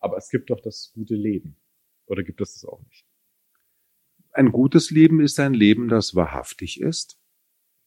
Aber 0.00 0.16
es 0.16 0.30
gibt 0.30 0.48
doch 0.48 0.60
das 0.60 0.90
gute 0.94 1.14
Leben. 1.14 1.56
Oder 2.06 2.22
gibt 2.22 2.40
es 2.40 2.54
das 2.54 2.64
auch 2.64 2.82
nicht? 2.84 3.04
Ein 4.34 4.52
gutes 4.52 4.90
Leben 4.90 5.20
ist 5.20 5.40
ein 5.40 5.54
Leben, 5.54 5.88
das 5.88 6.14
wahrhaftig 6.14 6.80
ist 6.80 7.18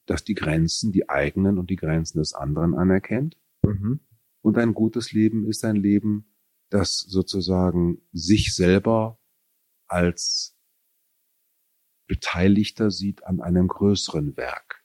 das 0.07 0.23
die 0.23 0.33
Grenzen, 0.33 0.91
die 0.91 1.09
eigenen 1.09 1.59
und 1.59 1.69
die 1.69 1.75
Grenzen 1.75 2.17
des 2.17 2.33
anderen 2.33 2.73
anerkennt. 2.73 3.37
Mhm. 3.63 3.99
Und 4.41 4.57
ein 4.57 4.73
gutes 4.73 5.11
Leben 5.11 5.45
ist 5.45 5.63
ein 5.65 5.75
Leben, 5.75 6.33
das 6.69 6.99
sozusagen 6.99 8.01
sich 8.11 8.55
selber 8.55 9.19
als 9.87 10.57
Beteiligter 12.07 12.89
sieht 12.89 13.25
an 13.25 13.41
einem 13.41 13.67
größeren 13.67 14.37
Werk. 14.37 14.83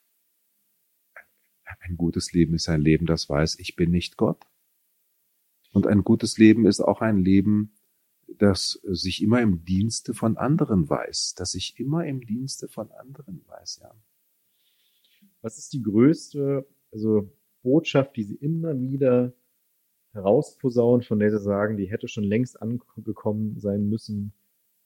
Ein 1.80 1.96
gutes 1.96 2.32
Leben 2.32 2.54
ist 2.54 2.68
ein 2.68 2.80
Leben, 2.80 3.06
das 3.06 3.28
weiß, 3.28 3.58
ich 3.58 3.76
bin 3.76 3.90
nicht 3.90 4.16
Gott. 4.16 4.44
Und 5.72 5.86
ein 5.86 6.04
gutes 6.04 6.36
Leben 6.36 6.66
ist 6.66 6.80
auch 6.80 7.00
ein 7.00 7.18
Leben, 7.18 7.74
das 8.38 8.80
sich 8.84 9.22
immer 9.22 9.40
im 9.40 9.64
Dienste 9.64 10.14
von 10.14 10.36
anderen 10.36 10.88
weiß, 10.88 11.34
das 11.36 11.52
sich 11.52 11.78
immer 11.78 12.06
im 12.06 12.20
Dienste 12.20 12.68
von 12.68 12.90
anderen 12.92 13.42
weiß, 13.46 13.80
ja. 13.82 13.94
Was 15.40 15.58
ist 15.58 15.72
die 15.72 15.82
größte, 15.82 16.66
also 16.92 17.32
Botschaft, 17.62 18.16
die 18.16 18.24
Sie 18.24 18.36
immer 18.36 18.80
wieder 18.80 19.32
herausposaunen, 20.12 21.02
von 21.02 21.18
der 21.18 21.30
Sie 21.30 21.40
sagen, 21.40 21.76
die 21.76 21.90
hätte 21.90 22.08
schon 22.08 22.24
längst 22.24 22.60
angekommen 22.60 23.58
sein 23.58 23.88
müssen? 23.88 24.34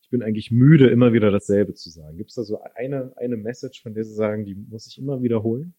Ich 0.03 0.11
bin 0.11 0.23
eigentlich 0.23 0.51
müde, 0.51 0.89
immer 0.89 1.13
wieder 1.13 1.31
dasselbe 1.31 1.75
zu 1.75 1.91
sagen. 1.91 2.17
Gibt 2.17 2.31
es 2.31 2.37
da 2.37 2.45
so 2.45 2.61
eine, 2.75 3.13
eine 3.17 3.37
Message, 3.37 3.83
von 3.83 3.93
der 3.93 4.05
Sie 4.05 4.15
sagen, 4.15 4.45
die 4.45 4.55
muss 4.55 4.87
ich 4.87 4.99
immer 4.99 5.21
wiederholen? 5.21 5.75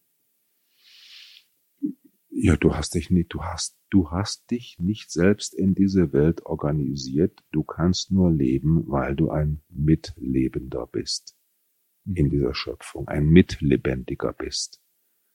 Ja, 2.30 2.56
du 2.56 2.74
hast 2.74 2.94
dich 2.94 3.10
nicht, 3.10 3.32
du 3.32 3.42
hast, 3.42 3.77
du 3.90 4.10
hast 4.10 4.50
dich 4.50 4.76
nicht 4.78 5.10
selbst 5.10 5.54
in 5.54 5.74
diese 5.74 6.12
Welt 6.12 6.46
organisiert. 6.46 7.42
Du 7.52 7.62
kannst 7.62 8.10
nur 8.10 8.30
leben, 8.30 8.84
weil 8.86 9.16
du 9.16 9.30
ein 9.30 9.62
Mitlebender 9.68 10.86
bist 10.86 11.36
in 12.14 12.30
dieser 12.30 12.54
Schöpfung, 12.54 13.06
ein 13.08 13.26
Mitlebendiger 13.26 14.32
bist. 14.32 14.80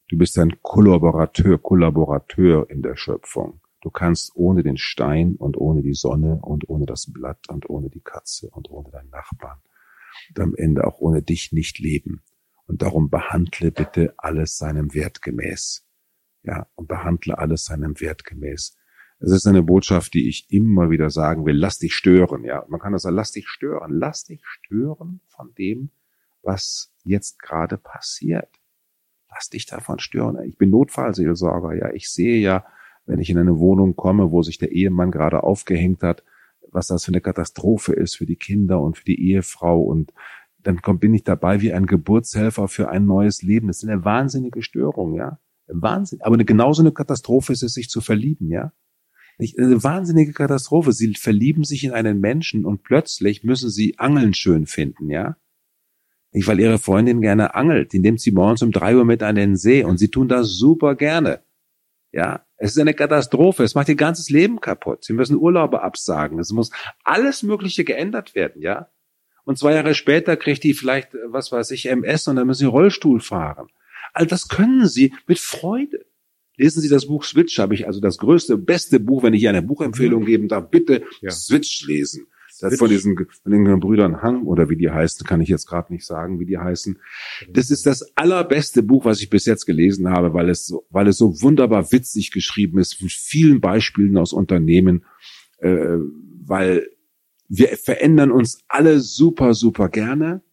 Du 0.08 0.18
bist 0.18 0.38
ein 0.40 0.62
Kollaborateur, 0.62 1.58
Kollaborateur 1.58 2.70
in 2.70 2.82
der 2.82 2.96
Schöpfung. 2.96 3.62
Du 3.82 3.90
kannst 3.90 4.36
ohne 4.36 4.64
den 4.64 4.78
Stein 4.78 5.36
und 5.36 5.58
ohne 5.58 5.82
die 5.82 5.94
Sonne 5.94 6.40
und 6.42 6.70
ohne 6.70 6.86
das 6.86 7.12
Blatt 7.12 7.50
und 7.50 7.70
ohne 7.70 7.90
die 7.90 8.02
Katze 8.02 8.50
und 8.50 8.70
ohne 8.70 8.90
deinen 8.90 9.10
Nachbarn 9.10 9.60
und 10.30 10.40
am 10.40 10.56
Ende 10.56 10.86
auch 10.88 11.00
ohne 11.00 11.22
dich 11.22 11.52
nicht 11.52 11.80
leben. 11.80 12.22
Und 12.66 12.82
darum 12.82 13.10
behandle 13.10 13.72
bitte 13.72 14.14
alles 14.18 14.58
seinem 14.58 14.94
Wert 14.94 15.22
gemäß. 15.22 15.86
Ja, 16.44 16.68
und 16.76 16.88
behandle 16.88 17.38
alles 17.38 17.66
seinem 17.66 18.00
Wert 18.02 18.26
gemäß. 18.26 18.78
Es 19.20 19.32
ist 19.32 19.48
eine 19.48 19.64
Botschaft, 19.64 20.14
die 20.14 20.28
ich 20.28 20.48
immer 20.50 20.90
wieder 20.90 21.10
sagen 21.10 21.46
will. 21.46 21.56
Lass 21.56 21.78
dich 21.78 21.94
stören. 21.94 22.44
Ja, 22.44 22.66
man 22.68 22.80
kann 22.80 22.92
das 22.92 23.04
sagen. 23.04 23.16
Lass 23.16 23.32
dich 23.32 23.48
stören. 23.48 23.92
Lass 23.94 24.26
dich 24.26 24.42
stören 24.46 25.22
von 25.28 25.54
dem, 25.56 25.92
was 26.42 26.94
jetzt 27.06 27.40
gerade 27.40 27.78
passiert. 27.78 28.50
Lass 29.30 29.50
dich 29.50 29.66
davon 29.66 30.00
stören. 30.00 30.44
Ich 30.44 30.58
bin 30.58 30.70
Notfallseelsorger, 30.72 31.74
ja. 31.74 31.94
Ich 31.94 32.10
sehe 32.10 32.40
ja, 32.40 32.66
wenn 33.06 33.20
ich 33.20 33.30
in 33.30 33.38
eine 33.38 33.58
Wohnung 33.58 33.96
komme, 33.96 34.32
wo 34.32 34.44
sich 34.44 34.58
der 34.58 34.72
Ehemann 34.72 35.12
gerade 35.12 35.44
aufgehängt 35.44 36.04
hat, 36.04 36.24
was 36.72 36.88
das 36.88 37.06
für 37.06 37.12
eine 37.12 37.22
Katastrophe 37.22 37.94
ist 37.94 38.16
für 38.16 38.26
die 38.26 38.36
Kinder 38.36 38.82
und 38.82 38.98
für 38.98 39.06
die 39.06 39.32
Ehefrau 39.32 39.82
und 39.82 40.14
dann 40.64 40.80
bin 41.00 41.14
ich 41.14 41.24
dabei 41.24 41.62
wie 41.62 41.74
ein 41.74 41.86
Geburtshelfer 41.86 42.70
für 42.70 42.90
ein 42.90 43.06
neues 43.06 43.42
Leben. 43.42 43.68
Das 43.68 43.84
ist 43.84 43.90
eine 43.90 44.06
wahnsinnige 44.06 44.62
Störung, 44.62 45.14
ja. 45.14 45.40
Wahnsinn. 45.68 46.22
Aber 46.22 46.36
eine, 46.36 46.46
genauso 46.46 46.82
eine 46.82 46.92
Katastrophe 46.92 47.54
ist 47.54 47.64
es, 47.64 47.74
sich 47.74 47.90
zu 47.90 48.02
verlieben, 48.02 48.50
ja. 48.50 48.74
Eine 49.40 49.84
wahnsinnige 49.84 50.34
Katastrophe. 50.34 50.92
Sie 50.92 51.14
verlieben 51.16 51.64
sich 51.64 51.84
in 51.84 51.92
einen 51.92 52.20
Menschen 52.20 52.66
und 52.66 52.84
plötzlich 52.84 53.44
müssen 53.44 53.70
sie 53.70 53.98
Angeln 53.98 54.34
schön 54.34 54.68
finden, 54.68 55.10
ja. 55.10 55.38
Nicht, 56.32 56.48
weil 56.48 56.60
ihre 56.60 56.80
Freundin 56.80 57.22
gerne 57.22 57.56
angelt. 57.56 57.94
Die 57.94 58.00
nimmt 58.00 58.20
sie 58.20 58.32
morgens 58.32 58.64
um 58.64 58.72
drei 58.72 58.96
Uhr 58.96 59.06
mit 59.06 59.22
an 59.22 59.36
den 59.36 59.56
See 59.56 59.84
und 59.84 59.98
sie 59.98 60.10
tun 60.10 60.28
das 60.28 60.50
super 60.50 60.96
gerne. 60.96 61.44
Ja, 62.12 62.46
es 62.58 62.72
ist 62.72 62.80
eine 62.80 62.94
Katastrophe. 62.94 63.64
Es 63.64 63.76
macht 63.76 63.90
ihr 63.90 63.96
ganzes 63.96 64.30
Leben 64.30 64.62
kaputt. 64.62 65.04
Sie 65.04 65.14
müssen 65.14 65.36
Urlaube 65.36 65.82
absagen. 65.82 66.40
Es 66.40 66.52
muss 66.52 66.72
alles 67.04 67.44
Mögliche 67.44 67.84
geändert 67.84 68.36
werden, 68.36 68.62
ja. 68.62 68.90
Und 69.46 69.58
zwei 69.58 69.74
Jahre 69.74 69.94
später 69.94 70.38
kriegt 70.38 70.64
die 70.64 70.74
vielleicht, 70.74 71.16
was 71.28 71.52
weiß 71.52 71.72
ich, 71.72 71.88
MS 71.88 72.28
und 72.28 72.38
dann 72.38 72.48
müssen 72.48 72.62
sie 72.62 72.66
Rollstuhl 72.66 73.20
fahren. 73.20 73.68
All 74.14 74.28
das 74.28 74.48
können 74.48 74.88
sie 74.88 75.14
mit 75.28 75.40
Freude. 75.40 76.06
Lesen 76.56 76.82
Sie 76.82 76.90
das 76.90 77.08
Buch 77.08 77.24
Switch, 77.24 77.58
habe 77.58 77.74
ich 77.74 77.88
also 77.88 78.00
das 78.00 78.20
größte, 78.20 78.58
beste 78.58 79.00
Buch, 79.00 79.24
wenn 79.24 79.34
ich 79.34 79.40
hier 79.40 79.50
eine 79.50 79.64
Buchempfehlung 79.64 80.22
mhm. 80.22 80.28
geben 80.28 80.48
darf, 80.48 80.70
bitte 80.70 81.04
ja. 81.22 81.32
Switch 81.32 81.86
lesen. 81.88 82.28
Das 82.60 82.78
von 82.78 82.90
diesen, 82.90 83.18
von 83.18 83.52
den 83.52 83.80
Brüdern 83.80 84.22
Hang 84.22 84.44
oder 84.44 84.70
wie 84.70 84.78
die 84.78 84.90
heißen, 84.90 85.26
kann 85.26 85.42
ich 85.42 85.50
jetzt 85.50 85.68
gerade 85.68 85.92
nicht 85.92 86.06
sagen, 86.06 86.40
wie 86.40 86.46
die 86.46 86.60
heißen. 86.60 87.00
Das 87.50 87.72
ist 87.72 87.88
das 87.88 88.16
allerbeste 88.16 88.84
Buch, 88.84 89.06
was 89.06 89.22
ich 89.22 89.30
bis 89.30 89.46
jetzt 89.46 89.66
gelesen 89.66 90.10
habe, 90.10 90.34
weil 90.34 90.50
es 90.50 90.68
so, 90.68 90.86
weil 90.92 91.08
es 91.08 91.18
so 91.18 91.42
wunderbar 91.42 91.92
witzig 91.92 92.32
geschrieben 92.32 92.78
ist, 92.78 93.02
mit 93.02 93.12
vielen 93.12 93.60
Beispielen 93.60 94.18
aus 94.18 94.34
Unternehmen, 94.34 95.04
äh, 95.58 95.98
weil 96.46 96.88
wir 97.50 97.70
verändern 97.78 98.32
uns 98.32 98.60
alle 98.68 99.00
super, 99.00 99.56
super 99.56 99.90
gerne, 99.90 100.44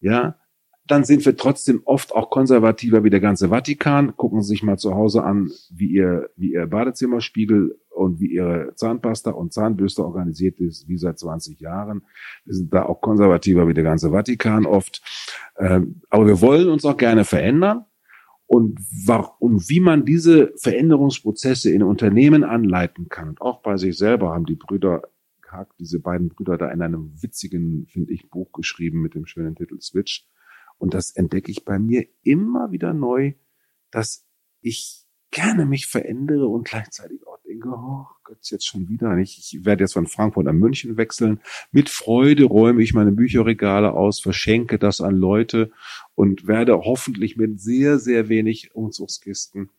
ja, 0.00 0.38
dann 0.86 1.04
sind 1.04 1.24
wir 1.26 1.36
trotzdem 1.36 1.82
oft 1.84 2.14
auch 2.14 2.30
konservativer 2.30 3.02
wie 3.04 3.10
der 3.10 3.20
ganze 3.20 3.48
Vatikan. 3.48 4.16
Gucken 4.16 4.42
Sie 4.42 4.48
sich 4.48 4.62
mal 4.62 4.78
zu 4.78 4.94
Hause 4.94 5.24
an, 5.24 5.50
wie 5.70 5.88
Ihr, 5.88 6.30
wie 6.36 6.52
Ihr 6.52 6.66
Badezimmerspiegel 6.66 7.78
und 7.90 8.20
wie 8.20 8.32
Ihre 8.32 8.72
Zahnpasta 8.74 9.30
und 9.30 9.52
Zahnbürste 9.52 10.04
organisiert 10.04 10.60
ist, 10.60 10.88
wie 10.88 10.96
seit 10.96 11.18
20 11.18 11.60
Jahren. 11.60 12.02
Wir 12.44 12.54
sind 12.54 12.72
da 12.72 12.84
auch 12.84 13.00
konservativer 13.00 13.66
wie 13.68 13.74
der 13.74 13.84
ganze 13.84 14.10
Vatikan 14.10 14.66
oft. 14.66 15.02
Ähm, 15.58 16.02
aber 16.10 16.26
wir 16.26 16.40
wollen 16.40 16.68
uns 16.68 16.84
auch 16.84 16.96
gerne 16.96 17.24
verändern. 17.24 17.84
Und, 18.48 18.78
und 19.40 19.68
wie 19.68 19.80
man 19.80 20.04
diese 20.04 20.52
Veränderungsprozesse 20.56 21.72
in 21.72 21.82
Unternehmen 21.82 22.44
anleiten 22.44 23.08
kann 23.08 23.30
und 23.30 23.40
auch 23.40 23.60
bei 23.60 23.76
sich 23.76 23.98
selber 23.98 24.30
haben 24.30 24.46
die 24.46 24.54
Brüder 24.54 25.02
diese 25.78 26.00
beiden 26.00 26.28
Brüder 26.28 26.58
da 26.58 26.70
in 26.70 26.82
einem 26.82 27.12
witzigen, 27.22 27.86
finde 27.86 28.12
ich, 28.12 28.28
Buch 28.28 28.52
geschrieben 28.52 29.00
mit 29.00 29.14
dem 29.14 29.24
schönen 29.26 29.54
Titel 29.54 29.80
Switch 29.80 30.28
und 30.78 30.94
das 30.94 31.10
entdecke 31.10 31.50
ich 31.50 31.64
bei 31.64 31.78
mir 31.78 32.06
immer 32.22 32.70
wieder 32.70 32.92
neu, 32.92 33.34
dass 33.90 34.26
ich 34.60 35.06
gerne 35.30 35.66
mich 35.66 35.86
verändere 35.86 36.46
und 36.46 36.66
gleichzeitig 36.66 37.26
auch 37.26 37.38
denke, 37.46 37.68
oh 37.68 38.06
Gott, 38.24 38.38
jetzt 38.50 38.66
schon 38.66 38.88
wieder 38.88 39.14
nicht. 39.14 39.38
Ich 39.38 39.64
werde 39.64 39.84
jetzt 39.84 39.94
von 39.94 40.06
Frankfurt 40.06 40.46
nach 40.46 40.52
München 40.52 40.96
wechseln. 40.96 41.40
Mit 41.72 41.88
Freude 41.88 42.44
räume 42.44 42.82
ich 42.82 42.94
meine 42.94 43.12
Bücherregale 43.12 43.92
aus, 43.92 44.20
verschenke 44.20 44.78
das 44.78 45.00
an 45.00 45.14
Leute 45.14 45.70
und 46.14 46.46
werde 46.46 46.78
hoffentlich 46.78 47.36
mit 47.36 47.60
sehr, 47.60 47.98
sehr 47.98 48.28
wenig 48.28 48.74
Umzugskisten 48.74 49.70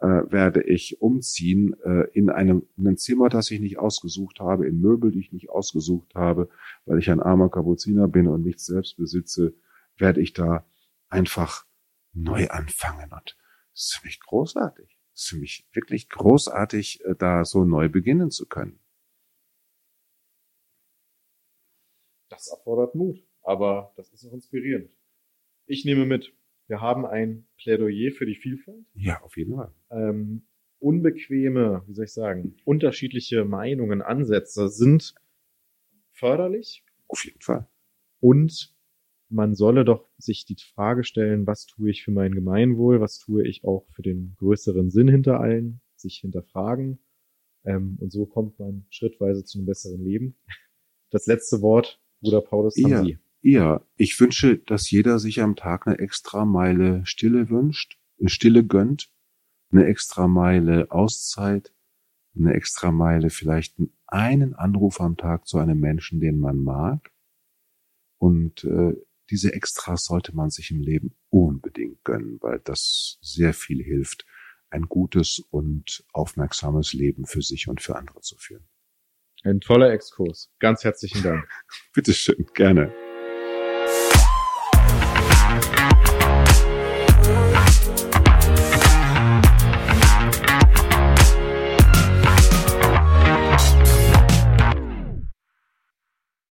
äh, 0.00 0.30
werde 0.30 0.62
ich 0.64 1.00
umziehen 1.00 1.76
äh, 1.84 2.08
in 2.12 2.28
einem, 2.28 2.66
in 2.76 2.86
einem 2.86 2.96
Zimmer, 2.96 3.28
das 3.28 3.50
ich 3.50 3.60
nicht 3.60 3.78
ausgesucht 3.78 4.40
habe, 4.40 4.66
in 4.66 4.80
Möbel, 4.80 5.12
die 5.12 5.20
ich 5.20 5.32
nicht 5.32 5.50
ausgesucht 5.50 6.14
habe, 6.14 6.48
weil 6.86 6.98
ich 6.98 7.10
ein 7.10 7.20
armer 7.20 7.48
Kapuziner 7.48 8.08
bin 8.08 8.26
und 8.26 8.42
nichts 8.42 8.66
selbst 8.66 8.96
besitze 8.96 9.54
werde 10.02 10.20
ich 10.20 10.34
da 10.34 10.66
einfach 11.08 11.66
neu 12.12 12.48
anfangen. 12.48 13.10
Und 13.12 13.38
das 13.72 13.84
ist 13.84 13.94
für 13.96 14.06
mich 14.06 14.20
großartig. 14.20 14.98
Das 15.12 15.22
ist 15.22 15.28
für 15.28 15.36
mich 15.36 15.66
wirklich 15.72 16.10
großartig, 16.10 17.04
äh, 17.04 17.14
da 17.16 17.44
so 17.46 17.64
neu 17.64 17.88
beginnen 17.88 18.30
zu 18.30 18.46
können. 18.46 18.78
Das 22.28 22.48
erfordert 22.48 22.94
Mut, 22.94 23.22
aber 23.42 23.92
das 23.96 24.12
ist 24.12 24.26
auch 24.26 24.32
inspirierend. 24.32 24.90
Ich 25.66 25.84
nehme 25.84 26.06
mit, 26.06 26.34
wir 26.66 26.80
haben 26.80 27.06
ein 27.06 27.46
Plädoyer 27.58 28.10
für 28.12 28.26
die 28.26 28.36
Vielfalt. 28.36 28.84
Ja, 28.94 29.20
auf 29.22 29.36
jeden 29.36 29.54
Fall. 29.54 29.72
Ähm, 29.90 30.48
unbequeme, 30.78 31.84
wie 31.86 31.94
soll 31.94 32.06
ich 32.06 32.12
sagen, 32.12 32.56
unterschiedliche 32.64 33.44
Meinungen, 33.44 34.02
Ansätze 34.02 34.68
sind 34.68 35.14
förderlich. 36.10 36.84
Auf 37.06 37.24
jeden 37.24 37.40
Fall. 37.40 37.68
Und 38.20 38.71
man 39.32 39.54
solle 39.54 39.84
doch 39.84 40.08
sich 40.18 40.44
die 40.44 40.56
Frage 40.74 41.04
stellen, 41.04 41.46
was 41.46 41.66
tue 41.66 41.90
ich 41.90 42.04
für 42.04 42.10
mein 42.10 42.34
Gemeinwohl, 42.34 43.00
was 43.00 43.18
tue 43.18 43.46
ich 43.46 43.64
auch 43.64 43.86
für 43.90 44.02
den 44.02 44.34
größeren 44.38 44.90
Sinn 44.90 45.08
hinter 45.08 45.40
allen, 45.40 45.80
sich 45.96 46.18
hinterfragen. 46.18 46.98
Ähm, 47.64 47.96
und 48.00 48.12
so 48.12 48.26
kommt 48.26 48.58
man 48.58 48.86
schrittweise 48.90 49.44
zu 49.44 49.58
einem 49.58 49.66
besseren 49.66 50.02
Leben. 50.02 50.36
Das 51.10 51.26
letzte 51.26 51.60
Wort, 51.60 52.00
Bruder 52.20 52.40
Paulus, 52.40 52.76
haben 52.76 52.90
ja, 52.90 53.04
Sie. 53.04 53.18
Ja, 53.42 53.84
ich 53.96 54.18
wünsche, 54.20 54.58
dass 54.58 54.90
jeder 54.90 55.18
sich 55.18 55.40
am 55.40 55.56
Tag 55.56 55.86
eine 55.86 55.98
extra 55.98 56.44
Meile 56.44 57.04
Stille 57.04 57.50
wünscht, 57.50 57.98
in 58.16 58.28
Stille 58.28 58.64
gönnt, 58.64 59.12
eine 59.70 59.86
extra 59.86 60.28
Meile 60.28 60.90
Auszeit, 60.90 61.74
eine 62.36 62.54
extra 62.54 62.92
Meile 62.92 63.30
vielleicht 63.30 63.76
einen 64.06 64.54
Anruf 64.54 65.00
am 65.00 65.16
Tag 65.16 65.46
zu 65.46 65.58
einem 65.58 65.80
Menschen, 65.80 66.20
den 66.20 66.38
man 66.38 66.58
mag. 66.58 67.12
Und 68.18 68.64
äh, 68.64 68.94
diese 69.30 69.52
Extras 69.52 70.04
sollte 70.04 70.34
man 70.34 70.50
sich 70.50 70.70
im 70.70 70.80
Leben 70.80 71.14
unbedingt 71.30 72.04
gönnen, 72.04 72.38
weil 72.40 72.60
das 72.60 73.18
sehr 73.22 73.54
viel 73.54 73.82
hilft, 73.82 74.26
ein 74.70 74.82
gutes 74.82 75.42
und 75.50 76.04
aufmerksames 76.12 76.92
Leben 76.92 77.26
für 77.26 77.42
sich 77.42 77.68
und 77.68 77.80
für 77.80 77.96
andere 77.96 78.20
zu 78.20 78.36
führen. 78.36 78.66
Ein 79.44 79.60
toller 79.60 79.90
Exkurs. 79.90 80.50
Ganz 80.60 80.84
herzlichen 80.84 81.22
Dank. 81.22 81.48
Bitteschön, 81.94 82.46
gerne. 82.54 82.92